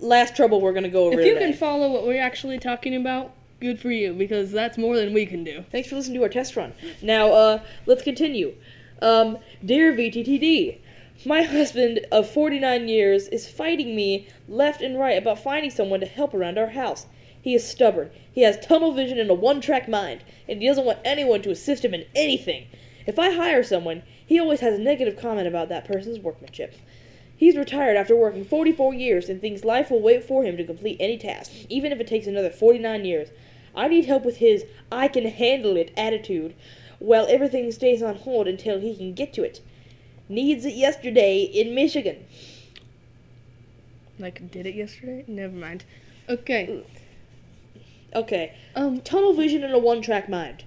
Last 0.00 0.34
trouble 0.34 0.60
we're 0.60 0.72
gonna 0.72 0.88
go 0.88 1.06
over 1.06 1.20
If 1.20 1.26
you 1.26 1.34
today. 1.34 1.50
can 1.50 1.54
follow 1.58 1.88
what 1.90 2.04
we're 2.04 2.20
actually 2.20 2.58
talking 2.58 2.96
about, 2.96 3.32
good 3.60 3.78
for 3.78 3.90
you, 3.90 4.12
because 4.12 4.50
that's 4.50 4.76
more 4.76 4.96
than 4.96 5.14
we 5.14 5.24
can 5.26 5.44
do. 5.44 5.64
Thanks 5.70 5.88
for 5.88 5.94
listening 5.94 6.18
to 6.18 6.24
our 6.24 6.28
test 6.28 6.56
run. 6.56 6.74
Now, 7.02 7.28
uh, 7.32 7.60
let's 7.86 8.02
continue. 8.02 8.52
Um, 9.00 9.38
dear 9.64 9.92
VTTD, 9.92 10.78
my 11.24 11.42
husband 11.42 12.00
of 12.10 12.28
49 12.28 12.88
years 12.88 13.28
is 13.28 13.48
fighting 13.48 13.94
me 13.94 14.26
left 14.48 14.82
and 14.82 14.98
right 14.98 15.16
about 15.16 15.38
finding 15.38 15.70
someone 15.70 16.00
to 16.00 16.06
help 16.06 16.34
around 16.34 16.58
our 16.58 16.70
house. 16.70 17.06
He 17.42 17.54
is 17.56 17.66
stubborn. 17.66 18.10
He 18.32 18.42
has 18.42 18.64
tunnel 18.64 18.92
vision 18.92 19.18
and 19.18 19.28
a 19.28 19.34
one-track 19.34 19.88
mind, 19.88 20.22
and 20.48 20.62
he 20.62 20.68
doesn't 20.68 20.84
want 20.84 21.00
anyone 21.04 21.42
to 21.42 21.50
assist 21.50 21.84
him 21.84 21.92
in 21.92 22.06
anything. 22.14 22.68
If 23.04 23.18
I 23.18 23.32
hire 23.34 23.64
someone, 23.64 24.04
he 24.24 24.38
always 24.38 24.60
has 24.60 24.78
a 24.78 24.82
negative 24.82 25.16
comment 25.16 25.48
about 25.48 25.68
that 25.68 25.84
person's 25.84 26.20
workmanship. 26.20 26.74
He's 27.36 27.56
retired 27.56 27.96
after 27.96 28.14
working 28.14 28.44
44 28.44 28.94
years 28.94 29.28
and 29.28 29.40
thinks 29.40 29.64
life 29.64 29.90
will 29.90 30.00
wait 30.00 30.22
for 30.22 30.44
him 30.44 30.56
to 30.56 30.64
complete 30.64 30.98
any 31.00 31.18
task, 31.18 31.50
even 31.68 31.90
if 31.90 31.98
it 31.98 32.06
takes 32.06 32.28
another 32.28 32.50
49 32.50 33.04
years. 33.04 33.30
I 33.74 33.88
need 33.88 34.04
help 34.04 34.24
with 34.24 34.36
his 34.36 34.64
I 34.92 35.08
can 35.08 35.24
handle 35.24 35.76
it 35.76 35.90
attitude 35.96 36.54
while 37.00 37.26
everything 37.28 37.72
stays 37.72 38.00
on 38.00 38.14
hold 38.14 38.46
until 38.46 38.78
he 38.78 38.94
can 38.94 39.14
get 39.14 39.32
to 39.32 39.42
it. 39.42 39.60
Needs 40.28 40.64
it 40.64 40.74
yesterday 40.74 41.42
in 41.42 41.74
Michigan. 41.74 42.24
Like, 44.20 44.48
did 44.52 44.66
it 44.66 44.76
yesterday? 44.76 45.24
Never 45.26 45.56
mind. 45.56 45.84
Okay. 46.28 46.66
Mm. 46.70 47.01
Okay. 48.14 48.52
Um, 48.74 49.00
Tunnel 49.00 49.32
vision 49.32 49.62
and 49.64 49.72
a 49.72 49.78
one 49.78 50.02
track 50.02 50.28
mind. 50.28 50.64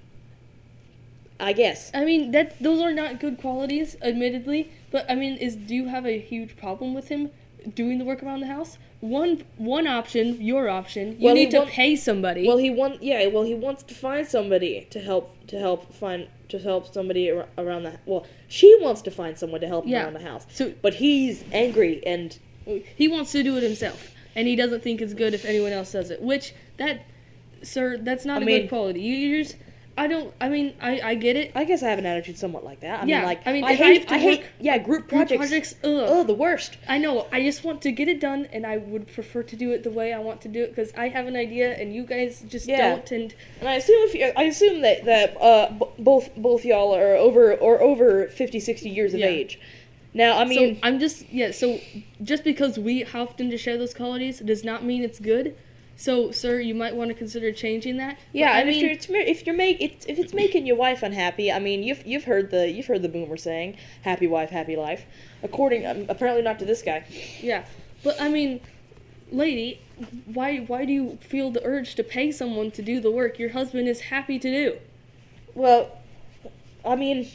I 1.39 1.53
guess. 1.53 1.91
I 1.93 2.05
mean 2.05 2.31
that 2.31 2.57
those 2.61 2.81
are 2.81 2.93
not 2.93 3.19
good 3.19 3.37
qualities, 3.37 3.97
admittedly. 4.01 4.71
But 4.91 5.09
I 5.09 5.15
mean, 5.15 5.37
is 5.37 5.55
do 5.55 5.75
you 5.75 5.87
have 5.89 6.05
a 6.05 6.17
huge 6.19 6.55
problem 6.55 6.93
with 6.93 7.09
him 7.09 7.29
doing 7.73 7.97
the 7.97 8.05
work 8.05 8.23
around 8.23 8.39
the 8.41 8.47
house? 8.47 8.77
one 9.01 9.43
one 9.57 9.85
option, 9.85 10.41
your 10.41 10.69
option. 10.69 11.11
You 11.19 11.25
Well, 11.25 11.35
need 11.35 11.51
to 11.51 11.57
want- 11.59 11.69
pay 11.69 11.95
somebody. 11.95 12.47
Well, 12.47 12.57
he 12.57 12.69
want 12.69 13.03
yeah. 13.03 13.27
Well, 13.27 13.43
he 13.43 13.53
wants 13.53 13.83
to 13.83 13.93
find 13.93 14.25
somebody 14.25 14.87
to 14.89 14.99
help 14.99 15.35
to 15.47 15.59
help 15.59 15.93
find 15.93 16.27
to 16.49 16.57
help 16.59 16.91
somebody 16.93 17.29
ar- 17.29 17.49
around 17.57 17.83
the. 17.83 17.99
Well, 18.05 18.25
she 18.47 18.75
wants 18.81 19.01
to 19.03 19.11
find 19.11 19.37
someone 19.37 19.59
to 19.61 19.67
help 19.67 19.85
Yeah. 19.85 20.03
around 20.05 20.13
the 20.13 20.21
house. 20.21 20.47
so 20.53 20.73
But 20.81 20.95
he's 20.95 21.43
angry 21.51 22.01
and 22.05 22.37
he 22.95 23.07
wants 23.09 23.31
to 23.33 23.43
do 23.43 23.57
it 23.57 23.63
himself, 23.63 24.11
and 24.35 24.47
he 24.47 24.55
doesn't 24.55 24.81
think 24.81 25.01
it's 25.01 25.13
good 25.13 25.33
if 25.33 25.43
anyone 25.45 25.73
else 25.73 25.91
does 25.91 26.09
it. 26.09 26.21
Which 26.21 26.53
that, 26.77 27.01
sir, 27.65 27.97
that's 27.97 28.25
not 28.25 28.39
I 28.39 28.43
a 28.43 28.45
mean- 28.45 28.61
good 28.61 28.69
quality. 28.69 29.01
You, 29.01 29.15
you're 29.15 29.43
just, 29.43 29.57
I 29.97 30.07
don't. 30.07 30.33
I 30.41 30.49
mean, 30.49 30.73
I 30.81 30.99
I 31.11 31.15
get 31.15 31.37
it. 31.37 31.53
I 31.55 31.63
guess 31.63 31.81
I 31.81 31.89
have 31.89 31.99
an 31.99 32.05
attitude 32.05 32.37
somewhat 32.37 32.65
like 32.65 32.81
that. 32.81 33.03
I 33.03 33.05
Yeah, 33.05 33.19
mean, 33.19 33.25
like 33.27 33.47
I 33.47 33.53
mean, 33.53 33.63
I 33.63 33.67
I 33.69 33.73
hate 33.75 33.97
have 33.99 34.07
to 34.07 34.13
I 34.13 34.17
hate 34.17 34.43
yeah 34.59 34.77
group 34.77 35.07
Group 35.07 35.07
projects. 35.07 35.37
projects, 35.37 35.75
ugh. 35.85 36.05
Oh, 36.09 36.23
the 36.25 36.33
worst. 36.33 36.77
I 36.89 36.97
know. 36.97 37.27
I 37.31 37.41
just 37.43 37.63
want 37.63 37.81
to 37.83 37.93
get 37.93 38.09
it 38.09 38.19
done, 38.19 38.49
and 38.51 38.65
I 38.67 38.75
would 38.75 39.07
prefer 39.07 39.41
to 39.43 39.55
do 39.55 39.71
it 39.71 39.83
the 39.83 39.89
way 39.91 40.11
I 40.11 40.19
want 40.19 40.41
to 40.41 40.49
do 40.49 40.63
it 40.63 40.75
because 40.75 40.91
I 40.97 41.07
have 41.07 41.27
an 41.27 41.37
idea, 41.37 41.71
and 41.79 41.93
you 41.95 42.03
guys 42.05 42.43
just 42.49 42.67
Yeah. 42.67 42.89
don't. 42.89 43.09
And 43.11 43.33
And 43.61 43.69
I 43.69 43.75
assume 43.75 43.95
if 44.09 44.13
you, 44.15 44.33
I 44.35 44.43
assume 44.43 44.81
that 44.81 45.05
that 45.05 45.37
uh 45.41 45.71
b- 45.71 45.85
both 45.99 46.29
both 46.35 46.65
y'all 46.65 46.93
are 46.93 47.15
over 47.15 47.53
or 47.53 47.81
over 47.81 48.27
50, 48.27 48.59
60 48.59 48.89
years 48.89 49.13
of 49.13 49.21
Yeah. 49.21 49.27
age. 49.27 49.61
Now, 50.13 50.37
I 50.37 50.43
mean, 50.43 50.75
so 50.75 50.79
I'm 50.83 50.99
just 50.99 51.29
yeah. 51.31 51.51
So 51.51 51.79
just 52.21 52.43
because 52.43 52.77
we 52.77 53.05
often 53.13 53.49
to 53.49 53.57
share 53.57 53.77
those 53.77 53.93
qualities 53.93 54.39
does 54.39 54.65
not 54.65 54.83
mean 54.83 55.03
it's 55.03 55.19
good. 55.21 55.55
So, 55.97 56.31
sir, 56.31 56.59
you 56.59 56.75
might 56.75 56.95
want 56.95 57.09
to 57.09 57.13
consider 57.13 57.51
changing 57.53 57.97
that. 57.97 58.17
Yeah, 58.33 58.51
I 58.51 58.59
and 58.59 58.69
mean, 58.69 58.85
if 58.85 59.09
you're 59.09 59.21
if 59.21 59.45
you're 59.45 59.55
make 59.55 59.81
it's, 59.81 60.05
if 60.07 60.19
it's 60.19 60.33
making 60.33 60.65
your 60.65 60.75
wife 60.75 61.03
unhappy, 61.03 61.51
I 61.51 61.59
mean, 61.59 61.83
you've 61.83 62.05
you've 62.05 62.25
heard 62.25 62.51
the 62.51 62.69
you've 62.69 62.87
heard 62.87 63.01
the 63.01 63.09
boomer 63.09 63.37
saying, 63.37 63.77
"Happy 64.01 64.27
wife, 64.27 64.49
happy 64.49 64.75
life." 64.75 65.05
According, 65.41 65.85
um, 65.85 66.05
apparently 66.09 66.43
not 66.43 66.59
to 66.59 66.65
this 66.65 66.81
guy. 66.81 67.05
yeah, 67.41 67.65
but 68.03 68.19
I 68.21 68.27
mean, 68.27 68.59
lady, 69.31 69.79
why 70.25 70.57
why 70.59 70.83
do 70.83 70.91
you 70.91 71.17
feel 71.21 71.49
the 71.49 71.65
urge 71.65 71.95
to 71.95 72.03
pay 72.03 72.29
someone 72.31 72.71
to 72.71 72.81
do 72.81 72.99
the 72.99 73.11
work 73.11 73.39
your 73.39 73.49
husband 73.49 73.87
is 73.87 74.01
happy 74.01 74.37
to 74.37 74.49
do? 74.51 74.77
Well, 75.53 75.97
I 76.83 76.97
mean, 76.97 77.29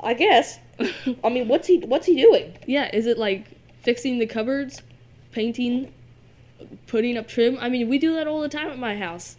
I 0.00 0.12
guess. 0.14 0.58
I 1.24 1.28
mean, 1.30 1.48
what's 1.48 1.66
he 1.66 1.78
what's 1.78 2.06
he 2.06 2.16
doing? 2.20 2.58
Yeah, 2.66 2.90
is 2.92 3.06
it 3.06 3.16
like 3.16 3.46
fixing 3.82 4.18
the 4.18 4.26
cupboards, 4.26 4.82
painting, 5.32 5.92
putting 6.86 7.16
up 7.16 7.28
trim? 7.28 7.58
I 7.60 7.68
mean, 7.68 7.88
we 7.88 7.98
do 7.98 8.14
that 8.16 8.26
all 8.26 8.40
the 8.40 8.48
time 8.48 8.68
at 8.68 8.78
my 8.78 8.96
house. 8.96 9.36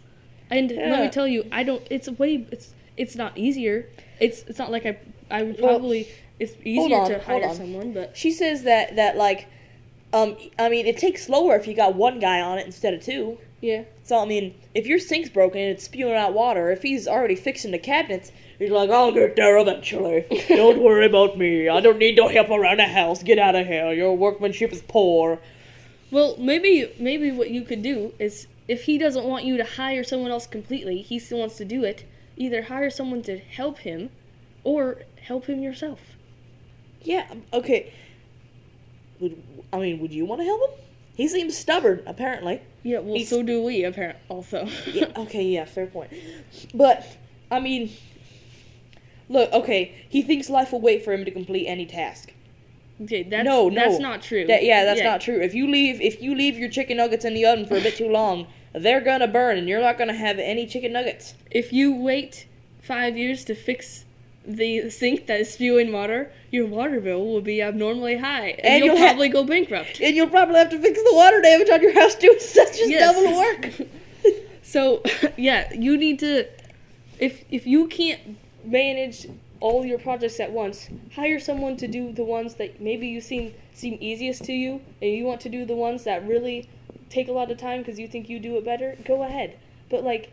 And 0.50 0.70
let 0.70 1.00
me 1.00 1.08
tell 1.08 1.26
you, 1.26 1.46
I 1.50 1.62
don't. 1.62 1.82
It's 1.90 2.08
way. 2.08 2.46
It's 2.50 2.70
it's 2.96 3.16
not 3.16 3.36
easier. 3.36 3.88
It's 4.20 4.42
it's 4.42 4.58
not 4.58 4.70
like 4.70 4.86
I 4.86 4.98
I 5.30 5.42
would 5.42 5.58
Well, 5.60 5.70
probably. 5.78 6.08
it's 6.38 6.52
easier 6.64 6.98
on, 6.98 7.10
to 7.10 7.18
hire 7.18 7.52
someone, 7.54 7.92
but 7.92 8.16
She 8.16 8.30
says 8.30 8.62
that 8.64 8.96
that 8.96 9.16
like, 9.16 9.48
um, 10.12 10.36
I 10.58 10.68
mean, 10.68 10.86
it 10.86 10.98
takes 10.98 11.26
slower 11.26 11.56
if 11.56 11.66
you 11.66 11.74
got 11.74 11.94
one 11.96 12.20
guy 12.20 12.40
on 12.40 12.58
it 12.58 12.66
instead 12.66 12.94
of 12.94 13.02
two. 13.02 13.38
yeah. 13.60 13.84
So 14.04 14.18
I 14.20 14.26
mean, 14.26 14.54
if 14.74 14.86
your 14.86 14.98
sink's 14.98 15.30
broken 15.30 15.60
and 15.60 15.70
it's 15.70 15.84
spewing 15.84 16.14
out 16.14 16.34
water, 16.34 16.70
if 16.70 16.82
he's 16.82 17.08
already 17.08 17.34
fixing 17.36 17.70
the 17.72 17.78
cabinets, 17.78 18.30
he's 18.58 18.70
like, 18.70 18.90
"I'll 18.90 19.12
get 19.12 19.34
there 19.36 19.56
eventually. 19.58 20.26
don't 20.48 20.82
worry 20.82 21.06
about 21.06 21.38
me. 21.38 21.68
I 21.70 21.80
don't 21.80 21.98
need 21.98 22.16
no 22.16 22.28
help 22.28 22.50
around 22.50 22.78
the 22.80 22.84
house. 22.84 23.22
Get 23.22 23.38
out 23.38 23.54
of 23.56 23.66
here. 23.66 23.92
Your 23.94 24.14
workmanship 24.16 24.72
is 24.72 24.82
poor." 24.82 25.40
Well, 26.10 26.36
maybe 26.38 26.92
maybe 26.98 27.30
what 27.32 27.50
you 27.50 27.62
could 27.62 27.82
do 27.82 28.12
is 28.18 28.46
if 28.68 28.84
he 28.84 28.98
doesn't 28.98 29.24
want 29.24 29.44
you 29.44 29.56
to 29.56 29.64
hire 29.64 30.04
someone 30.04 30.30
else 30.30 30.46
completely, 30.46 31.02
he 31.02 31.18
still 31.18 31.38
wants 31.38 31.56
to 31.58 31.64
do 31.64 31.84
it. 31.84 32.04
Either 32.36 32.62
hire 32.62 32.90
someone 32.90 33.22
to 33.22 33.38
help 33.38 33.78
him, 33.78 34.10
or 34.64 35.02
help 35.22 35.46
him 35.46 35.60
yourself. 35.62 36.00
Yeah. 37.02 37.26
um, 37.30 37.42
Okay. 37.52 37.92
Would 39.20 39.40
I 39.72 39.78
mean, 39.78 40.00
would 40.00 40.12
you 40.12 40.24
want 40.24 40.40
to 40.40 40.44
help 40.44 40.60
him? 40.70 40.78
He 41.16 41.28
seems 41.28 41.56
stubborn, 41.56 42.02
apparently. 42.06 42.60
Yeah, 42.82 42.98
well, 42.98 43.14
He's- 43.14 43.28
so 43.28 43.42
do 43.42 43.62
we, 43.62 43.84
apparently. 43.84 44.20
Also. 44.28 44.66
yeah, 44.92 45.06
okay, 45.16 45.44
yeah, 45.44 45.64
fair 45.64 45.86
point. 45.86 46.10
But 46.74 47.06
I 47.50 47.60
mean, 47.60 47.90
look, 49.28 49.52
okay, 49.52 49.94
he 50.08 50.22
thinks 50.22 50.50
life 50.50 50.72
will 50.72 50.80
wait 50.80 51.04
for 51.04 51.12
him 51.12 51.24
to 51.24 51.30
complete 51.30 51.66
any 51.68 51.86
task. 51.86 52.32
Okay, 53.02 53.22
that's 53.24 53.44
No, 53.44 53.68
no. 53.68 53.74
that's 53.74 53.98
not 54.00 54.22
true. 54.22 54.46
That 54.46 54.64
yeah, 54.64 54.84
that's 54.84 55.02
not 55.02 55.20
true. 55.20 55.40
If 55.40 55.54
you 55.54 55.68
leave 55.70 56.00
if 56.00 56.22
you 56.22 56.34
leave 56.34 56.56
your 56.58 56.68
chicken 56.68 56.96
nuggets 56.98 57.24
in 57.24 57.34
the 57.34 57.44
oven 57.46 57.66
for 57.66 57.76
a 57.76 57.80
bit 57.80 57.96
too 57.96 58.08
long, 58.08 58.46
they're 58.72 59.00
gonna 59.00 59.28
burn, 59.28 59.58
and 59.58 59.68
you're 59.68 59.80
not 59.80 59.98
gonna 59.98 60.14
have 60.14 60.38
any 60.38 60.66
chicken 60.66 60.92
nuggets. 60.92 61.34
If 61.50 61.72
you 61.72 61.94
wait 61.94 62.46
five 62.80 63.16
years 63.16 63.44
to 63.46 63.54
fix 63.54 64.04
the 64.46 64.90
sink 64.90 65.26
that 65.26 65.40
is 65.40 65.52
spewing 65.54 65.90
water, 65.90 66.30
your 66.50 66.66
water 66.66 67.00
bill 67.00 67.24
will 67.26 67.40
be 67.40 67.62
abnormally 67.62 68.18
high, 68.18 68.48
and, 68.50 68.60
And 68.64 68.84
you'll, 68.84 68.94
you'll 68.94 68.98
ha- 68.98 69.10
probably 69.12 69.28
go 69.30 69.42
bankrupt. 69.44 70.00
And 70.02 70.14
you'll 70.14 70.28
probably 70.28 70.56
have 70.56 70.68
to 70.70 70.78
fix 70.78 71.02
the 71.02 71.14
water 71.14 71.40
damage 71.40 71.70
on 71.70 71.80
your 71.80 71.94
house 71.94 72.14
too. 72.14 72.34
So 72.38 72.60
that's 72.62 72.76
just 72.78 72.90
Yes. 72.90 73.14
double 73.14 73.36
work. 73.36 73.72
So, 74.62 75.02
yeah, 75.36 75.72
you 75.72 75.96
need 75.96 76.18
to 76.20 76.46
if 77.20 77.44
if 77.50 77.66
you 77.66 77.86
can't 77.86 78.38
manage 78.64 79.26
all 79.64 79.82
your 79.86 79.98
projects 79.98 80.40
at 80.40 80.52
once, 80.52 80.90
hire 81.14 81.40
someone 81.40 81.74
to 81.74 81.88
do 81.88 82.12
the 82.12 82.22
ones 82.22 82.56
that 82.56 82.82
maybe 82.82 83.06
you 83.06 83.18
seem 83.18 83.54
seem 83.72 83.96
easiest 83.98 84.44
to 84.44 84.52
you 84.52 84.78
and 85.00 85.10
you 85.10 85.24
want 85.24 85.40
to 85.40 85.48
do 85.48 85.64
the 85.64 85.74
ones 85.74 86.04
that 86.04 86.28
really 86.28 86.68
take 87.08 87.28
a 87.28 87.32
lot 87.32 87.50
of 87.50 87.56
time 87.56 87.78
because 87.78 87.98
you 87.98 88.06
think 88.06 88.28
you 88.28 88.38
do 88.38 88.58
it 88.58 88.64
better, 88.66 88.94
go 89.06 89.22
ahead. 89.22 89.58
But 89.88 90.04
like 90.04 90.30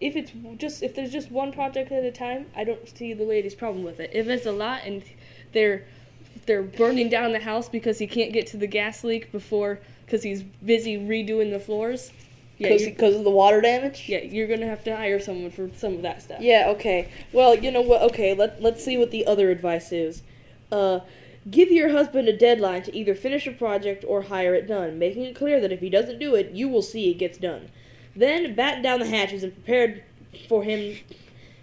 if 0.00 0.16
it's 0.16 0.32
just 0.56 0.82
if 0.82 0.96
there's 0.96 1.12
just 1.12 1.30
one 1.30 1.52
project 1.52 1.92
at 1.92 2.02
a 2.02 2.10
time, 2.10 2.46
I 2.56 2.64
don't 2.64 2.88
see 2.88 3.14
the 3.14 3.22
lady's 3.22 3.54
problem 3.54 3.84
with 3.84 4.00
it. 4.00 4.10
If 4.12 4.26
it's 4.26 4.46
a 4.46 4.52
lot 4.52 4.80
and 4.84 5.04
they're 5.52 5.84
they're 6.46 6.64
burning 6.64 7.08
down 7.08 7.30
the 7.30 7.38
house 7.38 7.68
because 7.68 7.98
he 7.98 8.08
can't 8.08 8.32
get 8.32 8.48
to 8.48 8.56
the 8.56 8.66
gas 8.66 9.04
leak 9.04 9.30
before 9.30 9.78
because 10.04 10.24
he's 10.24 10.42
busy 10.42 10.96
redoing 10.98 11.52
the 11.52 11.60
floors. 11.60 12.10
Yeah, 12.58 12.68
Because 12.68 12.84
because 12.84 13.14
of 13.16 13.24
the 13.24 13.30
water 13.30 13.60
damage. 13.60 14.04
yeah, 14.08 14.18
you're 14.22 14.46
gonna 14.46 14.66
have 14.66 14.84
to 14.84 14.94
hire 14.96 15.18
someone 15.18 15.50
for 15.50 15.70
some 15.76 15.94
of 15.94 16.02
that 16.02 16.22
stuff. 16.22 16.40
Yeah, 16.40 16.66
okay. 16.68 17.08
Well, 17.32 17.56
you 17.56 17.70
know 17.70 17.80
what? 17.82 18.02
Okay, 18.02 18.32
let 18.34 18.62
let's 18.62 18.84
see 18.84 18.96
what 18.96 19.10
the 19.10 19.26
other 19.26 19.50
advice 19.50 19.90
is. 19.92 20.22
Uh, 20.70 21.00
give 21.50 21.70
your 21.70 21.90
husband 21.90 22.28
a 22.28 22.36
deadline 22.36 22.82
to 22.84 22.96
either 22.96 23.14
finish 23.14 23.46
a 23.46 23.52
project 23.52 24.04
or 24.06 24.22
hire 24.22 24.54
it 24.54 24.66
done, 24.68 24.98
making 24.98 25.24
it 25.24 25.34
clear 25.34 25.60
that 25.60 25.72
if 25.72 25.80
he 25.80 25.90
doesn't 25.90 26.18
do 26.18 26.34
it, 26.36 26.52
you 26.52 26.68
will 26.68 26.82
see 26.82 27.10
it 27.10 27.14
gets 27.18 27.38
done. 27.38 27.70
Then 28.16 28.54
batten 28.54 28.82
down 28.82 29.00
the 29.00 29.06
hatches 29.06 29.42
and 29.42 29.52
prepared 29.52 30.04
for 30.48 30.62
him, 30.62 30.96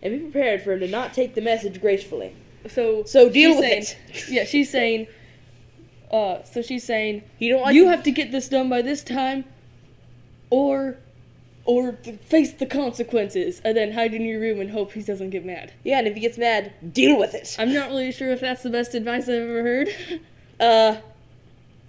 and 0.04 0.14
be 0.14 0.20
prepared 0.20 0.62
for 0.62 0.74
him 0.74 0.82
to 0.82 0.88
not 0.90 1.14
take 1.14 1.36
the 1.36 1.42
message 1.42 1.80
gracefully. 1.80 2.36
So 2.68 3.04
So 3.06 3.30
deal 3.30 3.52
with 3.52 3.62
saying, 3.62 3.84
it. 4.10 4.26
Yeah, 4.30 4.44
she's 4.44 4.70
saying. 4.70 5.08
Uh, 6.12 6.44
so 6.44 6.62
she's 6.62 6.84
saying 6.84 7.24
You 7.40 7.50
don't 7.54 7.62
like 7.62 7.74
you 7.74 7.88
have 7.88 8.04
to 8.04 8.12
get 8.12 8.32
this 8.34 8.50
done 8.50 8.70
by 8.70 8.82
this 8.82 9.02
time, 9.04 9.46
or, 10.52 10.98
or 11.66 11.94
face 12.26 12.54
the 12.54 12.68
consequences, 12.68 13.60
and 13.66 13.76
then 13.76 13.94
hide 13.94 14.14
in 14.14 14.22
your 14.24 14.40
room 14.40 14.62
and 14.62 14.70
hope 14.70 14.92
he 14.92 15.02
doesn't 15.02 15.32
get 15.32 15.44
mad. 15.44 15.74
Yeah, 15.84 15.98
and 15.98 16.08
if 16.08 16.14
he 16.14 16.20
gets 16.20 16.38
mad, 16.38 16.74
deal 16.94 17.18
with 17.18 17.34
it. 17.34 17.56
I'm 17.58 17.74
not 17.74 17.90
really 17.90 18.12
sure 18.12 18.30
if 18.32 18.42
that's 18.42 18.62
the 18.62 18.70
best 18.70 18.94
advice 18.94 19.24
I've 19.24 19.42
ever 19.42 19.64
heard. 19.64 19.90
Uh, 20.60 21.02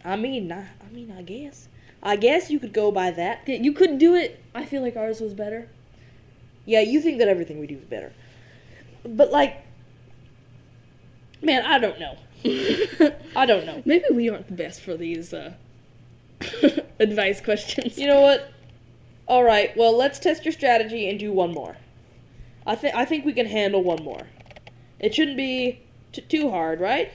I 0.03 0.17
mean, 0.17 0.51
I, 0.51 0.61
I 0.61 0.95
mean, 0.95 1.13
I 1.15 1.21
guess, 1.21 1.69
I 2.03 2.17
guess 2.17 2.49
you 2.51 2.59
could 2.59 2.73
go 2.73 2.91
by 2.91 3.11
that. 3.11 3.43
yeah, 3.47 3.57
you 3.57 3.75
could 3.75 3.99
do 3.99 4.15
it. 4.15 4.43
I 4.55 4.65
feel 4.65 4.81
like 4.81 4.97
ours 4.97 5.21
was 5.21 5.35
better. 5.35 5.69
Yeah, 6.65 6.81
you 6.81 7.03
think 7.03 7.19
that 7.19 7.29
everything 7.29 7.61
we 7.61 7.67
do 7.67 7.77
is 7.77 7.85
better, 7.85 8.15
but 9.05 9.31
like, 9.31 9.63
man, 11.43 11.67
I 11.67 11.79
don't 11.79 12.01
know. 12.01 12.17
I 13.37 13.45
don't 13.45 13.67
know. 13.67 13.83
Maybe 13.85 14.07
we 14.11 14.31
aren't 14.31 14.47
the 14.47 14.55
best 14.55 14.81
for 14.81 14.97
these 14.97 15.35
uh, 15.35 15.53
advice 17.01 17.40
questions. 17.40 17.99
You 17.99 18.07
know 18.07 18.20
what? 18.20 18.51
All 19.28 19.45
right. 19.45 19.76
Well, 19.76 19.97
let's 19.97 20.18
test 20.18 20.45
your 20.45 20.53
strategy 20.53 21.09
and 21.09 21.18
do 21.18 21.32
one 21.32 21.53
more. 21.53 21.76
I 22.66 22.74
think 22.74 22.95
I 22.95 23.05
think 23.05 23.24
we 23.24 23.32
can 23.32 23.47
handle 23.47 23.82
one 23.82 24.03
more. 24.03 24.28
It 25.01 25.14
shouldn't 25.14 25.36
be 25.36 25.80
t- 26.12 26.22
too 26.22 26.51
hard, 26.51 26.80
right? 26.80 27.11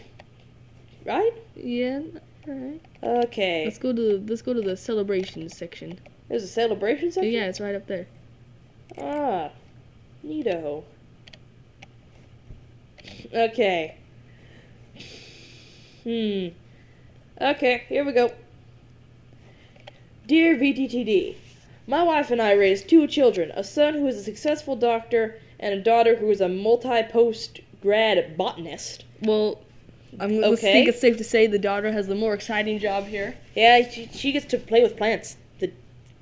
Right? 1.06 1.32
Yeah. 1.56 2.02
All 2.48 2.54
right. 2.54 2.82
Okay. 3.02 3.66
Let's 3.66 3.78
go 3.78 3.94
to 3.94 4.02
the, 4.02 4.24
let's 4.28 4.42
go 4.42 4.54
to 4.54 4.62
the 4.62 4.76
celebration 4.76 5.48
section. 5.50 6.00
There's 6.28 6.44
a 6.44 6.48
celebration 6.48 7.12
section. 7.12 7.32
Yeah, 7.32 7.46
it's 7.46 7.62
right 7.62 7.76
up 7.76 7.88
there. 7.88 8.08
Ah, 8.98 9.52
neato. 10.26 10.84
Okay. 13.34 13.96
Hmm. 16.04 16.48
Okay, 17.40 17.84
here 17.88 18.04
we 18.04 18.12
go. 18.14 18.32
Dear 20.28 20.58
VTTD, 20.58 21.36
my 21.88 22.04
wife 22.04 22.32
and 22.32 22.42
I 22.42 22.52
raised 22.52 22.90
two 22.90 23.08
children 23.08 23.50
a 23.56 23.64
son 23.64 23.94
who 23.94 24.08
is 24.08 24.18
a 24.18 24.24
successful 24.24 24.76
doctor 24.76 25.40
and 25.58 25.74
a 25.74 25.82
daughter 25.82 26.18
who 26.18 26.30
is 26.30 26.42
a 26.42 26.50
multi 26.50 27.02
post 27.04 27.62
grad 27.82 28.36
botanist. 28.38 29.06
Well, 29.22 29.62
I'm 30.20 30.42
let's 30.42 30.60
think 30.60 30.90
it's 30.90 31.00
safe 31.00 31.16
to 31.18 31.24
say 31.24 31.48
the 31.48 31.58
daughter 31.58 31.94
has 31.94 32.08
the 32.08 32.16
more 32.16 32.34
exciting 32.34 32.78
job 32.78 33.06
here. 33.06 33.38
Yeah, 33.56 33.90
she, 33.90 34.10
she 34.12 34.34
gets 34.34 34.46
to 34.48 34.58
play 34.58 34.84
with 34.84 34.98
plants. 34.98 35.38
The, 35.60 35.68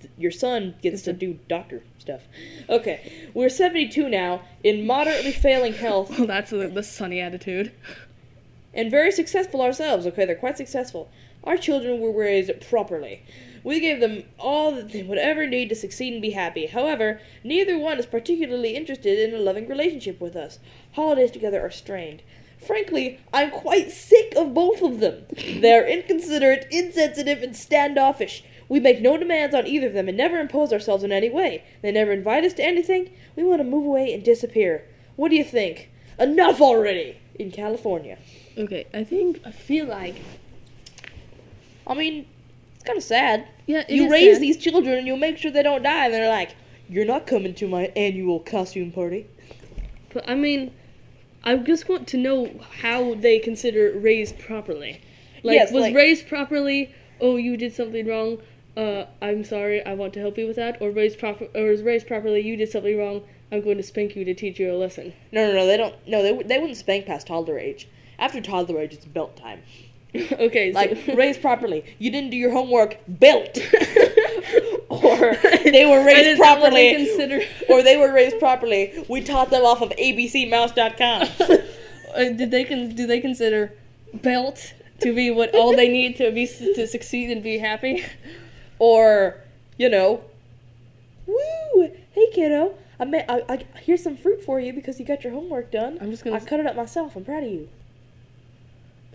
th- 0.02 0.14
your 0.20 0.32
son 0.32 0.76
gets 0.84 1.02
to 1.04 1.14
do 1.14 1.40
doctor 1.50 1.82
stuff. 1.98 2.22
Okay, 2.70 3.30
we're 3.34 3.50
72 3.50 4.08
now, 4.08 4.44
in 4.64 4.86
moderately 4.86 5.32
failing 5.32 5.74
health, 5.74 6.10
Well, 6.20 6.28
that's 6.28 6.52
the, 6.52 6.68
the 6.68 6.84
sunny 6.84 7.20
attitude. 7.22 7.72
and 8.72 8.92
very 8.92 9.12
successful 9.12 9.64
ourselves. 9.64 10.06
Okay, 10.06 10.26
they're 10.26 10.36
quite 10.36 10.58
successful. 10.58 11.10
our 11.44 11.58
children 11.58 12.00
were 12.00 12.12
raised 12.12 12.52
properly. 12.70 13.24
We 13.66 13.80
gave 13.80 14.00
them 14.00 14.26
all 14.38 14.72
that 14.74 14.92
they 14.92 15.02
would 15.02 15.18
ever 15.18 15.48
need 15.48 15.70
to 15.70 15.76
succeed 15.76 16.14
and 16.14 16.22
be 16.22 16.30
happy. 16.30 16.68
However, 16.68 17.20
neither 17.44 17.80
one 17.80 17.98
is 17.98 18.06
particularly 18.06 18.76
interested 18.76 19.18
in 19.18 19.34
a 19.34 19.44
loving 19.44 19.68
relationship 19.68 20.22
with 20.22 20.36
us. 20.36 20.60
Holidays 20.92 21.32
together 21.32 21.60
are 21.60 21.72
strained. 21.72 22.22
Frankly, 22.60 23.20
I'm 23.34 23.50
quite 23.50 23.90
sick 23.90 24.36
of 24.36 24.54
both 24.54 24.84
of 24.84 25.00
them. 25.00 25.26
They're 25.62 25.88
inconsiderate, 25.88 26.68
insensitive, 26.70 27.42
and 27.42 27.56
standoffish. 27.56 28.44
We 28.70 28.80
make 28.80 29.02
no 29.02 29.18
demands 29.18 29.56
on 29.56 29.66
either 29.66 29.88
of 29.88 29.94
them 29.94 30.10
and 30.10 30.18
never 30.18 30.40
impose 30.40 30.72
ourselves 30.72 31.04
in 31.04 31.12
any 31.12 31.32
way. 31.32 31.64
They 31.82 31.92
never 31.92 32.12
invite 32.12 32.44
us 32.44 32.54
to 32.54 32.64
anything. 32.64 33.14
We 33.36 33.44
want 33.44 33.62
to 33.62 33.68
move 33.68 33.88
away 33.88 34.14
and 34.14 34.24
disappear. 34.24 34.86
What 35.16 35.30
do 35.30 35.38
you 35.38 35.44
think? 35.44 35.90
Enough 36.20 36.62
already! 36.62 37.18
In 37.34 37.50
California. 37.50 38.20
Okay, 38.56 38.86
I 38.94 39.04
think 39.04 39.42
I 39.44 39.52
feel 39.52 39.88
like 39.88 40.22
I 41.88 41.94
mean, 41.94 42.26
kind 42.86 42.98
of 42.98 43.04
sad. 43.04 43.48
yeah, 43.68 43.84
you 43.90 44.06
is 44.06 44.12
raise 44.12 44.36
sad. 44.36 44.42
these 44.42 44.58
children 44.58 44.98
and 44.98 45.08
you 45.08 45.16
make 45.18 45.38
sure 45.38 45.52
they 45.52 45.64
don't 45.64 45.84
die, 45.84 46.06
and 46.06 46.14
they're 46.14 46.30
like, 46.30 46.56
"You're 46.90 47.06
not 47.06 47.26
coming 47.28 47.54
to 47.56 47.68
my 47.68 47.92
annual 47.96 48.40
costume 48.40 48.92
party." 48.92 49.28
But 50.14 50.28
I 50.30 50.36
mean, 50.36 50.72
I 51.44 51.56
just 51.58 51.88
want 51.90 52.08
to 52.10 52.18
know 52.18 52.50
how 52.82 53.16
they 53.16 53.40
consider 53.40 53.92
raised 53.98 54.40
properly. 54.40 55.02
Like, 55.44 55.56
Yes, 55.56 55.72
was 55.72 55.82
like- 55.84 55.96
raised 55.96 56.28
properly? 56.28 56.90
Oh, 57.22 57.36
you 57.38 57.56
did 57.58 57.74
something 57.74 58.08
wrong. 58.08 58.40
Uh, 58.76 59.06
I'm 59.22 59.44
sorry. 59.44 59.86
I 59.86 59.94
want 59.94 60.14
to 60.16 60.20
help 60.20 60.38
you 60.38 60.48
with 60.48 60.56
that. 60.58 60.82
Or 60.82 60.90
raised 60.92 61.18
proper, 61.20 61.48
or 61.56 61.66
was 61.70 61.82
raised 61.82 62.08
properly? 62.08 62.42
You 62.42 62.58
did 62.58 62.70
something 62.70 62.98
wrong. 62.98 63.22
I'm 63.52 63.62
going 63.62 63.78
to 63.78 63.84
spank 63.84 64.16
you 64.16 64.26
to 64.26 64.34
teach 64.34 64.60
you 64.60 64.72
a 64.74 64.76
lesson. 64.76 65.14
No, 65.32 65.48
no, 65.48 65.54
no. 65.54 65.66
They 65.68 65.78
don't. 65.78 65.96
No, 66.08 66.22
they 66.24 66.34
they 66.44 66.58
wouldn't 66.60 66.78
spank 66.78 67.06
past 67.06 67.28
toddler 67.28 67.58
age. 67.60 67.88
After 68.20 68.42
toddler 68.42 68.80
age, 68.82 68.94
it's 68.94 69.06
belt 69.06 69.38
time. 69.38 69.62
okay, 70.32 70.72
so 70.72 70.80
Like 70.80 70.98
raised 71.16 71.42
properly. 71.42 71.84
You 72.00 72.12
didn't 72.12 72.30
do 72.30 72.38
your 72.38 72.52
homework. 72.52 72.98
Belt. 73.08 73.58
or 74.90 75.36
they 75.64 75.86
were 75.86 76.04
raised 76.06 76.28
is 76.28 76.40
that 76.40 76.56
they 76.56 76.62
properly. 76.62 76.96
consider? 76.96 77.42
or 77.70 77.84
they 77.84 77.98
were 77.98 78.12
raised 78.14 78.40
properly. 78.40 79.06
We 79.10 79.22
taught 79.22 79.50
them 79.50 79.64
off 79.66 79.82
of 79.82 79.90
ABCMouse.com. 79.90 81.28
Uh, 82.16 82.30
did 82.30 82.50
they 82.52 82.64
con- 82.64 82.96
do 82.96 83.06
they 83.06 83.20
consider 83.20 83.74
belt 84.14 84.74
to 85.02 85.14
be 85.14 85.32
what 85.32 85.54
all 85.54 85.76
they 85.76 85.90
need 85.90 86.16
to 86.18 86.32
be 86.32 86.48
to 86.48 86.88
succeed 86.88 87.30
and 87.30 87.44
be 87.44 87.58
happy? 87.58 88.06
or 88.80 89.38
you 89.78 89.90
know, 89.90 90.24
woo! 91.26 91.92
Hey 92.12 92.28
kiddo, 92.34 92.76
I 93.00 93.06
made 93.06 93.26
I, 93.28 93.44
I 93.50 93.66
here's 93.82 94.04
some 94.04 94.16
fruit 94.16 94.44
for 94.44 94.60
you 94.60 94.74
because 94.74 95.00
you 95.00 95.06
got 95.06 95.24
your 95.24 95.34
homework 95.34 95.72
done. 95.72 95.98
I'm 96.02 96.12
just 96.12 96.24
gonna 96.24 96.38
I 96.38 96.40
cut 96.40 96.60
it 96.60 96.66
up 96.66 96.76
myself. 96.76 97.16
I'm 97.16 97.26
proud 97.26 97.44
of 97.44 97.52
you. 97.52 97.70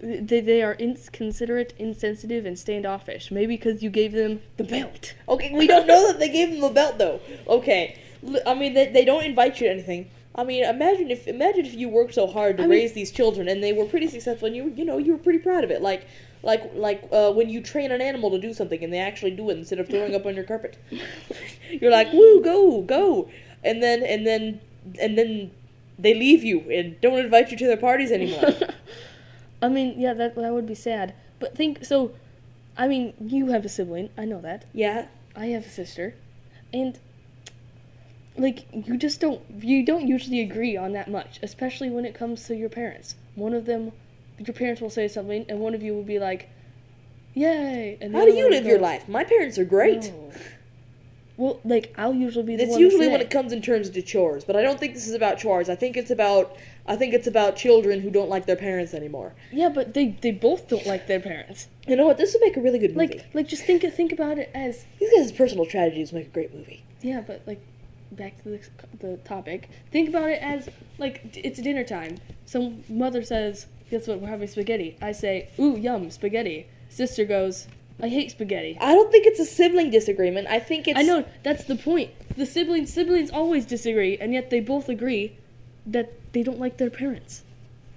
They, 0.03 0.41
they 0.41 0.63
are 0.63 0.75
inconsiderate, 0.75 1.75
insensitive, 1.79 2.47
and 2.47 2.59
standoffish. 2.59 3.31
Maybe 3.31 3.57
because 3.57 3.83
you 3.83 3.91
gave 3.91 4.13
them 4.13 4.41
the 4.57 4.65
belt. 4.65 5.15
Okay, 5.29 5.53
we 5.53 5.67
don't 5.67 5.87
know 5.87 6.07
that 6.09 6.19
they 6.19 6.31
gave 6.31 6.51
them 6.51 6.61
the 6.61 6.71
belt 6.71 6.99
though. 6.99 7.21
Okay, 7.49 7.99
I 8.47 8.55
mean 8.55 8.75
they, 8.75 8.87
they 8.87 9.05
don't 9.05 9.25
invite 9.25 9.61
you 9.61 9.67
to 9.67 9.73
anything. 9.73 10.11
I 10.35 10.45
mean, 10.45 10.65
imagine 10.65 11.11
if 11.11 11.27
imagine 11.29 11.67
if 11.67 11.75
you 11.75 11.89
worked 11.89 12.15
so 12.15 12.27
hard 12.27 12.57
to 12.59 12.63
I 12.63 12.67
mean- 12.67 12.79
raise 12.79 12.93
these 12.93 13.11
children 13.11 13.49
and 13.49 13.63
they 13.63 13.73
were 13.73 13.85
pretty 13.85 14.09
successful 14.09 14.47
and 14.47 14.57
you 14.57 14.73
you 14.77 14.85
know 14.85 14.97
you 14.99 15.13
were 15.13 15.19
pretty 15.19 15.41
proud 15.41 15.65
of 15.65 15.71
it. 15.71 15.83
Like 15.83 16.07
like 16.43 16.71
like 16.75 17.07
uh, 17.13 17.33
when 17.33 17.51
you 17.51 17.61
train 17.61 17.93
an 17.93 18.01
animal 18.01 18.31
to 18.31 18.39
do 18.39 18.55
something 18.55 18.83
and 18.83 18.93
they 18.93 18.99
actually 18.99 19.33
do 19.33 19.51
it 19.51 19.59
instead 19.59 19.81
of 19.81 19.89
throwing 19.89 20.15
up 20.15 20.25
on 20.25 20.35
your 20.35 20.45
carpet. 20.45 20.79
You're 21.71 21.91
like, 21.91 22.13
woo, 22.13 22.41
go, 22.43 22.81
go, 22.83 23.29
and 23.65 23.83
then 23.83 24.03
and 24.03 24.27
then 24.27 24.61
and 24.99 25.19
then 25.19 25.51
they 25.99 26.15
leave 26.15 26.43
you 26.43 26.61
and 26.71 26.99
don't 27.03 27.19
invite 27.19 27.51
you 27.51 27.57
to 27.59 27.67
their 27.67 27.77
parties 27.77 28.11
anymore. 28.11 28.51
I 29.63 29.69
mean, 29.69 29.99
yeah, 30.01 30.15
that 30.15 30.35
that 30.37 30.53
would 30.53 30.67
be 30.67 30.75
sad. 30.75 31.15
But 31.39 31.57
think 31.57 31.85
so. 31.85 32.13
I 32.77 32.89
mean, 32.89 33.15
you 33.21 33.49
have 33.49 33.65
a 33.65 33.69
sibling. 33.69 34.11
I 34.17 34.25
know 34.25 34.41
that. 34.41 34.65
yeah, 34.73 35.07
I 35.37 35.47
have 35.47 35.67
a 35.67 35.69
sister, 35.69 36.15
and 36.73 36.99
like 38.37 38.67
you 38.73 38.97
just 38.97 39.21
don't 39.21 39.43
you 39.61 39.85
don't 39.85 40.07
usually 40.07 40.41
agree 40.41 40.77
on 40.77 40.93
that 40.93 41.11
much, 41.11 41.39
especially 41.43 41.91
when 41.91 42.05
it 42.05 42.15
comes 42.15 42.47
to 42.47 42.57
your 42.57 42.69
parents. 42.69 43.17
One 43.35 43.55
of 43.55 43.67
them, 43.67 43.93
your 44.39 44.55
parents 44.55 44.81
will 44.81 44.91
say 44.91 45.09
something, 45.09 45.45
and 45.49 45.61
one 45.61 45.75
of 45.75 45.83
you 45.83 45.95
will 45.95 46.05
be 46.05 46.19
like, 46.19 46.49
"Yay!" 47.35 47.99
And 48.01 48.15
how 48.15 48.25
do 48.25 48.33
you 48.33 48.51
live 48.51 48.65
your 48.65 48.79
life? 48.79 49.09
My 49.09 49.25
parents 49.25 49.59
are 49.59 49.65
great. 49.65 50.13
"No." 50.13 50.33
Well, 51.41 51.59
like 51.65 51.95
I'll 51.97 52.13
usually 52.13 52.45
be 52.45 52.57
the 52.57 52.65
It's 52.65 52.71
one 52.73 52.81
to 52.81 52.85
usually 52.85 53.09
when 53.09 53.23
it 53.23 53.31
comes 53.31 53.51
in 53.51 53.63
terms 53.63 53.89
of 53.89 54.05
chores, 54.05 54.45
but 54.45 54.57
I 54.57 54.63
don't 54.63 54.79
think 54.79 54.93
this 54.93 55.09
is 55.09 55.15
about 55.15 55.39
chores. 55.39 55.71
I 55.71 55.75
think 55.75 55.97
it's 55.97 56.11
about 56.11 56.55
I 56.87 56.97
think 56.97 57.15
it's 57.15 57.27
about 57.27 57.57
children 57.57 58.01
who 58.01 58.11
don't 58.11 58.29
like 58.29 58.45
their 58.45 58.57
parents 58.57 58.93
anymore. 58.93 59.33
Yeah, 59.51 59.71
but 59.71 59.95
they 59.95 60.09
they 60.21 60.33
both 60.33 60.69
don't 60.69 60.85
like 60.85 61.07
their 61.07 61.19
parents. 61.19 61.69
You 61.87 61.97
know 61.97 62.05
what? 62.05 62.19
This 62.19 62.35
would 62.35 62.43
make 62.43 62.59
a 62.59 62.61
really 62.61 62.79
good 62.79 62.95
movie. 62.95 63.15
Like 63.15 63.31
like 63.33 63.49
just 63.49 63.65
think 63.65 63.81
think 63.95 64.13
about 64.13 64.37
it 64.37 64.51
as 64.55 64.85
These 64.99 65.11
guys' 65.17 65.33
personal 65.33 65.65
tragedies 65.65 66.13
make 66.13 66.27
a 66.27 66.31
great 66.31 66.55
movie. 66.55 66.85
Yeah, 67.01 67.23
but 67.23 67.41
like 67.47 67.63
back 68.13 68.43
to 68.43 68.51
the, 68.51 68.61
the 68.99 69.17
topic. 69.19 69.71
Think 69.91 70.11
about 70.11 70.29
it 70.29 70.43
as 70.43 70.69
like 70.99 71.39
it's 71.43 71.59
dinner 71.59 71.85
time. 71.85 72.19
Some 72.45 72.85
mother 72.87 73.23
says, 73.23 73.65
"Guess 73.91 74.09
what? 74.09 74.21
We're 74.21 74.29
having 74.29 74.47
spaghetti." 74.47 74.99
I 75.01 75.13
say, 75.13 75.49
"Ooh, 75.59 75.79
yum, 75.79 76.11
spaghetti." 76.11 76.67
Sister 76.91 77.25
goes, 77.25 77.67
"I 78.03 78.09
hate 78.09 78.31
spaghetti." 78.31 78.77
I 78.81 78.95
don't 78.95 79.11
think 79.13 79.27
it's 79.27 79.41
a 79.41 79.45
sibling 79.45 79.91
disagreement. 79.91 80.49
I 80.49 80.59
think 80.59 80.89
it's 80.89 80.99
I 80.99 81.03
know 81.03 81.25
that's 81.43 81.65
the 81.65 81.77
point. 81.77 82.11
The 82.37 82.47
siblings 82.47 82.93
siblings 82.93 83.31
always 83.31 83.67
disagree, 83.67 84.17
and 84.19 84.33
yet 84.33 84.51
they 84.51 84.61
both 84.61 84.89
agree 84.89 85.37
that 85.87 86.13
they 86.33 86.43
don't 86.43 86.59
like 86.59 86.77
their 86.77 86.91
parents. 86.91 87.43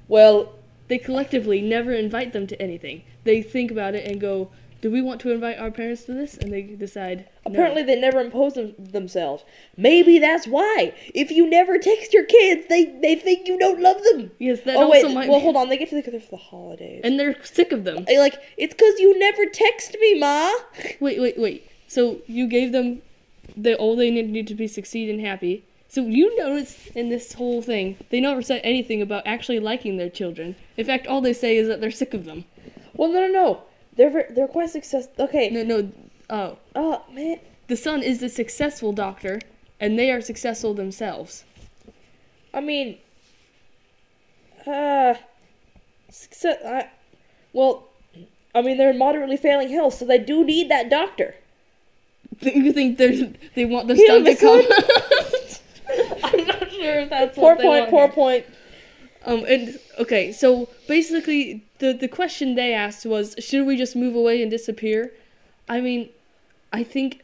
Well, 0.07 0.53
They 0.89 0.97
collectively 0.97 1.61
never 1.61 1.93
invite 1.93 2.33
them 2.33 2.45
to 2.47 2.61
anything. 2.61 3.03
They 3.23 3.41
think 3.41 3.71
about 3.71 3.95
it 3.95 4.05
and 4.05 4.19
go, 4.19 4.49
"Do 4.83 4.91
we 4.91 5.01
want 5.01 5.21
to 5.21 5.31
invite 5.31 5.57
our 5.57 5.71
parents 5.71 6.03
to 6.03 6.13
this?" 6.13 6.37
And 6.37 6.51
they 6.51 6.61
decide. 6.61 7.19
no. 7.45 7.51
apparently 7.51 7.83
they 7.83 7.95
never 7.95 8.19
impose 8.19 8.55
them, 8.55 8.75
themselves. 8.77 9.45
Maybe 9.77 10.19
that's 10.19 10.45
why. 10.45 10.93
If 11.15 11.31
you 11.31 11.49
never 11.49 11.77
text 11.77 12.13
your 12.13 12.25
kids, 12.25 12.67
they 12.67 12.83
they 13.05 13.15
think 13.15 13.47
you 13.47 13.57
don't 13.57 13.79
love 13.79 14.03
them. 14.03 14.31
yes, 14.39 14.59
that 14.65 14.75
oh 14.75 14.91
also 14.91 15.07
wait, 15.07 15.15
might. 15.15 15.29
well 15.29 15.39
be- 15.39 15.43
hold 15.43 15.55
on. 15.55 15.69
They 15.69 15.77
get 15.77 15.89
together 15.89 16.19
for 16.19 16.31
the 16.31 16.43
holidays. 16.51 16.99
And 17.05 17.17
they're 17.17 17.41
sick 17.43 17.71
of 17.71 17.85
them. 17.85 18.05
Like 18.25 18.35
it's 18.57 18.73
because 18.73 18.99
you 18.99 19.17
never 19.17 19.45
text 19.45 19.95
me, 20.01 20.19
ma. 20.19 20.51
Wait, 20.99 21.19
wait, 21.21 21.39
wait. 21.39 21.67
So 21.87 22.21
you 22.27 22.47
gave 22.47 22.73
them 22.73 23.01
the 23.55 23.75
all 23.77 23.95
they 23.95 24.11
needed 24.11 24.47
to 24.47 24.55
be 24.55 24.67
succeed 24.67 25.09
and 25.09 25.21
happy. 25.21 25.63
So 25.87 26.01
you 26.01 26.35
notice 26.37 26.87
in 26.95 27.09
this 27.09 27.33
whole 27.33 27.61
thing, 27.61 27.97
they 28.09 28.19
never 28.19 28.41
said 28.41 28.61
anything 28.63 29.01
about 29.01 29.27
actually 29.27 29.59
liking 29.59 29.97
their 29.97 30.09
children. 30.09 30.55
In 30.75 30.85
fact, 30.85 31.05
all 31.05 31.21
they 31.21 31.33
say 31.33 31.55
is 31.55 31.67
that 31.67 31.81
they're 31.81 31.91
sick 31.91 32.13
of 32.13 32.25
them. 32.25 32.45
Well, 32.95 33.11
no, 33.11 33.27
no, 33.27 33.31
no. 33.31 33.61
They're 33.95 34.09
ver- 34.09 34.27
they're 34.31 34.47
quite 34.47 34.69
successful. 34.69 35.25
Okay. 35.25 35.49
No, 35.49 35.63
no. 35.63 35.91
Oh, 36.29 36.57
Oh 36.75 37.03
man. 37.11 37.39
the 37.67 37.75
son 37.77 38.01
is 38.01 38.23
a 38.23 38.29
successful 38.29 38.91
doctor, 38.93 39.39
and 39.79 39.97
they 39.99 40.09
are 40.11 40.21
successful 40.21 40.73
themselves. 40.73 41.43
I 42.53 42.61
mean, 42.61 42.97
uh, 44.65 45.15
success. 46.09 46.57
I, 46.65 46.89
well, 47.51 47.87
I 48.55 48.61
mean, 48.61 48.77
they're 48.77 48.91
in 48.91 48.97
moderately 48.97 49.37
failing 49.37 49.69
health, 49.69 49.95
so 49.95 50.05
they 50.05 50.19
do 50.19 50.43
need 50.43 50.69
that 50.69 50.89
doctor. 50.89 51.35
You 52.41 52.73
think 52.73 52.97
they 52.97 53.33
they 53.55 53.65
want 53.65 53.87
the 53.87 53.95
son 53.95 54.25
to 54.25 54.35
come? 54.35 54.61
I'm 56.23 56.47
not 56.47 56.71
sure 56.71 56.99
if 57.01 57.09
that's 57.09 57.35
Poor 57.35 57.49
what 57.55 57.57
they 57.59 57.63
point. 57.63 57.89
Poor 57.89 58.07
here. 58.07 58.13
point. 58.15 58.45
Um, 59.25 59.45
and 59.47 59.79
okay, 59.99 60.31
so 60.31 60.69
basically, 60.87 61.63
the 61.79 61.93
the 61.93 62.07
question 62.07 62.55
they 62.55 62.73
asked 62.73 63.05
was, 63.05 63.35
should 63.39 63.65
we 63.65 63.77
just 63.77 63.95
move 63.95 64.15
away 64.15 64.41
and 64.41 64.51
disappear? 64.51 65.11
I 65.69 65.79
mean, 65.81 66.09
I 66.73 66.83
think 66.83 67.21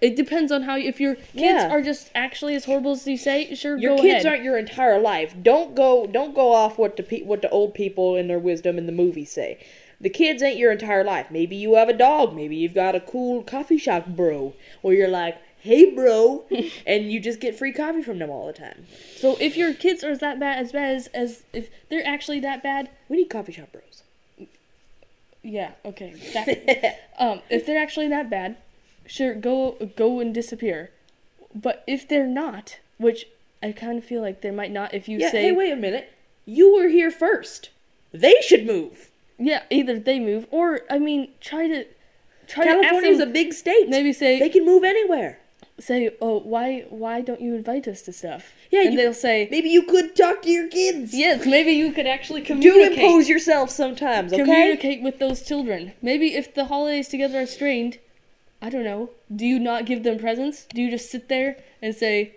it 0.00 0.14
depends 0.16 0.52
on 0.52 0.62
how. 0.62 0.76
If 0.76 1.00
your 1.00 1.14
kids 1.16 1.34
Yeah. 1.34 1.68
are 1.70 1.82
just 1.82 2.10
actually 2.14 2.54
as 2.54 2.64
horrible 2.64 2.92
as 2.92 3.06
you 3.06 3.16
say, 3.16 3.54
sure, 3.54 3.76
Your 3.76 3.96
kids 3.96 4.24
ahead. 4.24 4.26
aren't 4.26 4.44
your 4.44 4.56
entire 4.58 5.00
life. 5.00 5.34
Don't 5.42 5.74
go. 5.74 6.06
Don't 6.06 6.34
go 6.34 6.52
off 6.52 6.78
what 6.78 6.96
the 6.96 7.02
pe- 7.02 7.22
what 7.22 7.42
the 7.42 7.50
old 7.50 7.74
people 7.74 8.16
in 8.16 8.28
their 8.28 8.38
wisdom 8.38 8.78
in 8.78 8.86
the 8.86 8.92
movies 8.92 9.32
say. 9.32 9.58
The 10.00 10.10
kids 10.10 10.42
ain't 10.42 10.58
your 10.58 10.72
entire 10.72 11.04
life. 11.04 11.30
Maybe 11.30 11.54
you 11.54 11.74
have 11.74 11.88
a 11.88 11.92
dog. 11.92 12.34
Maybe 12.34 12.56
you've 12.56 12.74
got 12.74 12.96
a 12.96 13.00
cool 13.00 13.42
coffee 13.44 13.78
shop 13.78 14.06
bro, 14.08 14.52
where 14.80 14.94
you're 14.94 15.06
like, 15.08 15.36
"Hey, 15.62 15.90
bro," 15.94 16.44
and 16.86 17.10
you 17.12 17.20
just 17.20 17.40
get 17.40 17.54
free 17.56 17.72
coffee 17.72 18.02
from 18.02 18.18
them 18.18 18.30
all 18.30 18.46
the 18.46 18.52
time. 18.52 18.86
So 19.16 19.36
if 19.40 19.56
your 19.56 19.72
kids 19.74 20.02
are 20.04 20.16
that 20.16 20.38
bad, 20.40 20.58
as 20.58 20.72
bad 20.72 20.94
as, 20.96 21.06
as 21.08 21.42
if 21.52 21.70
they're 21.88 22.06
actually 22.06 22.40
that 22.40 22.62
bad, 22.62 22.90
We 23.08 23.16
need 23.18 23.30
coffee 23.30 23.52
shop 23.52 23.70
bros. 23.72 24.02
yeah, 25.42 25.72
okay. 25.84 26.14
That, 26.34 27.00
um, 27.18 27.40
if 27.50 27.66
they're 27.66 27.82
actually 27.82 28.08
that 28.08 28.30
bad, 28.30 28.56
sure, 29.06 29.34
go 29.34 29.72
go 29.96 30.20
and 30.20 30.32
disappear. 30.34 30.90
But 31.54 31.84
if 31.86 32.08
they're 32.08 32.26
not, 32.26 32.78
which 32.98 33.26
I 33.62 33.72
kind 33.72 33.98
of 33.98 34.04
feel 34.04 34.22
like 34.22 34.40
they 34.40 34.50
might 34.50 34.72
not, 34.72 34.94
if 34.94 35.08
you 35.08 35.18
yeah. 35.18 35.30
say 35.30 35.42
Hey, 35.42 35.52
wait 35.52 35.72
a 35.72 35.76
minute. 35.76 36.12
You 36.46 36.74
were 36.74 36.88
here 36.88 37.10
first. 37.10 37.70
They 38.12 38.34
should 38.42 38.66
move. 38.66 39.10
Yeah, 39.38 39.62
either 39.70 39.98
they 39.98 40.18
move 40.18 40.46
or 40.50 40.80
I 40.90 40.98
mean 40.98 41.28
try 41.40 41.68
to 41.68 41.84
try 42.46 42.64
California's 42.64 43.18
to 43.18 43.22
a 43.22 43.26
them, 43.26 43.32
big 43.32 43.52
state. 43.52 43.88
maybe 43.88 44.12
say 44.12 44.38
They 44.38 44.48
can 44.48 44.64
move 44.64 44.82
anywhere. 44.84 45.38
Say 45.82 46.10
oh 46.20 46.38
why 46.38 46.84
why 46.88 47.20
don't 47.20 47.40
you 47.40 47.54
invite 47.54 47.86
us 47.88 48.02
to 48.02 48.12
stuff? 48.12 48.52
Yeah, 48.70 48.82
and 48.82 48.92
you- 48.94 48.98
they'll 49.00 49.14
say, 49.14 49.48
Maybe 49.50 49.68
you 49.68 49.82
could 49.82 50.14
talk 50.16 50.42
to 50.42 50.50
your 50.50 50.68
kids. 50.68 51.12
"Yes, 51.14 51.44
maybe 51.46 51.72
you 51.72 51.92
could 51.92 52.06
actually 52.06 52.42
communicate. 52.42 52.94
Do 52.96 53.00
impose 53.02 53.28
yourself 53.28 53.70
sometimes, 53.70 54.32
okay? 54.32 54.42
communicate 54.44 55.02
with 55.02 55.18
those 55.18 55.42
children. 55.42 55.92
Maybe 56.00 56.34
if 56.34 56.54
the 56.54 56.66
holidays 56.66 57.08
together 57.08 57.40
are 57.42 57.46
strained, 57.46 57.98
I 58.60 58.70
don't 58.70 58.84
know. 58.84 59.10
Do 59.34 59.44
you 59.46 59.58
not 59.58 59.86
give 59.86 60.02
them 60.04 60.18
presents? 60.18 60.66
Do 60.74 60.80
you 60.82 60.90
just 60.90 61.10
sit 61.10 61.28
there 61.28 61.56
and 61.82 61.94
say, 61.94 62.36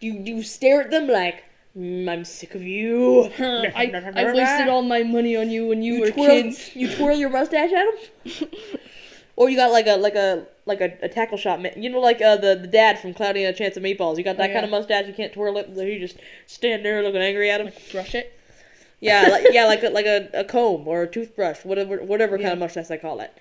You 0.00 0.12
you 0.12 0.42
stare 0.42 0.80
at 0.82 0.90
them 0.90 1.06
like 1.08 1.44
"Mm, 1.76 2.08
I'm 2.08 2.24
sick 2.24 2.54
of 2.54 2.62
you. 2.62 3.30
I, 3.38 3.84
I 4.14 4.24
wasted 4.32 4.68
all 4.68 4.82
my 4.82 5.02
money 5.02 5.36
on 5.36 5.50
you 5.50 5.66
when 5.68 5.82
you, 5.82 5.94
you 5.94 6.00
were 6.00 6.10
twirl, 6.10 6.28
kids. 6.42 6.74
You 6.74 6.88
twirl 6.96 7.16
your 7.16 7.30
mustache 7.30 7.70
at 7.72 7.86
them. 7.86 8.48
or 9.36 9.48
you 9.50 9.56
got 9.56 9.70
like 9.70 9.86
a 9.86 9.96
like 9.96 10.14
a 10.16 10.46
like 10.68 10.80
a, 10.80 10.96
a 11.02 11.08
tackle 11.08 11.36
shot. 11.38 11.60
Man. 11.60 11.72
You 11.76 11.90
know, 11.90 11.98
like 12.00 12.22
uh, 12.22 12.36
the 12.36 12.54
the 12.54 12.68
dad 12.68 13.00
from 13.00 13.14
Cloudy 13.14 13.42
and 13.44 13.54
a 13.54 13.58
Chance 13.58 13.76
of 13.76 13.82
Meatballs. 13.82 14.18
You 14.18 14.22
got 14.24 14.36
that 14.36 14.50
Oh, 14.50 14.52
kind 14.52 14.64
of 14.64 14.70
mustache. 14.70 15.06
You 15.08 15.14
can't 15.14 15.32
twirl 15.32 15.56
it. 15.58 15.70
So 15.74 15.82
you 15.82 15.98
just 15.98 16.18
stand 16.46 16.84
there 16.84 17.02
looking 17.02 17.20
angry 17.20 17.50
at 17.50 17.60
him. 17.60 17.72
Brush 17.90 18.14
it. 18.14 18.32
Yeah, 19.00 19.28
like, 19.30 19.46
yeah, 19.50 19.64
like 19.66 19.82
a, 19.82 19.88
like 19.90 20.06
a, 20.06 20.28
a 20.34 20.44
comb 20.44 20.86
or 20.86 21.02
a 21.02 21.06
toothbrush, 21.08 21.64
whatever 21.64 21.96
whatever 22.04 22.36
kind 22.38 22.52
of 22.52 22.58
mustache 22.58 22.86
they 22.88 22.98
call 22.98 23.20
it. 23.20 23.32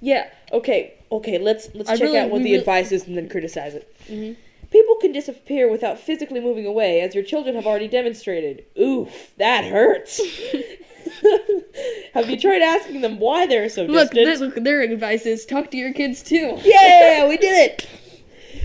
Yeah. 0.00 0.28
Okay. 0.52 0.94
Okay. 1.10 1.38
Let's 1.38 1.68
let's 1.74 1.88
I 1.88 1.94
check 1.96 2.02
really- 2.04 2.18
out 2.18 2.30
what 2.30 2.38
the 2.38 2.44
really- 2.44 2.56
advice 2.56 2.92
is 2.92 3.06
and 3.06 3.16
then 3.16 3.28
criticize 3.28 3.74
it. 3.74 3.90
Mhm. 4.08 4.36
People 4.74 4.96
can 4.96 5.12
disappear 5.12 5.70
without 5.70 6.00
physically 6.00 6.40
moving 6.40 6.66
away, 6.66 7.00
as 7.00 7.14
your 7.14 7.22
children 7.22 7.54
have 7.54 7.64
already 7.64 7.86
demonstrated. 7.86 8.64
Oof, 8.76 9.30
that 9.38 9.62
hurts. 9.64 10.20
have 12.12 12.28
you 12.28 12.36
tried 12.36 12.60
asking 12.60 13.00
them 13.00 13.20
why 13.20 13.46
they're 13.46 13.68
so 13.68 13.84
Look, 13.84 14.10
distant? 14.10 14.40
look, 14.56 14.64
their 14.64 14.80
advice 14.82 15.26
is 15.26 15.46
talk 15.46 15.70
to 15.70 15.76
your 15.76 15.92
kids 15.92 16.24
too. 16.24 16.58
Yeah, 16.64 17.28
we 17.28 17.36
did 17.36 17.70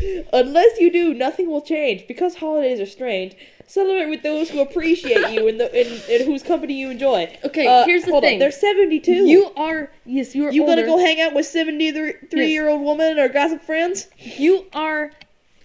it. 0.02 0.28
Unless 0.34 0.80
you 0.80 0.92
do, 0.92 1.14
nothing 1.14 1.48
will 1.48 1.62
change. 1.62 2.08
Because 2.08 2.34
holidays 2.34 2.80
are 2.80 2.88
strange, 2.88 3.36
celebrate 3.68 4.10
with 4.10 4.24
those 4.24 4.50
who 4.50 4.62
appreciate 4.62 5.32
you 5.32 5.48
and, 5.48 5.60
the, 5.60 5.66
and, 5.76 6.02
and 6.10 6.26
whose 6.26 6.42
company 6.42 6.74
you 6.74 6.90
enjoy. 6.90 7.32
Okay, 7.44 7.68
Uh, 7.68 7.86
here's 7.86 8.06
the 8.06 8.12
hold 8.14 8.24
thing. 8.24 8.34
On, 8.34 8.40
they're 8.40 8.52
72. 8.52 9.12
You 9.12 9.52
are 9.56 9.92
yes, 10.08 10.34
you 10.34 10.48
are 10.48 10.52
you 10.52 10.64
older. 10.64 10.76
gonna 10.78 10.88
go 10.88 10.98
hang 10.98 11.22
out 11.22 11.36
with 11.36 11.46
73 11.46 12.48
year 12.48 12.68
old 12.68 12.82
woman 12.82 13.20
or 13.20 13.30
gossip 13.30 13.62
friends? 13.62 14.08
you 14.18 14.66
are 14.74 15.12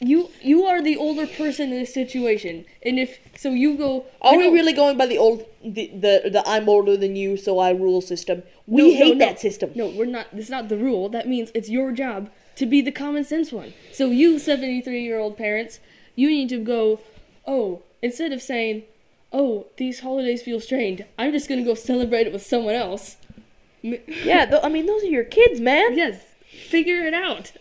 you 0.01 0.31
you 0.43 0.65
are 0.67 0.83
the 0.83 0.97
older 0.97 1.27
person 1.27 1.73
in 1.73 1.79
this 1.81 1.95
situation, 1.95 2.65
and 2.83 2.99
if 2.99 3.19
so, 3.37 3.51
you 3.51 3.77
go. 3.77 4.05
Are 4.21 4.37
we 4.37 4.49
really 4.49 4.73
going 4.73 4.97
by 4.99 5.07
the 5.07 5.19
old 5.19 5.45
the, 5.65 5.87
the 5.95 6.31
the 6.31 6.43
I'm 6.47 6.69
older 6.69 6.97
than 6.97 7.17
you, 7.17 7.37
so 7.37 7.59
I 7.59 7.71
rule 7.71 8.01
system? 8.01 8.43
We 8.67 8.83
No, 8.83 8.89
no, 8.89 8.95
hate 9.05 9.17
no. 9.19 9.27
that 9.27 9.41
system. 9.41 9.71
No, 9.75 9.89
we're 9.89 10.07
not. 10.07 10.27
That's 10.33 10.51
not 10.51 10.69
the 10.69 10.77
rule. 10.77 11.09
That 11.09 11.29
means 11.29 11.51
it's 11.55 11.69
your 11.71 11.93
job 11.93 12.31
to 12.57 12.67
be 12.67 12.81
the 12.81 12.93
common 12.93 13.25
sense 13.25 13.53
one. 13.53 13.73
So 13.93 14.11
you, 14.11 14.39
seventy-three-year-old 14.39 15.37
parents, 15.37 15.81
you 16.17 16.29
need 16.29 16.49
to 16.51 16.59
go. 16.59 17.01
Oh, 17.47 17.83
instead 18.03 18.33
of 18.33 18.43
saying, 18.43 18.83
"Oh, 19.33 19.67
these 19.77 20.01
holidays 20.01 20.43
feel 20.43 20.61
strained," 20.61 21.05
I'm 21.19 21.33
just 21.33 21.49
gonna 21.49 21.63
go 21.63 21.75
celebrate 21.75 22.27
it 22.27 22.33
with 22.33 22.45
someone 22.45 22.75
else. 22.75 23.17
Yeah, 23.83 24.47
th- 24.47 24.61
I 24.63 24.69
mean 24.69 24.87
those 24.87 25.03
are 25.03 25.09
your 25.19 25.25
kids, 25.25 25.61
man. 25.61 25.97
Yes, 25.97 26.23
figure 26.69 27.05
it 27.07 27.15
out. 27.15 27.53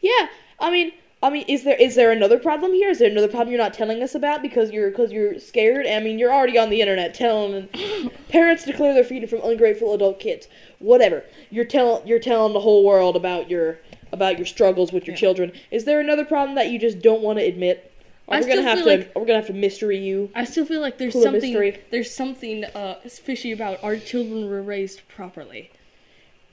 Yeah, 0.00 0.28
I 0.60 0.70
mean, 0.70 0.92
I 1.20 1.30
mean, 1.30 1.44
is 1.48 1.64
there 1.64 1.74
is 1.76 1.96
there 1.96 2.12
another 2.12 2.38
problem 2.38 2.72
here? 2.72 2.90
Is 2.90 3.00
there 3.00 3.10
another 3.10 3.26
problem 3.28 3.50
you're 3.50 3.62
not 3.62 3.74
telling 3.74 4.02
us 4.02 4.14
about 4.14 4.40
because 4.40 4.70
you're 4.70 4.90
because 4.90 5.10
you're 5.10 5.38
scared? 5.40 5.84
I 5.86 5.98
mean, 5.98 6.16
you're 6.18 6.32
already 6.32 6.56
on 6.58 6.70
the 6.70 6.80
internet 6.80 7.12
telling 7.12 7.68
parents 8.28 8.64
declare 8.64 8.94
their 8.94 9.02
freedom 9.02 9.28
from 9.28 9.40
ungrateful 9.42 9.92
adult 9.94 10.20
kids. 10.20 10.46
Whatever, 10.78 11.24
you're 11.50 11.64
telling 11.64 12.06
you're 12.06 12.20
telling 12.20 12.52
the 12.52 12.60
whole 12.60 12.84
world 12.84 13.16
about 13.16 13.50
your 13.50 13.78
about 14.12 14.38
your 14.38 14.46
struggles 14.46 14.92
with 14.92 15.06
your 15.06 15.14
Yeah. 15.14 15.20
children. 15.20 15.52
Is 15.72 15.84
there 15.84 15.98
another 15.98 16.24
problem 16.24 16.54
that 16.54 16.70
you 16.70 16.78
just 16.78 17.00
don't 17.00 17.20
want 17.20 17.40
to 17.40 17.44
admit? 17.44 17.90
Are 18.28 18.38
we 18.38 18.46
gonna 18.46 18.62
have 18.62 18.78
to 18.78 18.84
like- 18.84 19.10
are 19.16 19.20
we 19.20 19.26
gonna 19.26 19.38
have 19.40 19.46
to 19.48 19.52
mystery 19.54 19.98
you? 19.98 20.30
I 20.36 20.44
still 20.44 20.66
feel 20.66 20.80
like 20.80 20.98
there's 20.98 21.14
something 21.20 21.52
mystery. 21.52 21.78
there's 21.90 22.14
something 22.14 22.64
uh, 22.64 23.00
fishy 23.06 23.50
about 23.50 23.82
our 23.82 23.96
children 23.96 24.48
were 24.48 24.62
raised 24.62 25.08
properly. 25.08 25.70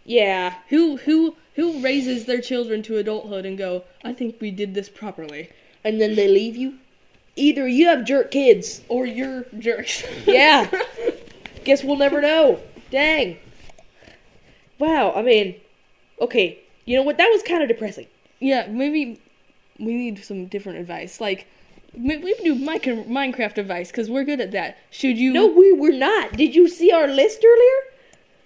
Yeah, 0.06 0.56
Who 0.70 0.98
who 0.98 1.36
who 1.56 1.80
raises 1.82 2.26
their 2.26 2.42
children 2.42 2.84
to 2.84 2.98
adulthood 2.98 3.46
and 3.46 3.58
go, 3.58 3.84
I 4.04 4.14
think 4.14 4.40
we 4.40 4.52
did 4.52 4.74
this 4.74 4.88
properly, 4.90 5.50
and 5.84 6.00
then 6.00 6.16
they 6.16 6.28
leave 6.28 6.56
you. 6.56 6.76
Either 7.38 7.68
you 7.68 7.88
have 7.88 8.06
jerk 8.06 8.32
kids. 8.32 8.82
or 8.88 9.06
you're 9.06 9.46
jerks. 9.58 10.04
Yeah. 10.28 10.70
Guess 11.64 11.84
we'll 11.84 11.98
never 11.98 12.22
know. 12.22 12.60
Dang. 12.92 13.38
Wow, 14.78 15.14
I 15.16 15.22
mean, 15.22 15.56
okay, 16.22 16.60
you 16.86 16.96
know 16.96 17.02
what? 17.04 17.18
That 17.18 17.30
was 17.32 17.42
kind 17.42 17.64
of 17.64 17.70
depressing. 17.70 18.08
Yeah, 18.40 18.68
maybe 18.68 19.20
we 19.80 19.94
need 19.96 20.24
some 20.24 20.46
different 20.46 20.80
advice. 20.80 21.20
Like, 21.20 21.48
we 21.98 22.36
do 22.44 22.56
Minecraft 22.56 23.58
advice 23.58 23.90
because 23.90 24.10
we're 24.10 24.26
good 24.26 24.42
at 24.42 24.52
that. 24.52 24.78
Should 24.92 25.18
you? 25.18 25.32
No, 25.34 25.48
we 25.48 25.72
were 25.74 25.92
not. 25.94 26.34
Did 26.34 26.54
you 26.54 26.68
see 26.68 26.92
our 26.92 27.08
list 27.08 27.44
earlier? 27.44 27.95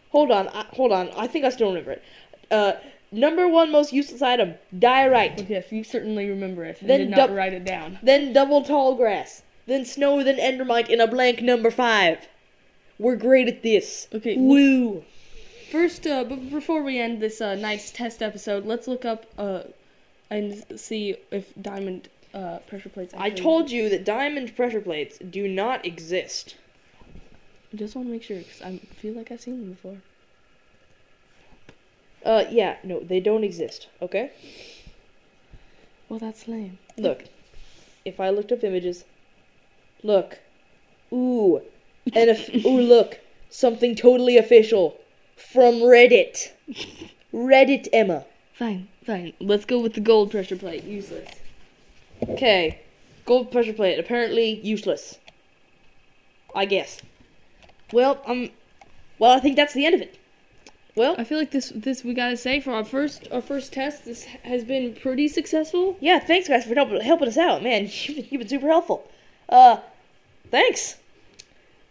Hold 0.09 0.31
on, 0.31 0.47
I, 0.49 0.65
hold 0.73 0.91
on. 0.91 1.09
I 1.15 1.27
think 1.27 1.45
I 1.45 1.49
still 1.49 1.69
remember 1.69 1.91
it. 1.91 2.03
Uh, 2.49 2.73
number 3.11 3.47
one 3.47 3.71
most 3.71 3.93
useless 3.93 4.21
item: 4.21 4.55
diorite. 4.77 5.47
Yes, 5.49 5.71
you 5.71 5.83
certainly 5.83 6.27
remember 6.29 6.63
it. 6.65 6.79
Then 6.81 6.99
did 6.99 7.09
not 7.09 7.33
write 7.33 7.53
it 7.53 7.65
down. 7.65 7.99
Then 8.01 8.33
double 8.33 8.63
tall 8.63 8.95
grass. 8.95 9.43
Then 9.67 9.85
snow. 9.85 10.23
Then 10.23 10.37
endermite 10.37 10.89
in 10.89 10.99
a 10.99 11.07
blank 11.07 11.41
number 11.41 11.71
five. 11.71 12.27
We're 12.97 13.15
great 13.15 13.47
at 13.47 13.63
this. 13.63 14.07
Okay, 14.13 14.35
Woo. 14.35 15.03
First, 15.71 16.07
uh, 16.07 16.23
but 16.23 16.49
before 16.49 16.81
we 16.81 16.99
end 16.99 17.21
this 17.21 17.39
uh, 17.39 17.55
nice 17.55 17.91
test 17.91 18.23
episode, 18.23 18.65
let's 18.65 18.87
look 18.87 19.05
up 19.05 19.27
uh, 19.37 19.61
and 20.29 20.63
see 20.75 21.15
if 21.31 21.53
diamond 21.61 22.09
uh, 22.33 22.59
pressure 22.67 22.89
plates. 22.89 23.13
I 23.15 23.29
told 23.29 23.69
you 23.69 23.87
that 23.89 24.03
diamond 24.03 24.55
pressure 24.55 24.81
plates 24.81 25.19
do 25.19 25.47
not 25.47 25.85
exist. 25.85 26.55
I 27.73 27.77
just 27.77 27.95
want 27.95 28.07
to 28.07 28.11
make 28.11 28.23
sure 28.23 28.37
because 28.37 28.61
I 28.61 28.77
feel 28.77 29.13
like 29.13 29.31
I've 29.31 29.41
seen 29.41 29.59
them 29.59 29.71
before. 29.71 29.97
Uh, 32.25 32.45
yeah, 32.49 32.77
no, 32.83 32.99
they 32.99 33.19
don't 33.19 33.43
exist. 33.43 33.87
Okay. 34.01 34.31
Well, 36.09 36.19
that's 36.19 36.47
lame. 36.47 36.79
Look, 36.97 37.25
if 38.03 38.19
I 38.19 38.29
looked 38.29 38.51
up 38.51 38.63
images, 38.63 39.05
look, 40.03 40.39
ooh, 41.13 41.61
and 42.13 42.29
if 42.29 42.49
ooh, 42.65 42.81
look, 42.81 43.19
something 43.49 43.95
totally 43.95 44.37
official 44.37 44.97
from 45.35 45.75
Reddit. 45.75 46.51
Reddit 47.33 47.87
Emma. 47.93 48.25
Fine, 48.53 48.87
fine. 49.05 49.33
Let's 49.39 49.65
go 49.65 49.79
with 49.79 49.93
the 49.93 50.01
gold 50.01 50.31
pressure 50.31 50.57
plate. 50.57 50.83
Useless. 50.83 51.29
Okay, 52.27 52.81
gold 53.25 53.51
pressure 53.51 53.73
plate 53.73 53.99
apparently 53.99 54.59
useless. 54.61 55.19
I 56.55 56.65
guess. 56.65 56.99
Well, 57.93 58.21
um, 58.25 58.49
well, 59.17 59.31
I 59.31 59.39
think 59.39 59.55
that's 59.55 59.73
the 59.73 59.85
end 59.85 59.95
of 59.95 60.01
it. 60.01 60.17
Well, 60.95 61.15
I 61.17 61.23
feel 61.23 61.37
like 61.37 61.51
this 61.51 61.71
this 61.75 62.03
we 62.03 62.13
gotta 62.13 62.35
say 62.35 62.59
for 62.59 62.71
our 62.73 62.83
first 62.83 63.27
our 63.31 63.41
first 63.41 63.71
test 63.71 64.05
this 64.05 64.23
has 64.43 64.63
been 64.63 64.95
pretty 64.95 65.27
successful. 65.27 65.97
yeah, 66.01 66.19
thanks 66.19 66.47
guys 66.49 66.65
for 66.65 66.75
helping 66.75 66.99
helping 67.01 67.27
us 67.27 67.37
out, 67.37 67.63
man. 67.63 67.83
You've 67.91 68.15
been, 68.17 68.25
you've 68.29 68.39
been 68.39 68.49
super 68.49 68.67
helpful. 68.67 69.09
Uh, 69.47 69.77
thanks. 70.51 70.97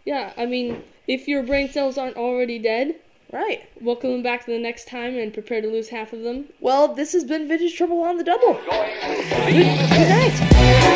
Yeah, 0.04 0.32
I 0.36 0.46
mean, 0.46 0.82
if 1.06 1.26
your 1.28 1.42
brain 1.42 1.70
cells 1.70 1.96
aren't 1.98 2.16
already 2.16 2.58
dead, 2.58 2.96
Right. 3.30 3.68
welcome 3.80 4.10
them 4.10 4.22
back 4.22 4.46
to 4.46 4.50
the 4.50 4.58
next 4.58 4.88
time 4.88 5.18
and 5.18 5.34
prepare 5.34 5.60
to 5.60 5.68
lose 5.68 5.90
half 5.90 6.14
of 6.14 6.22
them. 6.22 6.46
Well, 6.60 6.94
this 6.94 7.12
has 7.12 7.24
been 7.24 7.46
Vintage 7.46 7.76
Trouble 7.76 8.00
on 8.02 8.16
the 8.16 8.24
Double. 8.24 8.54
Good, 8.54 9.52
good 9.52 10.08
night. 10.08 10.94